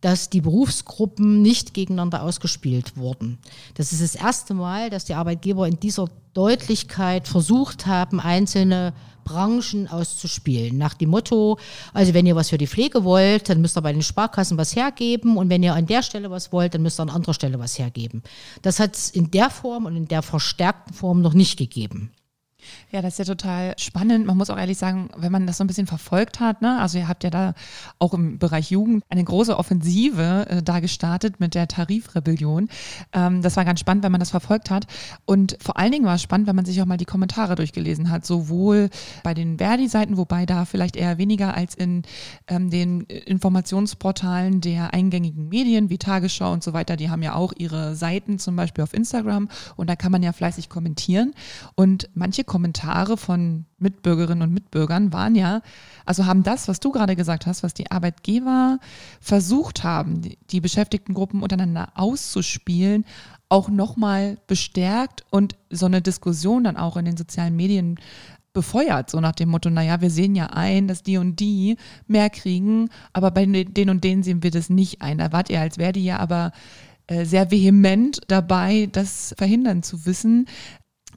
dass 0.00 0.28
die 0.28 0.42
Berufsgruppen 0.42 1.40
nicht 1.40 1.72
gegeneinander 1.72 2.22
ausgespielt 2.22 2.96
wurden. 2.96 3.38
Das 3.74 3.92
ist 3.92 4.02
das 4.02 4.14
erste 4.14 4.52
Mal, 4.52 4.90
dass 4.90 5.06
die 5.06 5.14
Arbeitgeber 5.14 5.66
in 5.66 5.80
dieser 5.80 6.10
Deutlichkeit 6.34 7.26
versucht 7.26 7.86
haben, 7.86 8.20
einzelne 8.20 8.92
Branchen 9.24 9.88
auszuspielen. 9.88 10.78
Nach 10.78 10.94
dem 10.94 11.10
Motto, 11.10 11.58
also 11.92 12.14
wenn 12.14 12.26
ihr 12.26 12.36
was 12.36 12.50
für 12.50 12.58
die 12.58 12.66
Pflege 12.66 13.04
wollt, 13.04 13.48
dann 13.48 13.60
müsst 13.60 13.76
ihr 13.76 13.82
bei 13.82 13.92
den 13.92 14.02
Sparkassen 14.02 14.58
was 14.58 14.76
hergeben 14.76 15.36
und 15.36 15.48
wenn 15.48 15.62
ihr 15.62 15.74
an 15.74 15.86
der 15.86 16.02
Stelle 16.02 16.30
was 16.30 16.52
wollt, 16.52 16.74
dann 16.74 16.82
müsst 16.82 17.00
ihr 17.00 17.02
an 17.02 17.10
anderer 17.10 17.34
Stelle 17.34 17.58
was 17.58 17.78
hergeben. 17.78 18.22
Das 18.62 18.78
hat 18.78 18.94
es 18.94 19.10
in 19.10 19.30
der 19.30 19.50
Form 19.50 19.86
und 19.86 19.96
in 19.96 20.06
der 20.06 20.22
verstärkten 20.22 20.94
Form 20.94 21.22
noch 21.22 21.34
nicht 21.34 21.58
gegeben. 21.58 22.10
Ja, 22.90 23.02
das 23.02 23.14
ist 23.14 23.18
ja 23.18 23.34
total 23.34 23.74
spannend. 23.78 24.26
Man 24.26 24.36
muss 24.36 24.50
auch 24.50 24.58
ehrlich 24.58 24.78
sagen, 24.78 25.10
wenn 25.16 25.32
man 25.32 25.46
das 25.46 25.58
so 25.58 25.64
ein 25.64 25.66
bisschen 25.66 25.86
verfolgt 25.86 26.40
hat, 26.40 26.62
ne, 26.62 26.80
also 26.80 26.98
ihr 26.98 27.08
habt 27.08 27.24
ja 27.24 27.30
da 27.30 27.54
auch 27.98 28.14
im 28.14 28.38
Bereich 28.38 28.70
Jugend 28.70 29.04
eine 29.08 29.24
große 29.24 29.56
Offensive 29.56 30.46
äh, 30.48 30.62
da 30.62 30.80
gestartet 30.80 31.40
mit 31.40 31.54
der 31.54 31.68
Tarifrebellion. 31.68 32.68
Ähm, 33.12 33.42
das 33.42 33.56
war 33.56 33.64
ganz 33.64 33.80
spannend, 33.80 34.04
wenn 34.04 34.12
man 34.12 34.20
das 34.20 34.30
verfolgt 34.30 34.70
hat. 34.70 34.86
Und 35.26 35.56
vor 35.60 35.76
allen 35.76 35.92
Dingen 35.92 36.04
war 36.04 36.14
es 36.14 36.22
spannend, 36.22 36.46
wenn 36.46 36.56
man 36.56 36.64
sich 36.64 36.80
auch 36.80 36.86
mal 36.86 36.96
die 36.96 37.04
Kommentare 37.04 37.54
durchgelesen 37.54 38.10
hat, 38.10 38.24
sowohl 38.24 38.90
bei 39.22 39.34
den 39.34 39.58
Verdi-Seiten, 39.58 40.16
wobei 40.16 40.46
da 40.46 40.64
vielleicht 40.64 40.96
eher 40.96 41.18
weniger 41.18 41.54
als 41.54 41.74
in 41.74 42.02
ähm, 42.48 42.70
den 42.70 43.02
Informationsportalen 43.02 44.60
der 44.60 44.94
eingängigen 44.94 45.48
Medien 45.48 45.90
wie 45.90 45.98
Tagesschau 45.98 46.52
und 46.52 46.62
so 46.62 46.72
weiter. 46.72 46.96
Die 46.96 47.10
haben 47.10 47.22
ja 47.22 47.34
auch 47.34 47.52
ihre 47.56 47.94
Seiten 47.94 48.38
zum 48.38 48.56
Beispiel 48.56 48.84
auf 48.84 48.94
Instagram 48.94 49.48
und 49.76 49.88
da 49.88 49.96
kann 49.96 50.12
man 50.12 50.22
ja 50.22 50.32
fleißig 50.32 50.68
kommentieren. 50.68 51.34
Und 51.74 52.08
manche 52.14 52.44
Kommentare 52.54 53.16
von 53.16 53.64
Mitbürgerinnen 53.78 54.42
und 54.42 54.54
Mitbürgern 54.54 55.12
waren 55.12 55.34
ja, 55.34 55.60
also 56.04 56.24
haben 56.24 56.44
das, 56.44 56.68
was 56.68 56.78
du 56.78 56.92
gerade 56.92 57.16
gesagt 57.16 57.46
hast, 57.46 57.64
was 57.64 57.74
die 57.74 57.90
Arbeitgeber 57.90 58.78
versucht 59.20 59.82
haben, 59.82 60.22
die, 60.52 60.60
Beschäftigtengruppen 60.60 61.42
untereinander 61.42 61.88
auszuspielen, 61.96 63.06
auch 63.48 63.68
nochmal 63.68 64.38
bestärkt 64.46 65.24
und 65.30 65.56
so 65.68 65.86
eine 65.86 66.00
Diskussion 66.00 66.62
dann 66.62 66.76
auch 66.76 66.96
in 66.96 67.06
den 67.06 67.16
sozialen 67.16 67.56
Medien 67.56 67.98
befeuert, 68.52 69.10
so 69.10 69.18
nach 69.18 69.32
dem 69.32 69.48
Motto, 69.48 69.68
naja, 69.68 70.00
wir 70.00 70.10
sehen 70.10 70.36
ja 70.36 70.46
ein, 70.46 70.86
dass 70.86 71.02
die 71.02 71.18
und 71.18 71.40
die 71.40 71.76
mehr 72.06 72.30
kriegen, 72.30 72.88
aber 73.12 73.32
bei 73.32 73.46
den 73.46 73.90
und 73.90 74.04
denen 74.04 74.22
sehen 74.22 74.44
wir 74.44 74.52
das 74.52 74.70
nicht 74.70 75.02
ein. 75.02 75.18
Da 75.18 75.32
wart 75.32 75.50
ihr 75.50 75.60
als 75.60 75.74
Verdi 75.74 76.04
ja 76.04 76.20
aber 76.20 76.52
äh, 77.08 77.24
sehr 77.24 77.50
vehement 77.50 78.20
dabei, 78.28 78.88
das 78.92 79.34
verhindern 79.36 79.82
zu 79.82 80.06
wissen. 80.06 80.46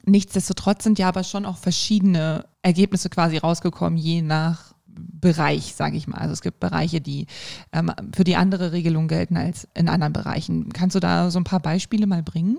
Nichtsdestotrotz 0.04 0.84
sind 0.84 0.98
ja 0.98 1.08
aber 1.08 1.24
schon 1.24 1.46
auch 1.46 1.56
verschiedene 1.56 2.46
Ergebnisse 2.62 3.10
quasi 3.10 3.38
rausgekommen, 3.38 3.98
je 3.98 4.22
nach 4.22 4.74
Bereich, 4.86 5.74
sage 5.74 5.96
ich 5.96 6.06
mal. 6.08 6.18
Also 6.18 6.32
es 6.32 6.42
gibt 6.42 6.60
Bereiche, 6.60 7.00
die 7.00 7.26
ähm, 7.72 7.92
für 8.14 8.24
die 8.24 8.36
andere 8.36 8.72
Regelung 8.72 9.08
gelten 9.08 9.36
als 9.36 9.68
in 9.74 9.88
anderen 9.88 10.12
Bereichen. 10.12 10.72
Kannst 10.72 10.96
du 10.96 11.00
da 11.00 11.30
so 11.30 11.38
ein 11.38 11.44
paar 11.44 11.60
Beispiele 11.60 12.06
mal 12.06 12.22
bringen? 12.22 12.58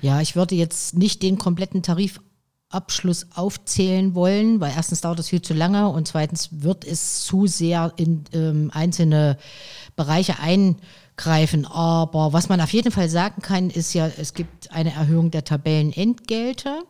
Ja, 0.00 0.20
ich 0.20 0.36
würde 0.36 0.54
jetzt 0.54 0.96
nicht 0.96 1.22
den 1.22 1.38
kompletten 1.38 1.82
Tarifabschluss 1.82 3.28
aufzählen 3.34 4.14
wollen, 4.14 4.60
weil 4.60 4.72
erstens 4.74 5.00
dauert 5.00 5.18
es 5.18 5.28
viel 5.28 5.42
zu 5.42 5.54
lange 5.54 5.88
und 5.88 6.08
zweitens 6.08 6.50
wird 6.52 6.84
es 6.84 7.24
zu 7.24 7.46
sehr 7.46 7.92
in 7.96 8.24
ähm, 8.32 8.70
einzelne 8.72 9.38
Bereiche 9.96 10.38
ein 10.40 10.76
greifen. 11.16 11.66
Aber 11.66 12.32
was 12.32 12.48
man 12.48 12.60
auf 12.60 12.72
jeden 12.72 12.92
Fall 12.92 13.08
sagen 13.08 13.42
kann, 13.42 13.70
ist 13.70 13.94
ja, 13.94 14.08
es 14.18 14.34
gibt 14.34 14.72
eine 14.72 14.92
Erhöhung 14.92 15.30
der 15.30 15.44
Tabellenentgelte 15.44 16.80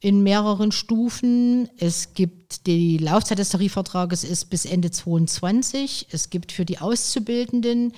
in 0.00 0.22
mehreren 0.22 0.72
Stufen. 0.72 1.68
Es 1.78 2.14
gibt 2.14 2.66
die 2.66 2.96
Laufzeit 2.96 3.38
des 3.38 3.50
Tarifvertrages 3.50 4.24
ist 4.24 4.46
bis 4.46 4.64
Ende 4.64 4.90
22. 4.90 6.06
Es 6.10 6.30
gibt 6.30 6.52
für 6.52 6.64
die 6.64 6.78
Auszubildenden 6.78 7.92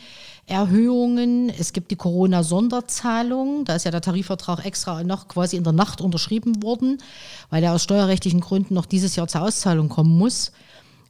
Erhöhungen. 0.46 1.48
Es 1.48 1.72
gibt 1.72 1.92
die 1.92 1.96
Corona-Sonderzahlung. 1.96 3.64
Da 3.64 3.76
ist 3.76 3.84
ja 3.84 3.92
der 3.92 4.00
Tarifvertrag 4.00 4.66
extra 4.66 5.04
noch 5.04 5.28
quasi 5.28 5.56
in 5.56 5.64
der 5.64 5.72
Nacht 5.72 6.00
unterschrieben 6.00 6.60
worden, 6.62 6.98
weil 7.50 7.62
er 7.62 7.72
aus 7.72 7.84
steuerrechtlichen 7.84 8.40
Gründen 8.40 8.74
noch 8.74 8.86
dieses 8.86 9.14
Jahr 9.14 9.28
zur 9.28 9.42
Auszahlung 9.42 9.88
kommen 9.88 10.18
muss. 10.18 10.50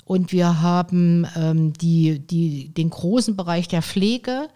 Und 0.05 0.33
wir 0.33 0.61
haben 0.61 1.27
ähm, 1.37 1.73
die, 1.75 2.19
die, 2.19 2.69
den 2.69 2.91
großen 2.91 3.37
Bereich 3.37 3.69
der 3.69 3.83
Pflege 3.83 4.49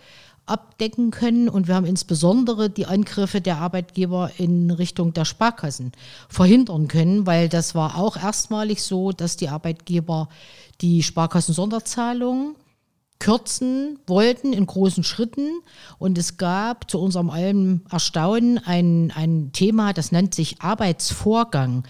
abdecken 0.46 1.10
können 1.10 1.48
und 1.48 1.66
wir 1.66 1.74
haben 1.74 1.86
insbesondere 1.86 2.70
die 2.70 2.86
Angriffe 2.86 3.40
der 3.40 3.58
Arbeitgeber 3.58 4.30
in 4.38 4.70
Richtung 4.70 5.12
der 5.12 5.24
Sparkassen 5.24 5.92
verhindern 6.28 6.86
können, 6.88 7.26
weil 7.26 7.48
das 7.48 7.74
war 7.74 7.98
auch 7.98 8.16
erstmalig 8.16 8.82
so, 8.82 9.10
dass 9.10 9.36
die 9.36 9.48
Arbeitgeber 9.48 10.28
die 10.80 11.02
Sparkassen-Sonderzahlungen 11.02 12.54
kürzen 13.18 13.98
wollten 14.06 14.52
in 14.52 14.66
großen 14.66 15.02
Schritten. 15.02 15.60
Und 15.98 16.18
es 16.18 16.36
gab 16.36 16.90
zu 16.90 17.00
unserem 17.00 17.30
allem 17.30 17.82
Erstaunen 17.90 18.58
ein, 18.58 19.12
ein 19.14 19.50
Thema, 19.52 19.92
das 19.92 20.12
nennt 20.12 20.34
sich 20.34 20.60
Arbeitsvorgang. 20.60 21.84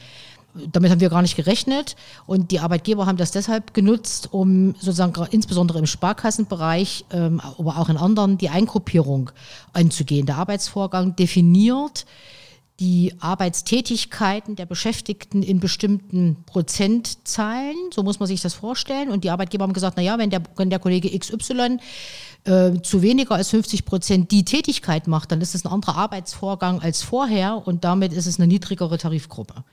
Damit 0.72 0.90
haben 0.90 1.00
wir 1.00 1.10
gar 1.10 1.22
nicht 1.22 1.36
gerechnet. 1.36 1.96
Und 2.26 2.50
die 2.50 2.60
Arbeitgeber 2.60 3.06
haben 3.06 3.16
das 3.16 3.30
deshalb 3.30 3.74
genutzt, 3.74 4.28
um 4.32 4.74
sozusagen 4.74 5.14
insbesondere 5.30 5.78
im 5.78 5.86
Sparkassenbereich, 5.86 7.04
ähm, 7.10 7.40
aber 7.40 7.78
auch 7.78 7.88
in 7.88 7.96
anderen, 7.96 8.38
die 8.38 8.48
Eingruppierung 8.48 9.30
anzugehen. 9.72 10.26
Der 10.26 10.36
Arbeitsvorgang 10.36 11.16
definiert 11.16 12.06
die 12.80 13.14
Arbeitstätigkeiten 13.20 14.54
der 14.54 14.66
Beschäftigten 14.66 15.42
in 15.42 15.60
bestimmten 15.60 16.44
Prozentzahlen. 16.44 17.74
So 17.94 18.02
muss 18.02 18.20
man 18.20 18.26
sich 18.26 18.42
das 18.42 18.52
vorstellen. 18.52 19.10
Und 19.10 19.24
die 19.24 19.30
Arbeitgeber 19.30 19.62
haben 19.62 19.72
gesagt, 19.72 19.96
naja, 19.96 20.18
wenn 20.18 20.30
der, 20.30 20.42
wenn 20.56 20.68
der 20.68 20.78
Kollege 20.78 21.18
XY 21.18 21.78
äh, 22.44 22.72
zu 22.82 23.00
weniger 23.00 23.34
als 23.34 23.48
50 23.50 23.86
Prozent 23.86 24.30
die 24.30 24.44
Tätigkeit 24.44 25.06
macht, 25.06 25.32
dann 25.32 25.40
ist 25.40 25.54
es 25.54 25.64
ein 25.64 25.72
anderer 25.72 25.96
Arbeitsvorgang 25.96 26.80
als 26.80 27.02
vorher 27.02 27.66
und 27.66 27.84
damit 27.84 28.12
ist 28.12 28.26
es 28.26 28.38
eine 28.38 28.46
niedrigere 28.46 28.98
Tarifgruppe. 28.98 29.64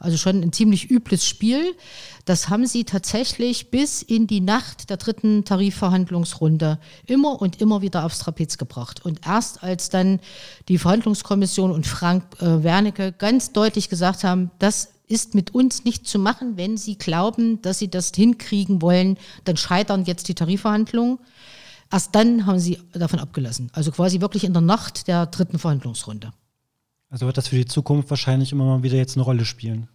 Also 0.00 0.16
schon 0.16 0.42
ein 0.42 0.52
ziemlich 0.52 0.90
übles 0.90 1.26
Spiel. 1.26 1.76
Das 2.24 2.48
haben 2.48 2.66
sie 2.66 2.84
tatsächlich 2.84 3.70
bis 3.70 4.02
in 4.02 4.26
die 4.26 4.40
Nacht 4.40 4.88
der 4.88 4.96
dritten 4.96 5.44
Tarifverhandlungsrunde 5.44 6.80
immer 7.06 7.40
und 7.40 7.60
immer 7.60 7.82
wieder 7.82 8.04
aufs 8.04 8.18
Trapez 8.18 8.56
gebracht. 8.56 9.04
Und 9.04 9.20
erst 9.26 9.62
als 9.62 9.90
dann 9.90 10.20
die 10.68 10.78
Verhandlungskommission 10.78 11.70
und 11.70 11.86
Frank 11.86 12.24
äh, 12.40 12.62
Wernicke 12.64 13.12
ganz 13.12 13.52
deutlich 13.52 13.90
gesagt 13.90 14.24
haben, 14.24 14.50
das 14.58 14.88
ist 15.06 15.34
mit 15.34 15.54
uns 15.54 15.84
nicht 15.84 16.06
zu 16.06 16.18
machen, 16.18 16.56
wenn 16.56 16.78
sie 16.78 16.96
glauben, 16.96 17.60
dass 17.60 17.78
sie 17.78 17.90
das 17.90 18.12
hinkriegen 18.14 18.80
wollen, 18.80 19.18
dann 19.44 19.56
scheitern 19.56 20.04
jetzt 20.04 20.28
die 20.28 20.34
Tarifverhandlungen. 20.34 21.18
Erst 21.92 22.14
dann 22.14 22.46
haben 22.46 22.60
sie 22.60 22.78
davon 22.92 23.18
abgelassen. 23.18 23.68
Also 23.72 23.90
quasi 23.90 24.20
wirklich 24.20 24.44
in 24.44 24.52
der 24.52 24.62
Nacht 24.62 25.08
der 25.08 25.26
dritten 25.26 25.58
Verhandlungsrunde. 25.58 26.32
Also 27.10 27.26
wird 27.26 27.36
das 27.36 27.48
für 27.48 27.56
die 27.56 27.66
Zukunft 27.66 28.08
wahrscheinlich 28.10 28.52
immer 28.52 28.64
mal 28.64 28.82
wieder 28.82 28.96
jetzt 28.96 29.16
eine 29.16 29.24
Rolle 29.24 29.44
spielen. 29.44 29.88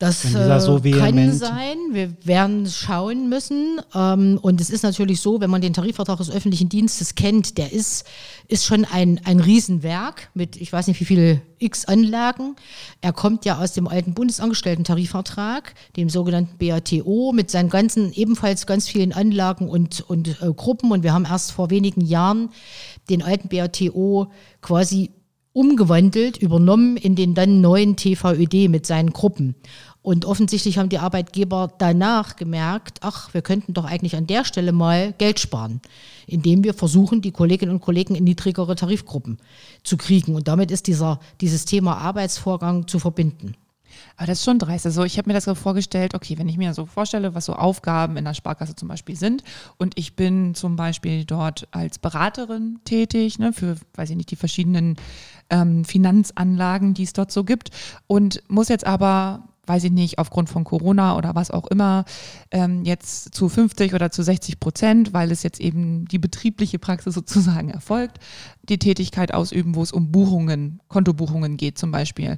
Das 0.00 0.24
äh, 0.24 0.60
so 0.60 0.80
kann 0.80 1.32
sein. 1.32 1.78
Wir 1.92 2.12
werden 2.26 2.66
schauen 2.66 3.28
müssen. 3.28 3.80
Ähm, 3.94 4.40
und 4.42 4.60
es 4.60 4.68
ist 4.68 4.82
natürlich 4.82 5.20
so, 5.20 5.40
wenn 5.40 5.50
man 5.50 5.60
den 5.60 5.72
Tarifvertrag 5.72 6.18
des 6.18 6.32
öffentlichen 6.32 6.68
Dienstes 6.68 7.14
kennt, 7.14 7.58
der 7.58 7.72
ist, 7.72 8.04
ist 8.48 8.66
schon 8.66 8.84
ein, 8.84 9.20
ein 9.24 9.38
Riesenwerk 9.38 10.30
mit, 10.34 10.56
ich 10.56 10.72
weiß 10.72 10.88
nicht 10.88 10.98
wie 10.98 11.04
viele 11.04 11.40
x 11.60 11.84
Anlagen. 11.84 12.56
Er 13.02 13.12
kommt 13.12 13.44
ja 13.44 13.58
aus 13.60 13.72
dem 13.72 13.86
alten 13.86 14.14
Bundesangestellten-Tarifvertrag, 14.14 15.74
dem 15.96 16.10
sogenannten 16.10 16.58
BATO, 16.58 17.30
mit 17.32 17.52
seinen 17.52 17.70
ganzen, 17.70 18.12
ebenfalls 18.12 18.66
ganz 18.66 18.88
vielen 18.88 19.12
Anlagen 19.12 19.68
und, 19.68 20.00
und 20.10 20.42
äh, 20.42 20.52
Gruppen. 20.52 20.90
Und 20.90 21.04
wir 21.04 21.12
haben 21.12 21.24
erst 21.24 21.52
vor 21.52 21.70
wenigen 21.70 22.00
Jahren 22.00 22.50
den 23.08 23.22
alten 23.22 23.48
BATO 23.48 24.32
quasi 24.60 25.12
umgewandelt, 25.54 26.36
übernommen 26.36 26.98
in 26.98 27.14
den 27.14 27.32
dann 27.32 27.62
neuen 27.62 27.96
TVÖD 27.96 28.68
mit 28.68 28.84
seinen 28.84 29.14
Gruppen. 29.14 29.54
Und 30.02 30.26
offensichtlich 30.26 30.76
haben 30.76 30.90
die 30.90 30.98
Arbeitgeber 30.98 31.72
danach 31.78 32.36
gemerkt, 32.36 32.98
ach, 33.00 33.32
wir 33.32 33.40
könnten 33.40 33.72
doch 33.72 33.86
eigentlich 33.86 34.16
an 34.16 34.26
der 34.26 34.44
Stelle 34.44 34.72
mal 34.72 35.14
Geld 35.16 35.40
sparen, 35.40 35.80
indem 36.26 36.62
wir 36.62 36.74
versuchen, 36.74 37.22
die 37.22 37.30
Kolleginnen 37.30 37.72
und 37.72 37.80
Kollegen 37.80 38.14
in 38.14 38.24
niedrigere 38.24 38.76
Tarifgruppen 38.76 39.38
zu 39.82 39.96
kriegen. 39.96 40.34
Und 40.34 40.46
damit 40.46 40.70
ist 40.70 40.88
dieser, 40.88 41.20
dieses 41.40 41.64
Thema 41.64 41.96
Arbeitsvorgang 41.96 42.86
zu 42.86 42.98
verbinden. 42.98 43.54
Aber 44.16 44.26
das 44.26 44.38
ist 44.38 44.44
schon 44.44 44.58
dreist. 44.58 44.86
Also 44.86 45.04
ich 45.04 45.18
habe 45.18 45.28
mir 45.28 45.34
das 45.34 45.44
so 45.44 45.54
vorgestellt, 45.54 46.14
okay, 46.14 46.38
wenn 46.38 46.48
ich 46.48 46.56
mir 46.56 46.72
so 46.74 46.86
vorstelle, 46.86 47.34
was 47.34 47.46
so 47.46 47.54
Aufgaben 47.54 48.16
in 48.16 48.24
der 48.24 48.34
Sparkasse 48.34 48.76
zum 48.76 48.88
Beispiel 48.88 49.16
sind 49.16 49.42
und 49.76 49.98
ich 49.98 50.14
bin 50.14 50.54
zum 50.54 50.76
Beispiel 50.76 51.24
dort 51.24 51.66
als 51.72 51.98
Beraterin 51.98 52.78
tätig, 52.84 53.38
ne, 53.38 53.52
für, 53.52 53.76
weiß 53.94 54.10
ich 54.10 54.16
nicht, 54.16 54.30
die 54.30 54.36
verschiedenen 54.36 54.96
ähm, 55.50 55.84
Finanzanlagen, 55.84 56.94
die 56.94 57.02
es 57.02 57.12
dort 57.12 57.32
so 57.32 57.44
gibt 57.44 57.70
und 58.06 58.42
muss 58.48 58.68
jetzt 58.68 58.86
aber 58.86 59.44
weiß 59.66 59.84
ich 59.84 59.92
nicht, 59.92 60.18
aufgrund 60.18 60.50
von 60.50 60.64
Corona 60.64 61.16
oder 61.16 61.34
was 61.34 61.50
auch 61.50 61.66
immer, 61.68 62.04
ähm, 62.50 62.84
jetzt 62.84 63.34
zu 63.34 63.48
50 63.48 63.94
oder 63.94 64.10
zu 64.10 64.22
60 64.22 64.60
Prozent, 64.60 65.12
weil 65.12 65.30
es 65.30 65.42
jetzt 65.42 65.60
eben 65.60 66.06
die 66.06 66.18
betriebliche 66.18 66.78
Praxis 66.78 67.14
sozusagen 67.14 67.70
erfolgt, 67.70 68.18
die 68.68 68.78
Tätigkeit 68.78 69.32
ausüben, 69.32 69.74
wo 69.74 69.82
es 69.82 69.92
um 69.92 70.12
Buchungen, 70.12 70.80
Kontobuchungen 70.88 71.56
geht 71.56 71.78
zum 71.78 71.90
Beispiel 71.90 72.36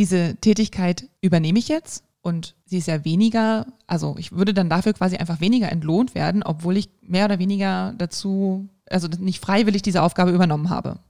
diese 0.00 0.36
Tätigkeit 0.36 1.10
übernehme 1.20 1.58
ich 1.58 1.68
jetzt 1.68 2.04
und 2.22 2.54
sie 2.64 2.78
ist 2.78 2.88
ja 2.88 3.04
weniger, 3.04 3.66
also 3.86 4.16
ich 4.18 4.32
würde 4.32 4.54
dann 4.54 4.70
dafür 4.70 4.94
quasi 4.94 5.18
einfach 5.18 5.42
weniger 5.42 5.70
entlohnt 5.70 6.14
werden, 6.14 6.42
obwohl 6.42 6.78
ich 6.78 6.88
mehr 7.02 7.26
oder 7.26 7.38
weniger 7.38 7.92
dazu, 7.98 8.70
also 8.88 9.08
nicht 9.18 9.44
freiwillig 9.44 9.82
diese 9.82 10.00
Aufgabe 10.00 10.30
übernommen 10.30 10.70
habe. 10.70 11.00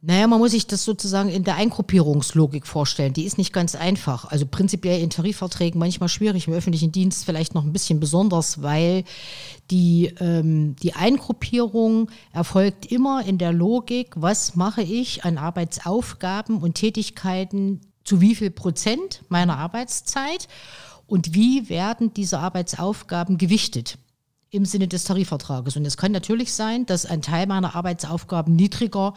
Naja, 0.00 0.28
man 0.28 0.38
muss 0.38 0.52
sich 0.52 0.68
das 0.68 0.84
sozusagen 0.84 1.28
in 1.28 1.42
der 1.42 1.56
Eingruppierungslogik 1.56 2.68
vorstellen. 2.68 3.14
Die 3.14 3.24
ist 3.24 3.38
nicht 3.38 3.52
ganz 3.52 3.74
einfach. 3.74 4.26
Also 4.26 4.46
prinzipiell 4.46 5.02
in 5.02 5.10
Tarifverträgen 5.10 5.80
manchmal 5.80 6.10
schwierig, 6.10 6.46
im 6.46 6.52
öffentlichen 6.52 6.92
Dienst 6.92 7.24
vielleicht 7.24 7.54
noch 7.54 7.64
ein 7.64 7.72
bisschen 7.72 7.98
besonders, 7.98 8.62
weil 8.62 9.04
die, 9.72 10.14
ähm, 10.20 10.76
die 10.76 10.94
Eingruppierung 10.94 12.10
erfolgt 12.32 12.92
immer 12.92 13.26
in 13.26 13.38
der 13.38 13.52
Logik, 13.52 14.12
was 14.14 14.54
mache 14.54 14.82
ich 14.82 15.24
an 15.24 15.38
Arbeitsaufgaben 15.38 16.58
und 16.58 16.74
Tätigkeiten 16.74 17.80
zu 18.04 18.20
wie 18.20 18.34
viel 18.34 18.50
Prozent 18.50 19.22
meiner 19.28 19.58
Arbeitszeit 19.58 20.48
und 21.06 21.34
wie 21.34 21.68
werden 21.68 22.14
diese 22.14 22.38
Arbeitsaufgaben 22.38 23.38
gewichtet 23.38 23.98
im 24.54 24.64
Sinne 24.64 24.86
des 24.86 25.02
Tarifvertrages. 25.02 25.76
Und 25.76 25.84
es 25.84 25.96
kann 25.96 26.12
natürlich 26.12 26.52
sein, 26.52 26.86
dass 26.86 27.06
ein 27.06 27.22
Teil 27.22 27.46
meiner 27.46 27.74
Arbeitsaufgaben 27.74 28.54
niedriger 28.54 29.14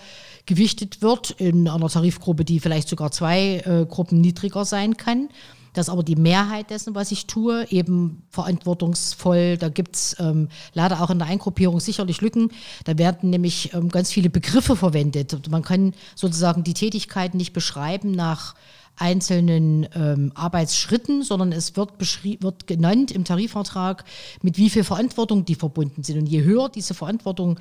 gewichtet 0.47 1.03
wird 1.03 1.31
in 1.31 1.67
einer 1.67 1.89
Tarifgruppe, 1.89 2.43
die 2.43 2.59
vielleicht 2.59 2.89
sogar 2.89 3.11
zwei 3.11 3.57
äh, 3.59 3.85
Gruppen 3.85 4.19
niedriger 4.19 4.65
sein 4.65 4.97
kann. 4.97 5.29
Dass 5.77 5.89
aber 5.89 6.03
die 6.03 6.15
Mehrheit 6.15 6.69
dessen, 6.69 6.95
was 6.95 7.11
ich 7.11 7.27
tue, 7.27 7.67
eben 7.69 8.23
verantwortungsvoll, 8.29 9.57
da 9.57 9.69
gibt 9.69 9.95
es 9.95 10.15
ähm, 10.19 10.49
leider 10.73 11.01
auch 11.01 11.09
in 11.09 11.19
der 11.19 11.27
Eingruppierung 11.27 11.79
sicherlich 11.79 12.21
Lücken. 12.21 12.51
Da 12.85 12.97
werden 12.97 13.29
nämlich 13.29 13.73
ähm, 13.73 13.89
ganz 13.89 14.11
viele 14.11 14.29
Begriffe 14.29 14.75
verwendet. 14.75 15.49
Man 15.49 15.61
kann 15.61 15.93
sozusagen 16.15 16.63
die 16.63 16.73
Tätigkeiten 16.73 17.37
nicht 17.37 17.53
beschreiben 17.53 18.11
nach 18.11 18.55
einzelnen 18.95 19.87
ähm, 19.93 20.31
Arbeitsschritten, 20.33 21.21
sondern 21.21 21.51
es 21.51 21.75
wird, 21.75 21.91
wird 21.99 22.67
genannt 22.67 23.11
im 23.11 23.23
Tarifvertrag, 23.23 24.03
mit 24.41 24.57
wie 24.57 24.69
viel 24.69 24.83
Verantwortung 24.83 25.45
die 25.45 25.55
verbunden 25.55 26.03
sind. 26.03 26.17
Und 26.17 26.25
je 26.25 26.43
höher 26.43 26.69
diese 26.69 26.93
Verantwortung 26.93 27.59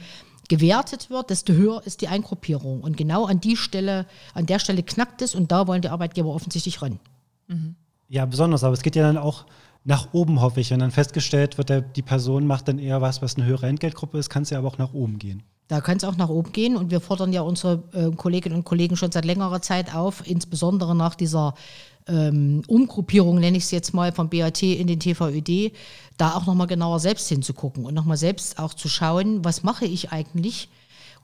gewertet 0.49 1.11
wird, 1.11 1.31
desto 1.31 1.53
höher 1.53 1.83
ist 1.85 2.01
die 2.01 2.09
Eingruppierung. 2.09 2.81
Und 2.81 2.97
genau 2.97 3.27
an 3.27 3.41
die 3.41 3.57
Stelle, 3.57 4.07
an 4.33 4.47
der 4.47 4.59
Stelle 4.59 4.83
knackt 4.83 5.23
es 5.23 5.35
und 5.35 5.53
da 5.53 5.67
wollen 5.67 5.83
die 5.83 5.89
Arbeitgeber 5.89 6.31
offensichtlich 6.31 6.81
ran. 6.81 6.99
Mhm. 7.49 7.77
Ja, 8.09 8.25
besonders, 8.25 8.65
aber 8.65 8.75
es 8.75 8.83
geht 8.83 8.97
ja 8.97 9.03
dann 9.03 9.19
auch 9.19 9.47
nach 9.85 10.13
oben, 10.13 10.41
hoffe 10.41 10.61
ich. 10.61 10.71
Wenn 10.71 10.81
dann 10.81 10.91
festgestellt 10.91 11.59
wird, 11.59 11.69
der, 11.69 11.81
die 11.81 12.03
Person 12.03 12.47
macht 12.47 12.69
dann 12.69 12.79
eher 12.79 13.01
was, 13.01 13.23
was 13.23 13.37
eine 13.37 13.47
höhere 13.47 13.67
Entgeltgruppe 13.67 14.19
ist, 14.19 14.31
kann 14.31 14.43
es 14.43 14.51
ja 14.51 14.59
aber 14.59 14.69
auch 14.69 14.79
nach 14.79 14.93
oben 14.93 15.19
gehen. 15.19 15.43
Da 15.69 15.81
kann 15.81 15.97
es 15.97 16.05
auch 16.05 16.17
nach 16.17 16.29
oben 16.29 16.53
gehen 16.53 16.77
und 16.77 16.91
wir 16.91 17.01
fordern 17.01 17.33
ja 17.33 17.41
unsere 17.41 17.83
äh, 17.93 18.15
Kolleginnen 18.15 18.57
und 18.57 18.65
Kollegen 18.65 18.97
schon 18.97 19.11
seit 19.11 19.25
längerer 19.25 19.63
Zeit 19.63 19.95
auf, 19.95 20.25
insbesondere 20.25 20.95
nach 20.95 21.17
dieser 21.17 21.55
ähm, 22.07 22.63
Umgruppierung, 22.69 23.41
nenne 23.41 23.57
ich 23.57 23.65
es 23.65 23.71
jetzt 23.73 23.93
mal, 23.93 24.13
vom 24.13 24.29
BAT 24.29 24.63
in 24.63 24.87
den 24.87 25.01
TVÖD, 25.01 25.73
da 26.17 26.35
auch 26.35 26.47
nochmal 26.47 26.69
genauer 26.69 27.01
selbst 27.01 27.29
hinzugucken 27.29 27.85
und 27.85 27.95
nochmal 27.95 28.17
selbst 28.17 28.61
auch 28.61 28.75
zu 28.75 28.89
schauen, 28.89 29.45
was 29.45 29.65
mache 29.65 29.87
ich 29.87 30.13
eigentlich 30.13 30.69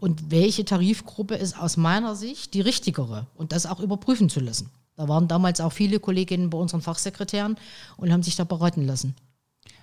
und 0.01 0.33
welche 0.33 0.64
Tarifgruppe 0.64 1.37
ist 1.37 1.57
aus 1.57 1.76
meiner 1.76 2.16
Sicht 2.16 2.55
die 2.55 2.61
richtigere 2.61 3.28
und 3.37 3.53
das 3.53 3.66
auch 3.66 3.78
überprüfen 3.78 4.28
zu 4.28 4.41
lassen. 4.41 4.70
Da 5.03 5.09
waren 5.09 5.26
damals 5.26 5.61
auch 5.61 5.72
viele 5.72 5.98
Kolleginnen 5.98 6.48
bei 6.48 6.57
unseren 6.57 6.80
Fachsekretären 6.80 7.57
und 7.96 8.12
haben 8.12 8.22
sich 8.22 8.36
da 8.36 8.44
beraten 8.44 8.86
lassen. 8.86 9.16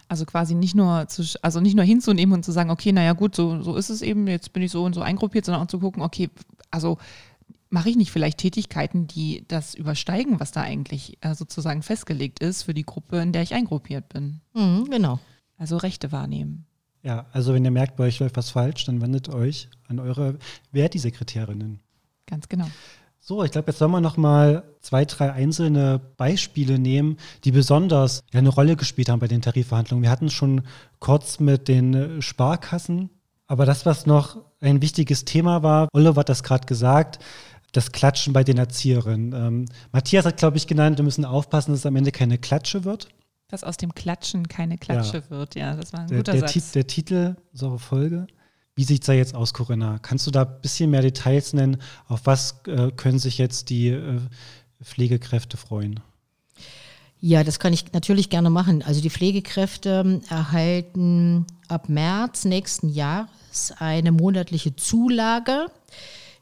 Also 0.07 0.23
quasi 0.23 0.55
nicht 0.55 0.75
nur 0.75 1.09
zu, 1.09 1.23
also 1.41 1.59
nicht 1.59 1.75
nur 1.75 1.83
hinzunehmen 1.83 2.35
und 2.35 2.45
zu 2.45 2.53
sagen, 2.53 2.69
okay, 2.69 2.93
naja 2.93 3.11
gut, 3.11 3.35
so, 3.35 3.61
so 3.61 3.75
ist 3.75 3.89
es 3.89 4.01
eben, 4.01 4.27
jetzt 4.27 4.53
bin 4.53 4.63
ich 4.63 4.71
so 4.71 4.85
und 4.85 4.93
so 4.93 5.01
eingruppiert, 5.01 5.43
sondern 5.43 5.61
auch 5.61 5.67
zu 5.67 5.79
gucken, 5.79 6.03
okay, 6.03 6.29
also 6.71 6.99
mache 7.69 7.89
ich 7.89 7.97
nicht 7.97 8.11
vielleicht 8.11 8.37
Tätigkeiten, 8.37 9.07
die 9.07 9.43
das 9.49 9.75
übersteigen, 9.75 10.39
was 10.39 10.53
da 10.53 10.61
eigentlich 10.61 11.17
äh, 11.19 11.35
sozusagen 11.35 11.83
festgelegt 11.83 12.39
ist 12.39 12.63
für 12.63 12.73
die 12.73 12.85
Gruppe, 12.85 13.17
in 13.19 13.33
der 13.33 13.41
ich 13.41 13.53
eingruppiert 13.53 14.07
bin. 14.07 14.39
Mhm, 14.53 14.89
genau. 14.89 15.19
Also 15.57 15.75
Rechte 15.75 16.13
wahrnehmen. 16.13 16.65
Ja, 17.03 17.25
also 17.33 17.53
wenn 17.53 17.65
ihr 17.65 17.71
merkt, 17.71 17.97
bei 17.97 18.05
euch 18.05 18.19
läuft 18.19 18.37
was 18.37 18.51
falsch, 18.51 18.85
dann 18.85 19.01
wendet 19.01 19.27
euch 19.27 19.67
an 19.89 19.99
eure 19.99 20.39
Verdi-Sekretärinnen. 20.71 21.81
Ganz 22.25 22.47
genau. 22.47 22.69
So, 23.21 23.43
ich 23.43 23.51
glaube, 23.51 23.69
jetzt 23.71 23.79
sollen 23.79 23.91
wir 23.91 24.01
noch 24.01 24.17
mal 24.17 24.63
zwei, 24.81 25.05
drei 25.05 25.31
einzelne 25.33 25.99
Beispiele 26.17 26.79
nehmen, 26.79 27.17
die 27.43 27.51
besonders 27.51 28.23
ja, 28.31 28.39
eine 28.39 28.49
Rolle 28.49 28.75
gespielt 28.75 29.09
haben 29.09 29.19
bei 29.19 29.27
den 29.27 29.41
Tarifverhandlungen. 29.41 30.03
Wir 30.03 30.09
hatten 30.09 30.27
es 30.27 30.33
schon 30.33 30.61
kurz 30.99 31.39
mit 31.39 31.67
den 31.67 32.21
Sparkassen, 32.21 33.09
aber 33.45 33.65
das, 33.65 33.85
was 33.85 34.05
noch 34.05 34.37
ein 34.61 34.81
wichtiges 34.81 35.25
Thema 35.25 35.63
war, 35.63 35.89
Oliver 35.93 36.21
hat 36.21 36.29
das 36.29 36.43
gerade 36.43 36.65
gesagt, 36.65 37.19
das 37.71 37.91
Klatschen 37.91 38.33
bei 38.33 38.43
den 38.43 38.57
Erzieherinnen. 38.57 39.33
Ähm, 39.33 39.65
Matthias 39.91 40.25
hat, 40.25 40.37
glaube 40.37 40.57
ich, 40.57 40.65
genannt, 40.65 40.97
wir 40.97 41.03
müssen 41.05 41.25
aufpassen, 41.25 41.71
dass 41.71 41.81
es 41.81 41.85
am 41.85 41.95
Ende 41.95 42.11
keine 42.11 42.37
Klatsche 42.39 42.83
wird. 42.83 43.09
Dass 43.47 43.63
aus 43.63 43.77
dem 43.77 43.93
Klatschen 43.93 44.47
keine 44.47 44.77
Klatsche 44.77 45.17
Ja. 45.17 45.29
wird, 45.29 45.55
ja, 45.55 45.75
das 45.75 45.93
war 45.93 45.99
ein 46.01 46.07
Der, 46.07 46.17
guter 46.17 46.31
der, 46.31 46.41
Satz. 46.41 46.53
Tit- 46.53 46.73
der 46.75 46.87
Titel 46.87 47.35
unserer 47.51 47.77
Folge. 47.79 48.25
Wie 48.79 48.85
sieht 48.85 49.01
es 49.01 49.07
da 49.07 49.11
jetzt 49.11 49.35
aus, 49.35 49.53
Corinna? 49.53 49.99
Kannst 50.01 50.25
du 50.25 50.31
da 50.31 50.43
ein 50.43 50.61
bisschen 50.61 50.91
mehr 50.91 51.01
Details 51.01 51.51
nennen? 51.51 51.81
Auf 52.07 52.21
was 52.23 52.61
äh, 52.65 52.91
können 52.91 53.19
sich 53.19 53.37
jetzt 53.37 53.69
die 53.69 53.89
äh, 53.89 54.21
Pflegekräfte 54.81 55.57
freuen? 55.57 55.99
Ja, 57.19 57.43
das 57.43 57.59
kann 57.59 57.73
ich 57.73 57.91
natürlich 57.91 58.29
gerne 58.29 58.49
machen. 58.49 58.81
Also 58.81 59.01
die 59.01 59.09
Pflegekräfte 59.09 60.03
ähm, 60.05 60.21
erhalten 60.29 61.45
ab 61.67 61.89
März 61.89 62.45
nächsten 62.45 62.87
Jahres 62.87 63.73
eine 63.79 64.13
monatliche 64.13 64.73
Zulage 64.77 65.65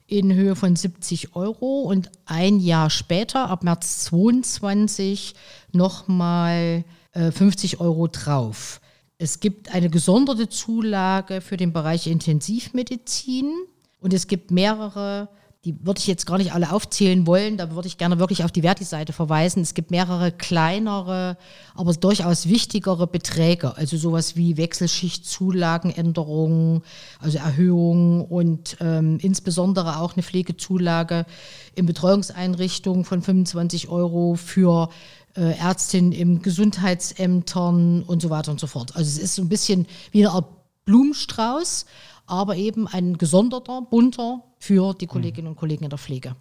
in 0.06 0.32
Höhe 0.32 0.56
von 0.56 0.76
70 0.76 1.36
Euro 1.36 1.82
und 1.82 2.12
ein 2.28 2.60
Jahr 2.60 2.92
später, 2.92 3.50
ab 3.50 3.64
März 3.64 4.04
22, 4.04 5.34
nochmal 5.72 6.84
äh, 7.14 7.32
50 7.32 7.80
Euro 7.80 8.08
drauf. 8.08 8.80
Es 9.20 9.40
gibt 9.40 9.74
eine 9.74 9.90
gesonderte 9.90 10.48
Zulage 10.48 11.42
für 11.42 11.58
den 11.58 11.74
Bereich 11.74 12.06
Intensivmedizin. 12.06 13.52
Und 14.00 14.14
es 14.14 14.28
gibt 14.28 14.52
mehrere, 14.52 15.30
die 15.66 15.76
würde 15.84 16.00
ich 16.00 16.06
jetzt 16.06 16.28
gar 16.28 16.38
nicht 16.38 16.54
alle 16.54 16.72
aufzählen 16.72 17.26
wollen, 17.26 17.58
da 17.58 17.72
würde 17.72 17.88
ich 17.88 17.98
gerne 17.98 18.20
wirklich 18.20 18.44
auf 18.44 18.52
die 18.52 18.62
Verti-Seite 18.62 19.14
verweisen. 19.14 19.64
Es 19.64 19.74
gibt 19.74 19.90
mehrere 19.90 20.32
kleinere, 20.32 21.36
aber 21.74 21.94
durchaus 21.94 22.48
wichtigere 22.48 23.08
Beträge, 23.08 23.76
also 23.76 23.98
sowas 23.98 24.36
wie 24.36 24.56
Wechselschichtzulagenänderungen, 24.56 26.84
also 27.20 27.40
Erhöhungen 27.40 28.22
und 28.22 28.78
ähm, 28.82 29.18
insbesondere 29.20 30.00
auch 30.00 30.14
eine 30.14 30.22
Pflegezulage 30.22 31.26
in 31.74 31.88
Betreuungseinrichtungen 31.88 33.04
von 33.04 33.24
25 33.24 33.90
Euro 33.90 34.36
für 34.36 34.90
äh, 35.38 35.58
Ärztinnen 35.58 36.12
im 36.12 36.42
Gesundheitsämtern 36.42 38.04
und 38.04 38.22
so 38.22 38.30
weiter 38.30 38.52
und 38.52 38.60
so 38.60 38.68
fort. 38.68 38.96
Also 38.96 39.08
es 39.08 39.18
ist 39.18 39.36
so 39.36 39.42
ein 39.42 39.50
bisschen 39.50 39.88
wie 40.12 40.26
eine 40.26 40.34
Art 40.34 40.48
Blumenstrauß, 40.86 41.86
aber 42.26 42.56
eben 42.56 42.88
ein 42.88 43.18
gesonderter, 43.18 43.82
bunter 43.82 44.44
für 44.60 44.94
die 44.94 45.08
Kolleginnen 45.08 45.48
und 45.50 45.56
Kollegen 45.56 45.84
in 45.84 45.90
der 45.90 46.00
Pflege. 46.00 46.36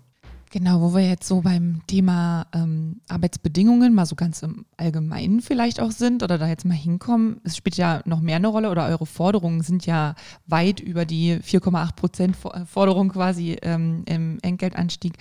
Genau, 0.51 0.81
wo 0.81 0.95
wir 0.95 1.07
jetzt 1.07 1.27
so 1.27 1.41
beim 1.41 1.83
Thema 1.89 2.47
ähm, 2.55 3.01
Arbeitsbedingungen 3.09 3.93
mal 3.93 4.07
so 4.07 4.15
ganz 4.15 4.43
im 4.43 4.65
Allgemeinen 4.77 5.43
vielleicht 5.43 5.81
auch 5.81 5.91
sind 5.91 6.23
oder 6.23 6.39
da 6.39 6.47
jetzt 6.47 6.65
mal 6.65 6.75
hinkommen. 6.75 7.41
Es 7.43 7.57
spielt 7.57 7.77
ja 7.77 8.01
noch 8.05 8.21
mehr 8.21 8.37
eine 8.37 8.47
Rolle 8.49 8.71
oder 8.71 8.87
eure 8.87 9.07
Forderungen 9.07 9.63
sind 9.63 9.87
ja 9.87 10.15
weit 10.47 10.79
über 10.79 11.05
die 11.05 11.35
4,8 11.35 11.97
Prozent 11.97 12.37
äh, 12.45 12.65
Forderung 12.65 13.09
quasi 13.11 13.59
ähm, 13.61 14.05
im 14.07 14.39
Entgeltanstieg 14.41 15.15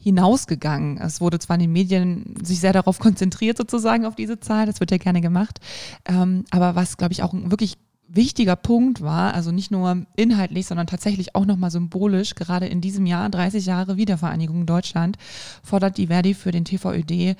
hinausgegangen. 0.00 0.98
Es 0.98 1.20
wurde 1.20 1.38
zwar 1.38 1.54
in 1.54 1.60
den 1.60 1.72
Medien 1.72 2.34
sich 2.42 2.60
sehr 2.60 2.72
darauf 2.72 2.98
konzentriert, 2.98 3.58
sozusagen 3.58 4.06
auf 4.06 4.16
diese 4.16 4.40
Zahl, 4.40 4.66
das 4.66 4.80
wird 4.80 4.90
ja 4.90 4.96
gerne 4.96 5.20
gemacht, 5.20 5.60
ähm, 6.06 6.44
aber 6.50 6.74
was, 6.74 6.96
glaube 6.96 7.12
ich, 7.12 7.22
auch 7.22 7.32
ein 7.32 7.50
wirklich 7.50 7.76
wichtiger 8.12 8.56
Punkt 8.56 9.02
war, 9.02 9.34
also 9.34 9.52
nicht 9.52 9.70
nur 9.70 10.04
inhaltlich, 10.16 10.66
sondern 10.66 10.88
tatsächlich 10.88 11.36
auch 11.36 11.46
nochmal 11.46 11.70
symbolisch, 11.70 12.34
gerade 12.34 12.66
in 12.66 12.80
diesem 12.80 13.06
Jahr, 13.06 13.28
30 13.30 13.64
Jahre 13.66 13.96
Wiedervereinigung 13.96 14.66
Deutschland, 14.66 15.16
fordert 15.62 15.96
die 15.96 16.08
Verdi 16.08 16.34
für 16.34 16.50
den 16.50 16.64
TVÖD 16.64 17.36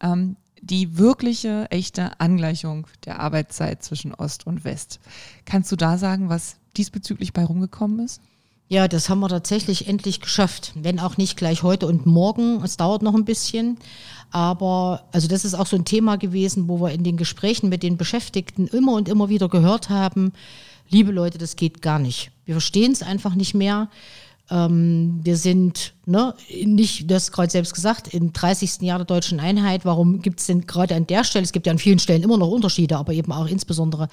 ähm, 0.00 0.36
die 0.62 0.96
wirkliche, 0.96 1.66
echte 1.70 2.18
Angleichung 2.20 2.86
der 3.04 3.20
Arbeitszeit 3.20 3.82
zwischen 3.82 4.14
Ost 4.14 4.46
und 4.46 4.64
West. 4.64 4.98
Kannst 5.44 5.70
du 5.70 5.76
da 5.76 5.98
sagen, 5.98 6.30
was 6.30 6.56
diesbezüglich 6.76 7.34
bei 7.34 7.44
rumgekommen 7.44 8.00
ist? 8.00 8.22
Ja, 8.68 8.88
das 8.88 9.08
haben 9.08 9.20
wir 9.20 9.28
tatsächlich 9.28 9.88
endlich 9.88 10.20
geschafft. 10.20 10.72
Wenn 10.74 10.98
auch 10.98 11.16
nicht 11.16 11.36
gleich 11.36 11.62
heute 11.62 11.86
und 11.86 12.06
morgen. 12.06 12.62
Es 12.64 12.76
dauert 12.76 13.02
noch 13.02 13.14
ein 13.14 13.24
bisschen. 13.24 13.78
Aber 14.30 15.04
also 15.12 15.28
das 15.28 15.44
ist 15.44 15.54
auch 15.54 15.66
so 15.66 15.76
ein 15.76 15.84
Thema 15.84 16.16
gewesen, 16.16 16.66
wo 16.66 16.80
wir 16.80 16.90
in 16.90 17.04
den 17.04 17.16
Gesprächen 17.16 17.68
mit 17.68 17.82
den 17.82 17.96
Beschäftigten 17.96 18.66
immer 18.66 18.94
und 18.94 19.08
immer 19.08 19.28
wieder 19.28 19.48
gehört 19.48 19.90
haben, 19.90 20.32
liebe 20.88 21.12
Leute, 21.12 21.38
das 21.38 21.56
geht 21.56 21.82
gar 21.82 21.98
nicht. 21.98 22.30
Wir 22.44 22.54
verstehen 22.54 22.92
es 22.92 23.02
einfach 23.02 23.34
nicht 23.34 23.54
mehr. 23.54 23.90
Ähm, 24.50 25.20
wir 25.22 25.38
sind 25.38 25.94
ne, 26.04 26.34
nicht, 26.64 27.10
du 27.10 27.14
hast 27.14 27.32
gerade 27.32 27.50
selbst 27.50 27.72
gesagt, 27.74 28.12
im 28.12 28.34
30. 28.34 28.82
Jahr 28.82 28.98
der 28.98 29.06
deutschen 29.06 29.40
Einheit. 29.40 29.86
Warum 29.86 30.20
gibt 30.20 30.40
es 30.40 30.46
denn 30.46 30.66
gerade 30.66 30.94
an 30.94 31.06
der 31.06 31.24
Stelle, 31.24 31.44
es 31.44 31.52
gibt 31.52 31.66
ja 31.66 31.72
an 31.72 31.78
vielen 31.78 31.98
Stellen 31.98 32.22
immer 32.22 32.36
noch 32.36 32.48
Unterschiede, 32.48 32.98
aber 32.98 33.14
eben 33.14 33.32
auch 33.32 33.46
insbesondere 33.46 34.08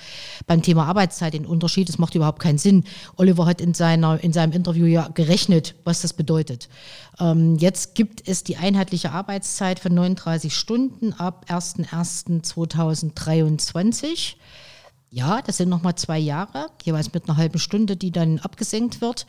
beim 0.47 0.61
Thema 0.61 0.85
Arbeitszeit 0.85 1.33
den 1.33 1.45
Unterschied. 1.45 1.89
Das 1.89 1.97
macht 1.97 2.15
überhaupt 2.15 2.39
keinen 2.39 2.59
Sinn. 2.59 2.85
Oliver 3.17 3.45
hat 3.45 3.59
in, 3.59 3.73
seiner, 3.73 4.23
in 4.23 4.31
seinem 4.31 4.53
Interview 4.53 4.85
ja 4.85 5.09
gerechnet, 5.09 5.75
was 5.83 5.99
das 6.01 6.13
bedeutet. 6.13 6.69
Ähm, 7.19 7.57
jetzt 7.57 7.95
gibt 7.95 8.25
es 8.27 8.45
die 8.45 8.55
einheitliche 8.55 9.11
Arbeitszeit 9.11 9.79
von 9.79 9.93
39 9.93 10.55
Stunden 10.55 11.11
ab 11.13 11.45
01.01.2023. 11.49 14.35
Ja, 15.13 15.41
das 15.41 15.57
sind 15.57 15.67
nochmal 15.67 15.95
zwei 15.95 16.17
Jahre, 16.17 16.67
jeweils 16.83 17.13
mit 17.13 17.27
einer 17.27 17.35
halben 17.35 17.59
Stunde, 17.59 17.97
die 17.97 18.11
dann 18.11 18.39
abgesenkt 18.39 19.01
wird. 19.01 19.27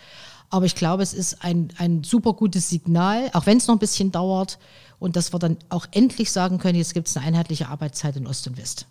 Aber 0.53 0.66
ich 0.66 0.74
glaube, 0.74 1.03
es 1.03 1.14
ist 1.14 1.42
ein, 1.42 1.68
ein 1.78 2.05
super 2.05 2.34
gutes 2.34 2.68
Signal, 2.68 3.30
auch 3.32 3.46
wenn 3.46 3.57
es 3.57 3.66
noch 3.66 3.74
ein 3.74 3.78
bisschen 3.78 4.12
dauert. 4.12 4.59
Und 4.98 5.16
dass 5.16 5.32
wir 5.32 5.38
dann 5.38 5.57
auch 5.70 5.86
endlich 5.92 6.30
sagen 6.30 6.59
können, 6.59 6.76
jetzt 6.76 6.92
gibt 6.92 7.09
es 7.09 7.16
eine 7.16 7.26
einheitliche 7.26 7.68
Arbeitszeit 7.68 8.16
in 8.16 8.26
Ost 8.26 8.46
und 8.46 8.59
West. 8.59 8.86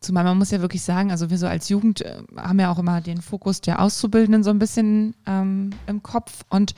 Zumal 0.00 0.24
man 0.24 0.38
muss 0.38 0.50
ja 0.50 0.60
wirklich 0.60 0.82
sagen, 0.82 1.10
also 1.10 1.30
wir 1.30 1.38
so 1.38 1.46
als 1.46 1.68
Jugend 1.68 2.00
äh, 2.00 2.22
haben 2.34 2.58
ja 2.58 2.72
auch 2.72 2.78
immer 2.78 3.00
den 3.00 3.20
Fokus 3.22 3.60
der 3.60 3.80
Auszubildenden 3.80 4.42
so 4.42 4.50
ein 4.50 4.58
bisschen 4.58 5.14
ähm, 5.26 5.70
im 5.86 6.02
Kopf. 6.02 6.44
Und 6.48 6.74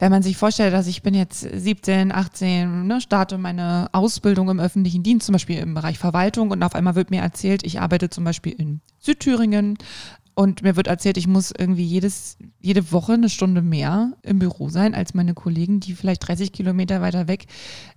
wenn 0.00 0.10
man 0.10 0.22
sich 0.22 0.36
vorstellt, 0.36 0.72
dass 0.72 0.86
ich 0.86 1.02
bin 1.02 1.14
jetzt 1.14 1.40
17, 1.40 2.10
18, 2.10 2.86
ne, 2.86 3.00
starte 3.00 3.38
meine 3.38 3.88
Ausbildung 3.92 4.50
im 4.50 4.58
öffentlichen 4.58 5.02
Dienst, 5.02 5.26
zum 5.26 5.34
Beispiel 5.34 5.58
im 5.58 5.74
Bereich 5.74 5.98
Verwaltung 5.98 6.50
und 6.50 6.62
auf 6.62 6.74
einmal 6.74 6.96
wird 6.96 7.10
mir 7.10 7.20
erzählt, 7.20 7.62
ich 7.64 7.80
arbeite 7.80 8.10
zum 8.10 8.24
Beispiel 8.24 8.52
in 8.52 8.80
Südthüringen 8.98 9.78
und 10.34 10.62
mir 10.62 10.76
wird 10.76 10.86
erzählt, 10.86 11.18
ich 11.18 11.26
muss 11.26 11.52
irgendwie 11.56 11.84
jedes, 11.84 12.38
jede 12.58 12.90
Woche 12.90 13.12
eine 13.14 13.28
Stunde 13.28 13.60
mehr 13.60 14.12
im 14.22 14.38
Büro 14.38 14.70
sein 14.70 14.94
als 14.94 15.12
meine 15.12 15.34
Kollegen, 15.34 15.80
die 15.80 15.94
vielleicht 15.94 16.26
30 16.26 16.52
Kilometer 16.52 17.02
weiter 17.02 17.28
weg 17.28 17.46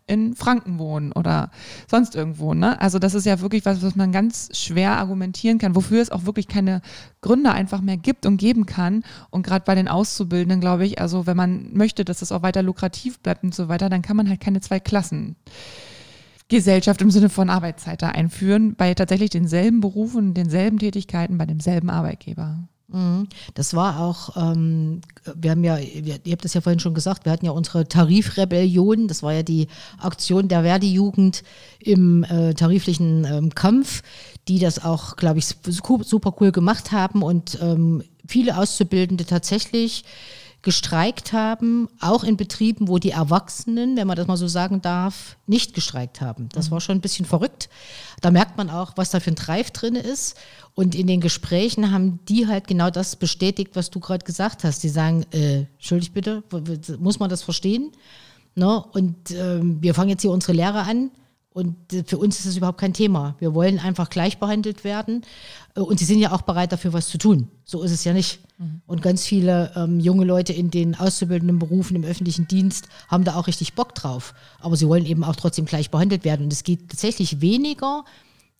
in 0.05 0.35
Franken 0.35 0.77
wohnen 0.77 1.13
oder 1.13 1.49
sonst 1.89 2.13
irgendwo. 2.13 2.53
Ne? 2.53 2.79
Also 2.81 2.99
das 2.99 3.13
ist 3.13 3.25
ja 3.25 3.39
wirklich 3.39 3.65
was, 3.65 3.81
was 3.81 3.95
man 3.95 4.11
ganz 4.11 4.49
schwer 4.53 4.97
argumentieren 4.97 5.57
kann, 5.57 5.75
wofür 5.75 6.01
es 6.01 6.11
auch 6.11 6.25
wirklich 6.25 6.47
keine 6.47 6.81
Gründe 7.21 7.51
einfach 7.51 7.81
mehr 7.81 7.97
gibt 7.97 8.25
und 8.25 8.37
geben 8.37 8.65
kann. 8.65 9.03
Und 9.29 9.43
gerade 9.43 9.63
bei 9.65 9.73
den 9.73 9.87
Auszubildenden, 9.87 10.59
glaube 10.59 10.85
ich, 10.85 10.99
also 10.99 11.25
wenn 11.25 11.37
man 11.37 11.73
möchte, 11.73 12.03
dass 12.03 12.21
es 12.21 12.31
auch 12.31 12.43
weiter 12.43 12.63
lukrativ 12.63 13.19
bleibt 13.19 13.43
und 13.43 13.55
so 13.55 13.69
weiter, 13.69 13.89
dann 13.89 14.01
kann 14.01 14.17
man 14.17 14.29
halt 14.29 14.41
keine 14.41 14.61
zwei 14.61 14.79
Klassen 14.79 15.37
Gesellschaft 16.47 17.01
im 17.01 17.11
Sinne 17.11 17.29
von 17.29 17.49
Arbeitszeit 17.49 18.01
da 18.01 18.09
einführen, 18.09 18.75
bei 18.75 18.93
tatsächlich 18.93 19.31
denselben 19.31 19.81
Berufen, 19.81 20.33
denselben 20.33 20.77
Tätigkeiten, 20.77 21.37
bei 21.37 21.45
demselben 21.45 21.89
Arbeitgeber. 21.89 22.67
Mhm. 22.87 23.27
Das 23.55 23.73
war 23.73 23.99
auch, 23.99 24.37
ähm, 24.37 25.01
wir 25.35 25.51
haben 25.51 25.63
ja, 25.63 25.79
wir, 25.79 26.19
ihr 26.23 26.31
habt 26.33 26.45
das 26.45 26.53
ja 26.53 26.61
vorhin 26.61 26.79
schon 26.79 26.93
gesagt, 26.93 27.25
wir 27.25 27.31
hatten 27.31 27.45
ja 27.45 27.51
unsere 27.51 27.87
Tarifrebellion, 27.87 29.07
das 29.07 29.23
war 29.23 29.33
ja 29.33 29.41
die 29.41 29.67
Aktion 29.97 30.47
der 30.47 30.61
Verdi-Jugend 30.61 31.41
im 31.79 32.23
äh, 32.25 32.53
tariflichen 32.53 33.25
ähm, 33.25 33.55
Kampf, 33.55 34.03
die 34.47 34.59
das 34.59 34.85
auch, 34.85 35.15
glaube 35.15 35.39
ich, 35.39 35.47
su- 35.47 36.03
super 36.03 36.35
cool 36.39 36.51
gemacht 36.51 36.91
haben 36.91 37.23
und 37.23 37.57
ähm, 37.59 38.03
viele 38.27 38.55
Auszubildende 38.55 39.25
tatsächlich 39.25 40.03
gestreikt 40.65 41.31
haben, 41.31 41.87
auch 42.01 42.23
in 42.23 42.37
Betrieben, 42.37 42.87
wo 42.87 42.97
die 42.97 43.11
Erwachsenen, 43.11 43.95
wenn 43.95 44.07
man 44.07 44.17
das 44.17 44.25
mal 44.25 44.35
so 44.35 44.47
sagen 44.47 44.81
darf, 44.81 45.37
nicht 45.45 45.75
gestreikt 45.75 46.21
haben. 46.21 46.49
Das 46.53 46.71
war 46.71 46.81
schon 46.81 46.97
ein 46.97 47.01
bisschen 47.01 47.25
verrückt. 47.25 47.69
Da 48.19 48.31
merkt 48.31 48.57
man 48.57 48.71
auch, 48.71 48.93
was 48.95 49.11
da 49.11 49.19
für 49.19 49.31
ein 49.31 49.35
Drive 49.35 49.69
drin 49.69 49.95
ist. 49.95 50.35
Und 50.73 50.95
in 50.95 51.05
den 51.05 51.21
Gesprächen 51.21 51.91
haben 51.91 52.19
die 52.27 52.47
halt 52.47 52.67
genau 52.67 52.89
das 52.89 53.15
bestätigt, 53.15 53.75
was 53.75 53.91
du 53.91 53.99
gerade 53.99 54.25
gesagt 54.25 54.63
hast. 54.63 54.81
Die 54.83 54.89
sagen, 54.89 55.23
äh, 55.31 55.65
entschuldigt 55.75 56.15
bitte, 56.15 56.43
muss 56.99 57.19
man 57.19 57.29
das 57.29 57.43
verstehen? 57.43 57.91
Ne? 58.55 58.83
Und 58.91 59.31
ähm, 59.31 59.77
wir 59.81 59.93
fangen 59.93 60.09
jetzt 60.09 60.23
hier 60.23 60.31
unsere 60.31 60.53
Lehre 60.53 60.81
an. 60.81 61.11
Und 61.55 61.93
äh, 61.93 62.03
für 62.05 62.17
uns 62.17 62.37
ist 62.37 62.47
das 62.47 62.57
überhaupt 62.57 62.79
kein 62.81 62.91
Thema. 62.91 63.35
Wir 63.39 63.53
wollen 63.55 63.79
einfach 63.79 64.09
gleich 64.09 64.39
behandelt 64.39 64.83
werden. 64.83 65.21
Äh, 65.73 65.79
Und 65.79 65.99
sie 65.99 66.05
sind 66.05 66.19
ja 66.19 66.33
auch 66.33 66.41
bereit 66.41 66.73
dafür, 66.73 66.91
was 66.91 67.07
zu 67.07 67.17
tun. 67.17 67.47
So 67.63 67.81
ist 67.81 67.91
es 67.91 68.03
ja 68.03 68.11
nicht. 68.11 68.41
Und 68.87 69.01
ganz 69.01 69.25
viele 69.25 69.71
ähm, 69.75 70.01
junge 70.01 70.25
Leute 70.25 70.51
in 70.51 70.69
den 70.69 70.95
auszubildenden 70.95 71.57
Berufen 71.57 71.95
im 71.95 72.03
öffentlichen 72.03 72.45
Dienst 72.47 72.89
haben 73.07 73.23
da 73.23 73.35
auch 73.35 73.47
richtig 73.47 73.73
Bock 73.73 73.95
drauf. 73.95 74.33
Aber 74.59 74.75
sie 74.75 74.87
wollen 74.89 75.05
eben 75.05 75.23
auch 75.23 75.37
trotzdem 75.37 75.63
gleich 75.65 75.91
behandelt 75.91 76.25
werden. 76.25 76.43
Und 76.43 76.51
es 76.51 76.63
geht 76.63 76.89
tatsächlich 76.89 77.39
weniger 77.39 78.03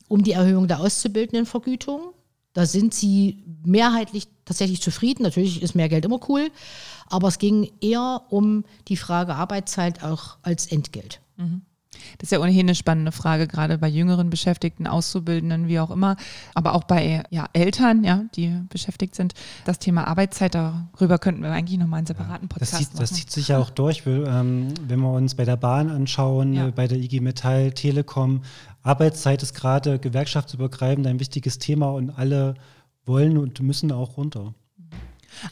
um 0.07 0.23
die 0.23 0.31
Erhöhung 0.31 0.69
der 0.69 0.79
Auszubildendenvergütung, 0.79 2.13
Da 2.53 2.65
sind 2.65 2.93
sie 2.93 3.43
mehrheitlich 3.65 4.29
tatsächlich 4.45 4.81
zufrieden. 4.81 5.23
Natürlich 5.23 5.61
ist 5.61 5.75
mehr 5.75 5.89
Geld 5.89 6.05
immer 6.05 6.21
cool, 6.29 6.49
aber 7.07 7.27
es 7.27 7.39
ging 7.39 7.69
eher 7.81 8.21
um 8.29 8.63
die 8.87 8.95
Frage 8.95 9.35
Arbeitszeit 9.35 10.01
auch 10.01 10.37
als 10.43 10.67
Entgelt. 10.67 11.19
Mhm. 11.35 11.63
Das 12.17 12.27
ist 12.27 12.31
ja 12.31 12.39
ohnehin 12.39 12.67
eine 12.67 12.75
spannende 12.75 13.11
Frage, 13.11 13.47
gerade 13.47 13.77
bei 13.77 13.87
jüngeren 13.87 14.29
Beschäftigten, 14.29 14.87
Auszubildenden, 14.87 15.67
wie 15.67 15.79
auch 15.79 15.91
immer, 15.91 16.15
aber 16.53 16.73
auch 16.73 16.83
bei 16.83 17.23
ja, 17.29 17.47
Eltern, 17.53 18.03
ja, 18.03 18.25
die 18.35 18.61
beschäftigt 18.69 19.15
sind. 19.15 19.33
Das 19.65 19.79
Thema 19.79 20.07
Arbeitszeit, 20.07 20.55
darüber 20.55 21.19
könnten 21.19 21.41
wir 21.41 21.51
eigentlich 21.51 21.79
nochmal 21.79 21.99
einen 21.99 22.07
separaten 22.07 22.47
Podcast 22.47 22.73
das 22.73 22.79
zieht, 22.79 22.87
machen. 22.89 23.01
Das 23.01 23.13
zieht 23.13 23.31
sich 23.31 23.47
ja 23.49 23.57
auch 23.57 23.69
durch, 23.69 24.03
ähm, 24.05 24.73
wenn 24.87 24.99
wir 24.99 25.11
uns 25.11 25.35
bei 25.35 25.45
der 25.45 25.57
Bahn 25.57 25.89
anschauen, 25.89 26.53
ja. 26.53 26.69
bei 26.71 26.87
der 26.87 26.97
IG 26.97 27.19
Metall, 27.19 27.71
Telekom. 27.71 28.41
Arbeitszeit 28.83 29.41
ist 29.41 29.53
gerade 29.53 29.99
gewerkschaftsübergreifend 29.99 31.07
ein 31.07 31.19
wichtiges 31.19 31.57
Thema 31.57 31.89
und 31.91 32.11
alle 32.11 32.55
wollen 33.05 33.37
und 33.37 33.59
müssen 33.61 33.91
auch 33.91 34.17
runter. 34.17 34.53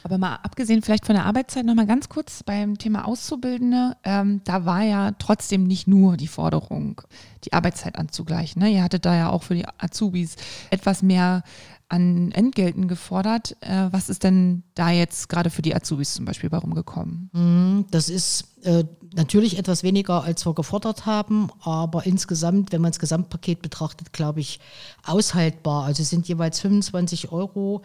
Aber 0.02 0.18
mal 0.18 0.36
abgesehen 0.42 0.82
vielleicht 0.82 1.06
von 1.06 1.14
der 1.14 1.26
Arbeitszeit 1.26 1.64
noch 1.64 1.74
mal 1.74 1.86
ganz 1.86 2.08
kurz 2.08 2.42
beim 2.42 2.78
Thema 2.78 3.06
Auszubildende, 3.06 3.96
ähm, 4.04 4.40
da 4.44 4.64
war 4.64 4.82
ja 4.82 5.12
trotzdem 5.18 5.64
nicht 5.64 5.86
nur 5.86 6.16
die 6.16 6.28
Forderung, 6.28 7.00
die 7.44 7.52
Arbeitszeit 7.52 7.96
anzugleichen. 7.96 8.62
Ne? 8.62 8.70
Ihr 8.70 8.82
hattet 8.82 9.04
da 9.04 9.14
ja 9.14 9.30
auch 9.30 9.42
für 9.42 9.54
die 9.54 9.66
Azubis 9.78 10.36
etwas 10.70 11.02
mehr 11.02 11.42
an 11.88 12.32
Entgelten 12.32 12.88
gefordert. 12.88 13.56
Äh, 13.60 13.88
was 13.90 14.08
ist 14.08 14.24
denn 14.24 14.62
da 14.74 14.90
jetzt 14.90 15.28
gerade 15.28 15.50
für 15.50 15.62
die 15.62 15.74
Azubis 15.74 16.14
zum 16.14 16.24
Beispiel 16.24 16.50
warum 16.50 16.74
gekommen? 16.74 17.30
Mhm, 17.32 17.86
das 17.90 18.08
ist 18.08 18.64
äh, 18.64 18.84
natürlich 19.14 19.58
etwas 19.58 19.82
weniger, 19.82 20.24
als 20.24 20.46
wir 20.46 20.54
gefordert 20.54 21.06
haben, 21.06 21.50
aber 21.60 22.06
insgesamt, 22.06 22.72
wenn 22.72 22.80
man 22.80 22.92
das 22.92 22.98
Gesamtpaket 22.98 23.62
betrachtet, 23.62 24.12
glaube 24.12 24.40
ich, 24.40 24.60
aushaltbar. 25.04 25.84
Also 25.84 26.02
es 26.02 26.10
sind 26.10 26.26
jeweils 26.26 26.60
25 26.60 27.30
Euro 27.30 27.82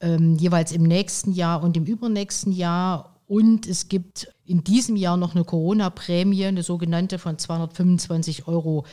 ähm, 0.00 0.36
jeweils 0.36 0.72
im 0.72 0.82
nächsten 0.82 1.32
Jahr 1.32 1.62
und 1.62 1.76
im 1.76 1.84
übernächsten 1.84 2.52
Jahr. 2.52 3.20
Und 3.26 3.66
es 3.66 3.88
gibt 3.88 4.32
in 4.44 4.64
diesem 4.64 4.96
Jahr 4.96 5.16
noch 5.16 5.34
eine 5.34 5.44
Corona-Prämie, 5.44 6.46
eine 6.46 6.62
sogenannte 6.62 7.18
von 7.18 7.38
225 7.38 8.48
Euro 8.48 8.84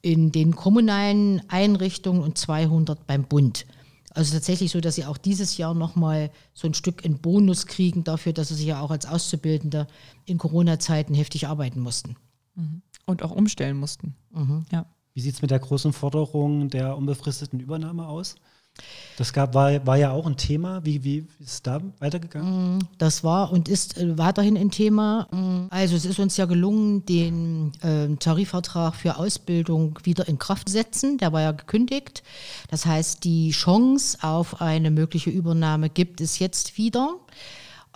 in 0.00 0.32
den 0.32 0.54
kommunalen 0.54 1.42
Einrichtungen 1.48 2.22
und 2.22 2.38
200 2.38 3.06
beim 3.06 3.24
Bund. 3.24 3.66
Also 4.10 4.32
tatsächlich 4.32 4.70
so, 4.70 4.80
dass 4.80 4.94
sie 4.94 5.04
auch 5.04 5.18
dieses 5.18 5.56
Jahr 5.56 5.74
nochmal 5.74 6.30
so 6.52 6.68
ein 6.68 6.74
Stück 6.74 7.04
in 7.04 7.18
Bonus 7.18 7.66
kriegen 7.66 8.04
dafür, 8.04 8.32
dass 8.32 8.48
sie 8.48 8.54
sich 8.54 8.66
ja 8.66 8.80
auch 8.80 8.92
als 8.92 9.06
Auszubildende 9.06 9.88
in 10.24 10.38
Corona-Zeiten 10.38 11.14
heftig 11.14 11.48
arbeiten 11.48 11.80
mussten. 11.80 12.16
Mhm. 12.54 12.82
Und 13.06 13.22
auch 13.22 13.32
umstellen 13.32 13.76
mussten. 13.76 14.14
Mhm. 14.30 14.66
Ja. 14.70 14.86
Wie 15.14 15.20
sieht 15.20 15.34
es 15.34 15.42
mit 15.42 15.50
der 15.50 15.58
großen 15.58 15.92
Forderung 15.92 16.68
der 16.68 16.96
unbefristeten 16.96 17.60
Übernahme 17.60 18.06
aus? 18.06 18.36
Das 19.16 19.32
gab, 19.32 19.54
war, 19.54 19.86
war 19.86 19.96
ja 19.96 20.10
auch 20.10 20.26
ein 20.26 20.36
Thema. 20.36 20.84
Wie, 20.84 21.04
wie 21.04 21.18
ist 21.38 21.48
es 21.48 21.62
da 21.62 21.80
weitergegangen? 22.00 22.78
Mm, 22.78 22.78
das 22.98 23.22
war 23.22 23.52
und 23.52 23.68
ist 23.68 23.96
äh, 23.96 24.18
weiterhin 24.18 24.56
ein 24.56 24.70
Thema. 24.70 25.28
Mm, 25.30 25.66
also 25.70 25.94
es 25.94 26.04
ist 26.04 26.18
uns 26.18 26.36
ja 26.36 26.46
gelungen, 26.46 27.06
den 27.06 27.72
äh, 27.82 28.08
Tarifvertrag 28.16 28.96
für 28.96 29.16
Ausbildung 29.16 29.98
wieder 30.02 30.26
in 30.26 30.38
Kraft 30.38 30.68
zu 30.68 30.72
setzen. 30.72 31.18
Der 31.18 31.32
war 31.32 31.42
ja 31.42 31.52
gekündigt. 31.52 32.24
Das 32.68 32.86
heißt, 32.86 33.22
die 33.22 33.52
Chance 33.52 34.18
auf 34.22 34.60
eine 34.60 34.90
mögliche 34.90 35.30
Übernahme 35.30 35.90
gibt 35.90 36.20
es 36.20 36.40
jetzt 36.40 36.76
wieder. 36.76 37.14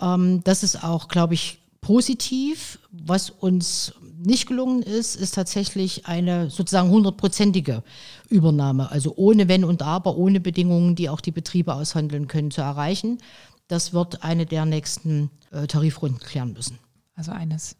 Ähm, 0.01 0.41
das 0.45 0.63
ist 0.63 0.83
auch, 0.83 1.09
glaube 1.09 1.33
ich, 1.33 1.59
positiv. 1.81 2.79
Was 2.91 3.29
uns 3.29 3.93
nicht 4.21 4.47
gelungen 4.47 4.81
ist, 4.81 5.15
ist 5.15 5.35
tatsächlich 5.35 6.05
eine 6.05 6.49
sozusagen 6.49 6.89
hundertprozentige 6.89 7.83
Übernahme, 8.29 8.91
also 8.91 9.13
ohne 9.15 9.47
Wenn 9.47 9.63
und 9.63 9.81
Aber, 9.81 10.17
ohne 10.17 10.39
Bedingungen, 10.39 10.95
die 10.95 11.09
auch 11.09 11.21
die 11.21 11.31
Betriebe 11.31 11.73
aushandeln 11.73 12.27
können, 12.27 12.51
zu 12.51 12.61
erreichen. 12.61 13.19
Das 13.67 13.93
wird 13.93 14.23
eine 14.23 14.45
der 14.45 14.65
nächsten 14.65 15.29
äh, 15.51 15.67
Tarifrunden 15.67 16.19
klären 16.19 16.53
müssen. 16.53 16.79
Also 17.15 17.31
eines, 17.31 17.77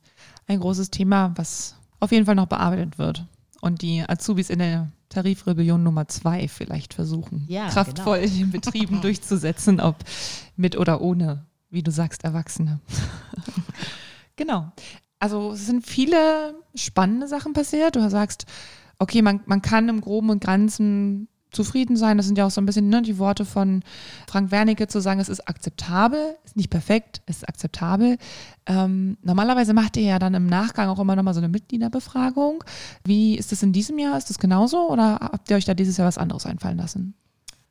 ein 0.48 0.60
großes 0.60 0.92
Thema, 0.92 1.34
was 1.36 1.76
auf 2.00 2.12
jeden 2.12 2.26
Fall 2.26 2.36
noch 2.36 2.48
bearbeitet 2.48 2.98
wird 2.98 3.26
und 3.62 3.82
die 3.82 4.04
Azubis 4.08 4.50
in 4.50 4.60
der 4.60 4.92
Tarifrebellion 5.10 5.82
Nummer 5.84 6.08
zwei 6.08 6.48
vielleicht 6.48 6.94
versuchen, 6.94 7.46
ja, 7.48 7.68
kraftvoll 7.70 8.20
genau. 8.22 8.32
in 8.32 8.40
den 8.40 8.52
Betrieben 8.52 9.02
durchzusetzen, 9.02 9.80
ob 9.80 9.98
mit 10.56 10.78
oder 10.78 11.02
ohne, 11.02 11.46
wie 11.70 11.84
du 11.84 11.92
sagst, 11.92 12.24
Erwachsene. 12.24 12.80
genau. 14.36 14.72
Also 15.20 15.52
es 15.52 15.66
sind 15.66 15.86
viele 15.86 16.56
spannende 16.76 17.28
Sachen 17.28 17.54
passiert. 17.54 17.96
Du 17.96 18.10
sagst, 18.10 18.46
okay, 19.00 19.22
man, 19.22 19.42
man 19.46 19.62
kann 19.62 19.90
im 19.90 20.02
Groben 20.02 20.30
und 20.30 20.44
Ganzen 20.44 21.28
zufrieden 21.52 21.98
sein. 21.98 22.18
Das 22.18 22.28
sind 22.28 22.38
ja 22.38 22.46
auch 22.46 22.52
so 22.52 22.62
ein 22.62 22.66
bisschen 22.66 22.90
ne, 22.90 23.02
die 23.02 23.18
Worte 23.18 23.44
von 23.44 23.84
Frank 24.28 24.52
Wernicke 24.52 24.88
zu 24.88 25.02
sagen, 25.02 25.20
es 25.20 25.30
ist 25.30 25.48
akzeptabel, 25.48 26.36
ist 26.46 26.56
nicht 26.56 26.70
perfekt, 26.70 27.22
es 27.26 27.38
ist 27.38 27.50
akzeptabel. 27.50 28.18
Ähm, 28.66 29.18
normalerweise 29.24 29.74
macht 29.74 29.98
ihr 29.98 30.04
ja 30.04 30.20
dann 30.20 30.36
im 30.36 30.48
Nachgang 30.48 30.90
auch 30.90 31.00
immer 31.00 31.16
nochmal 31.16 31.34
so 31.34 31.40
eine 31.40 31.50
Mitgliederbefragung. 31.50 32.64
Wie 33.04 33.36
ist 33.36 33.52
das 33.52 33.64
in 33.64 33.74
diesem 33.74 33.98
Jahr? 33.98 34.18
Ist 34.18 34.30
das 34.30 34.40
genauso 34.40 34.90
oder 34.90 35.16
habt 35.22 35.50
ihr 35.50 35.58
euch 35.58 35.66
da 35.66 35.74
dieses 35.74 35.98
Jahr 35.98 36.08
was 36.08 36.18
anderes 36.18 36.46
einfallen 36.46 36.78
lassen? 36.78 37.16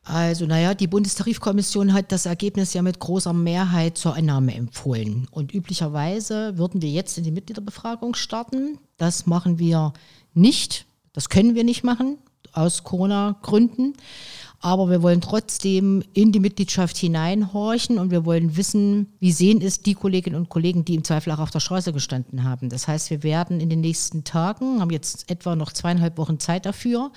Also, 0.09 0.47
naja, 0.47 0.73
die 0.73 0.87
Bundestarifkommission 0.87 1.93
hat 1.93 2.13
das 2.13 2.25
Ergebnis 2.25 2.73
ja 2.73 2.81
mit 2.81 2.99
großer 2.99 3.35
Mehrheit 3.35 3.99
zur 3.99 4.17
Annahme 4.17 4.55
empfohlen. 4.55 5.29
Und 5.31 5.53
üblicherweise 5.53 6.57
würden 6.57 6.81
wir 6.81 6.89
jetzt 6.89 7.19
in 7.19 7.25
die 7.25 7.31
Mitgliederbefragung 7.31 8.15
starten. 8.15 8.79
Das 8.97 9.27
machen 9.27 9.59
wir 9.59 9.93
nicht. 10.33 10.87
Das 11.13 11.29
können 11.29 11.55
wir 11.55 11.63
nicht 11.63 11.85
machen, 11.85 12.17
aus 12.55 12.85
Corona-Gründen. 12.85 13.93
Aber 14.61 14.89
wir 14.89 15.03
wollen 15.03 15.21
trotzdem 15.21 16.03
in 16.15 16.33
die 16.33 16.41
Mitgliedschaft 16.41 16.97
hineinhorchen 16.97 17.99
und 17.99 18.11
wir 18.11 18.25
wollen 18.25 18.57
wissen, 18.57 19.13
wie 19.21 19.31
sehen 19.31 19.61
es 19.61 19.83
die 19.83 19.95
Kolleginnen 19.95 20.37
und 20.37 20.49
Kollegen, 20.49 20.87
die 20.87 20.95
im 20.95 21.05
Zweifel 21.05 21.33
auch 21.33 21.39
auf 21.39 21.51
der 21.51 21.61
Straße 21.61 21.93
gestanden 21.93 22.45
haben. 22.45 22.71
Das 22.71 22.89
heißt, 22.89 23.11
wir 23.11 23.23
werden 23.23 23.61
in 23.61 23.69
den 23.69 23.83
nächsten 23.83 24.25
Tagen, 24.25 24.81
haben 24.81 24.91
jetzt 24.91 25.31
etwa 25.31 25.55
noch 25.55 25.73
zweieinhalb 25.73 26.17
Wochen 26.17 26.41
Zeit 26.41 26.65
dafür, 26.65 27.13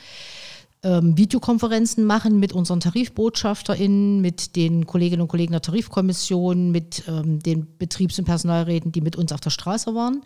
ähm, 0.84 1.18
Videokonferenzen 1.18 2.06
machen 2.06 2.40
mit 2.40 2.54
unseren 2.54 2.80
TarifbotschafterInnen, 2.80 4.22
mit 4.22 4.56
den 4.56 4.88
Kolleginnen 4.88 5.22
und 5.22 5.28
Kollegen 5.28 5.52
der 5.52 5.62
Tarifkommission, 5.62 6.72
mit 6.72 7.04
ähm, 7.08 7.40
den 7.40 7.78
Betriebs- 7.78 8.18
und 8.20 8.26
Personalräten, 8.26 8.92
die 8.92 9.02
mit 9.02 9.16
uns 9.16 9.32
auf 9.32 9.42
der 9.42 9.52
Straße 9.52 9.94
waren 9.94 10.22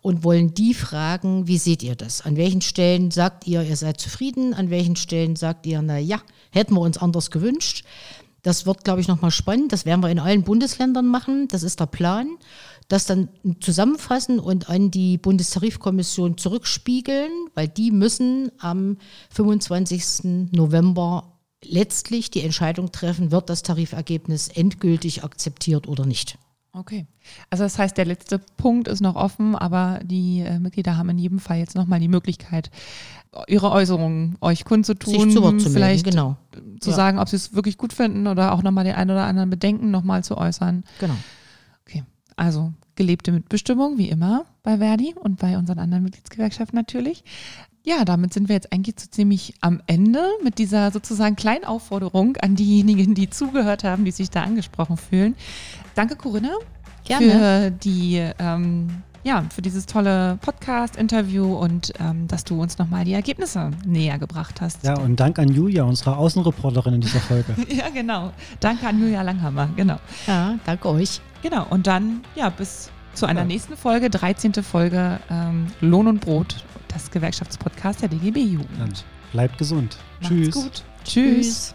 und 0.00 0.22
wollen 0.24 0.54
die 0.54 0.74
fragen, 0.74 1.48
wie 1.48 1.58
seht 1.58 1.82
ihr 1.82 1.96
das? 1.96 2.24
An 2.24 2.36
welchen 2.36 2.60
Stellen 2.60 3.10
sagt 3.10 3.46
ihr, 3.46 3.62
ihr 3.62 3.76
seid 3.76 4.00
zufrieden? 4.00 4.54
An 4.54 4.70
welchen 4.70 4.96
Stellen 4.96 5.36
sagt 5.36 5.66
ihr, 5.66 5.82
na 5.82 5.98
ja, 5.98 6.20
hätten 6.50 6.74
wir 6.74 6.80
uns 6.80 6.98
anders 6.98 7.30
gewünscht? 7.30 7.84
Das 8.42 8.66
wird, 8.66 8.84
glaube 8.84 9.00
ich, 9.00 9.08
nochmal 9.08 9.32
spannend. 9.32 9.72
Das 9.72 9.84
werden 9.84 10.00
wir 10.00 10.10
in 10.10 10.20
allen 10.20 10.44
Bundesländern 10.44 11.06
machen. 11.06 11.48
Das 11.48 11.64
ist 11.64 11.80
der 11.80 11.86
Plan 11.86 12.38
das 12.88 13.04
dann 13.04 13.28
zusammenfassen 13.60 14.40
und 14.40 14.70
an 14.70 14.90
die 14.90 15.18
Bundestarifkommission 15.18 16.38
zurückspiegeln, 16.38 17.30
weil 17.54 17.68
die 17.68 17.90
müssen 17.90 18.50
am 18.58 18.96
25. 19.30 20.50
November 20.52 21.34
letztlich 21.62 22.30
die 22.30 22.42
Entscheidung 22.42 22.90
treffen, 22.90 23.30
wird 23.30 23.50
das 23.50 23.62
Tarifergebnis 23.62 24.48
endgültig 24.48 25.22
akzeptiert 25.22 25.86
oder 25.86 26.06
nicht. 26.06 26.38
Okay. 26.72 27.06
Also 27.50 27.64
das 27.64 27.78
heißt, 27.78 27.96
der 27.96 28.04
letzte 28.04 28.38
Punkt 28.38 28.88
ist 28.88 29.00
noch 29.00 29.16
offen, 29.16 29.56
aber 29.56 30.00
die 30.04 30.40
äh, 30.40 30.58
Mitglieder 30.58 30.96
haben 30.96 31.08
in 31.10 31.18
jedem 31.18 31.40
Fall 31.40 31.58
jetzt 31.58 31.74
nochmal 31.74 31.98
die 31.98 32.08
Möglichkeit, 32.08 32.70
ihre 33.48 33.70
Äußerungen 33.70 34.36
euch 34.40 34.64
kundzutun, 34.64 35.24
Sich 35.24 35.34
zu 35.34 35.42
Wort 35.42 35.60
zu 35.60 35.70
vielleicht 35.70 36.06
melden, 36.06 36.36
genau. 36.52 36.78
zu 36.80 36.90
ja. 36.90 36.96
sagen, 36.96 37.18
ob 37.18 37.28
sie 37.28 37.36
es 37.36 37.54
wirklich 37.54 37.76
gut 37.76 37.92
finden 37.92 38.26
oder 38.26 38.52
auch 38.52 38.62
nochmal 38.62 38.84
den 38.84 38.94
ein 38.94 39.10
oder 39.10 39.24
anderen 39.24 39.50
Bedenken 39.50 39.90
nochmal 39.90 40.24
zu 40.24 40.38
äußern. 40.38 40.84
Genau. 41.00 41.16
Also 42.38 42.72
gelebte 42.98 43.32
Mitbestimmung, 43.32 43.96
wie 43.96 44.10
immer 44.10 44.44
bei 44.62 44.78
Verdi 44.78 45.14
und 45.14 45.38
bei 45.38 45.56
unseren 45.56 45.78
anderen 45.78 46.02
Mitgliedsgewerkschaften 46.02 46.76
natürlich. 46.76 47.24
Ja, 47.84 48.04
damit 48.04 48.34
sind 48.34 48.48
wir 48.48 48.56
jetzt 48.56 48.72
eigentlich 48.72 48.96
so 48.98 49.06
ziemlich 49.08 49.54
am 49.62 49.80
Ende 49.86 50.20
mit 50.42 50.58
dieser 50.58 50.90
sozusagen 50.90 51.36
kleinen 51.36 51.64
Aufforderung 51.64 52.36
an 52.38 52.56
diejenigen, 52.56 53.14
die 53.14 53.30
zugehört 53.30 53.84
haben, 53.84 54.04
die 54.04 54.10
sich 54.10 54.28
da 54.28 54.42
angesprochen 54.42 54.96
fühlen. 54.98 55.36
Danke, 55.94 56.16
Corinna, 56.16 56.50
Gerne. 57.04 57.30
für 57.30 57.70
die 57.70 58.22
ähm, 58.38 58.88
ja, 59.24 59.44
für 59.50 59.62
dieses 59.62 59.86
tolle 59.86 60.38
Podcast-Interview 60.40 61.54
und 61.54 61.92
ähm, 62.00 62.28
dass 62.28 62.44
du 62.44 62.60
uns 62.60 62.78
nochmal 62.78 63.04
die 63.04 63.12
Ergebnisse 63.12 63.70
näher 63.86 64.18
gebracht 64.18 64.60
hast. 64.60 64.84
Ja, 64.84 64.98
und 64.98 65.20
Dank 65.20 65.38
an 65.38 65.48
Julia, 65.48 65.84
unsere 65.84 66.16
Außenreporterin 66.16 66.94
in 66.94 67.00
dieser 67.00 67.20
Folge. 67.20 67.54
ja, 67.68 67.88
genau. 67.90 68.32
Danke 68.60 68.86
an 68.86 69.00
Julia 69.00 69.22
Langhammer, 69.22 69.68
genau. 69.76 69.98
Ja, 70.26 70.58
danke 70.64 70.88
euch. 70.88 71.20
Genau, 71.42 71.66
und 71.70 71.86
dann, 71.86 72.22
ja, 72.34 72.48
bis 72.50 72.90
zu 73.14 73.26
einer 73.26 73.40
ja. 73.40 73.46
nächsten 73.46 73.76
Folge, 73.76 74.10
13. 74.10 74.54
Folge 74.54 75.18
ähm, 75.30 75.66
Lohn 75.80 76.06
und 76.06 76.20
Brot, 76.20 76.64
das 76.88 77.10
Gewerkschaftspodcast 77.10 78.02
der 78.02 78.08
DGB 78.08 78.40
Jugend. 78.40 79.04
bleibt 79.32 79.58
gesund. 79.58 79.98
Macht's 80.20 80.28
Tschüss. 80.28 80.54
gut. 80.54 80.82
Tschüss. 81.04 81.74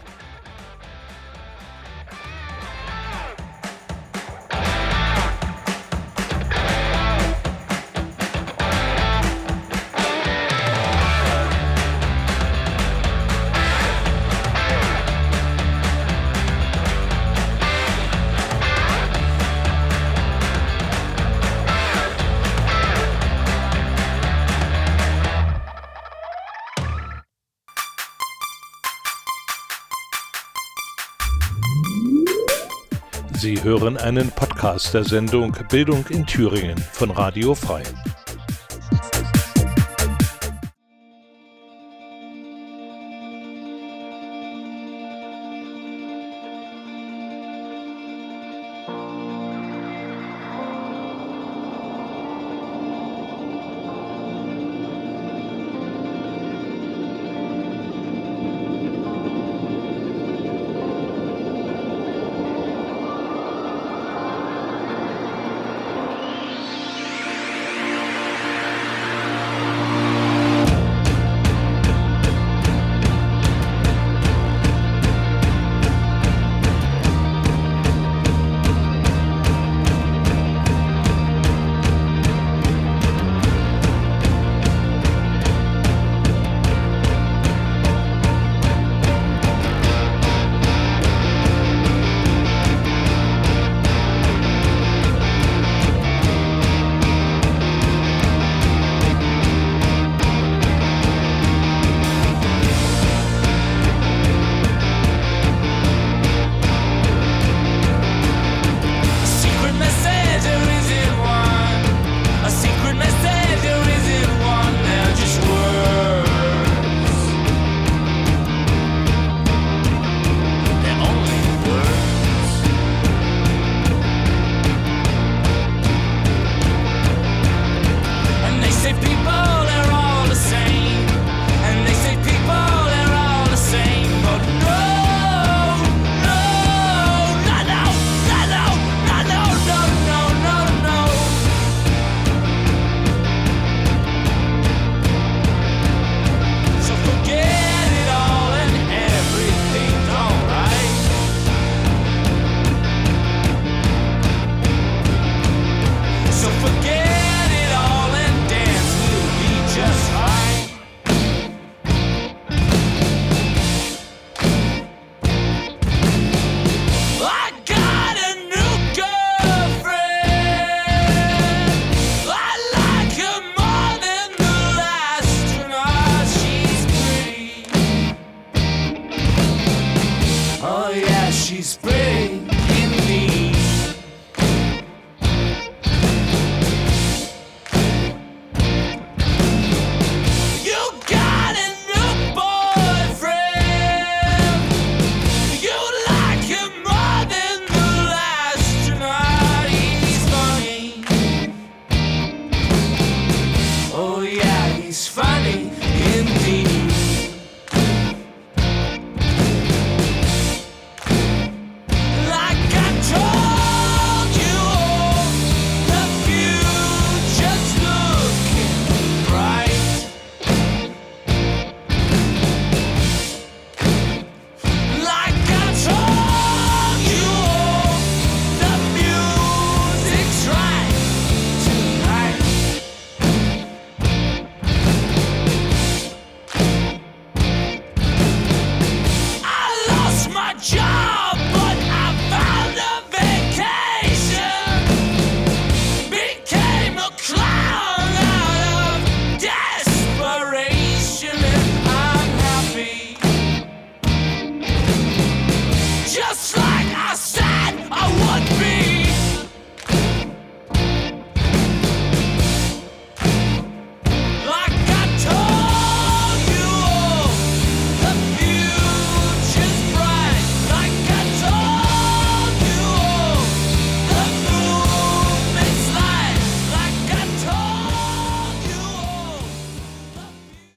Hören 33.64 33.96
einen 33.96 34.30
Podcast 34.30 34.92
der 34.92 35.04
Sendung 35.04 35.56
Bildung 35.70 36.04
in 36.10 36.26
Thüringen 36.26 36.76
von 36.76 37.10
Radio 37.10 37.54
Frei. 37.54 37.82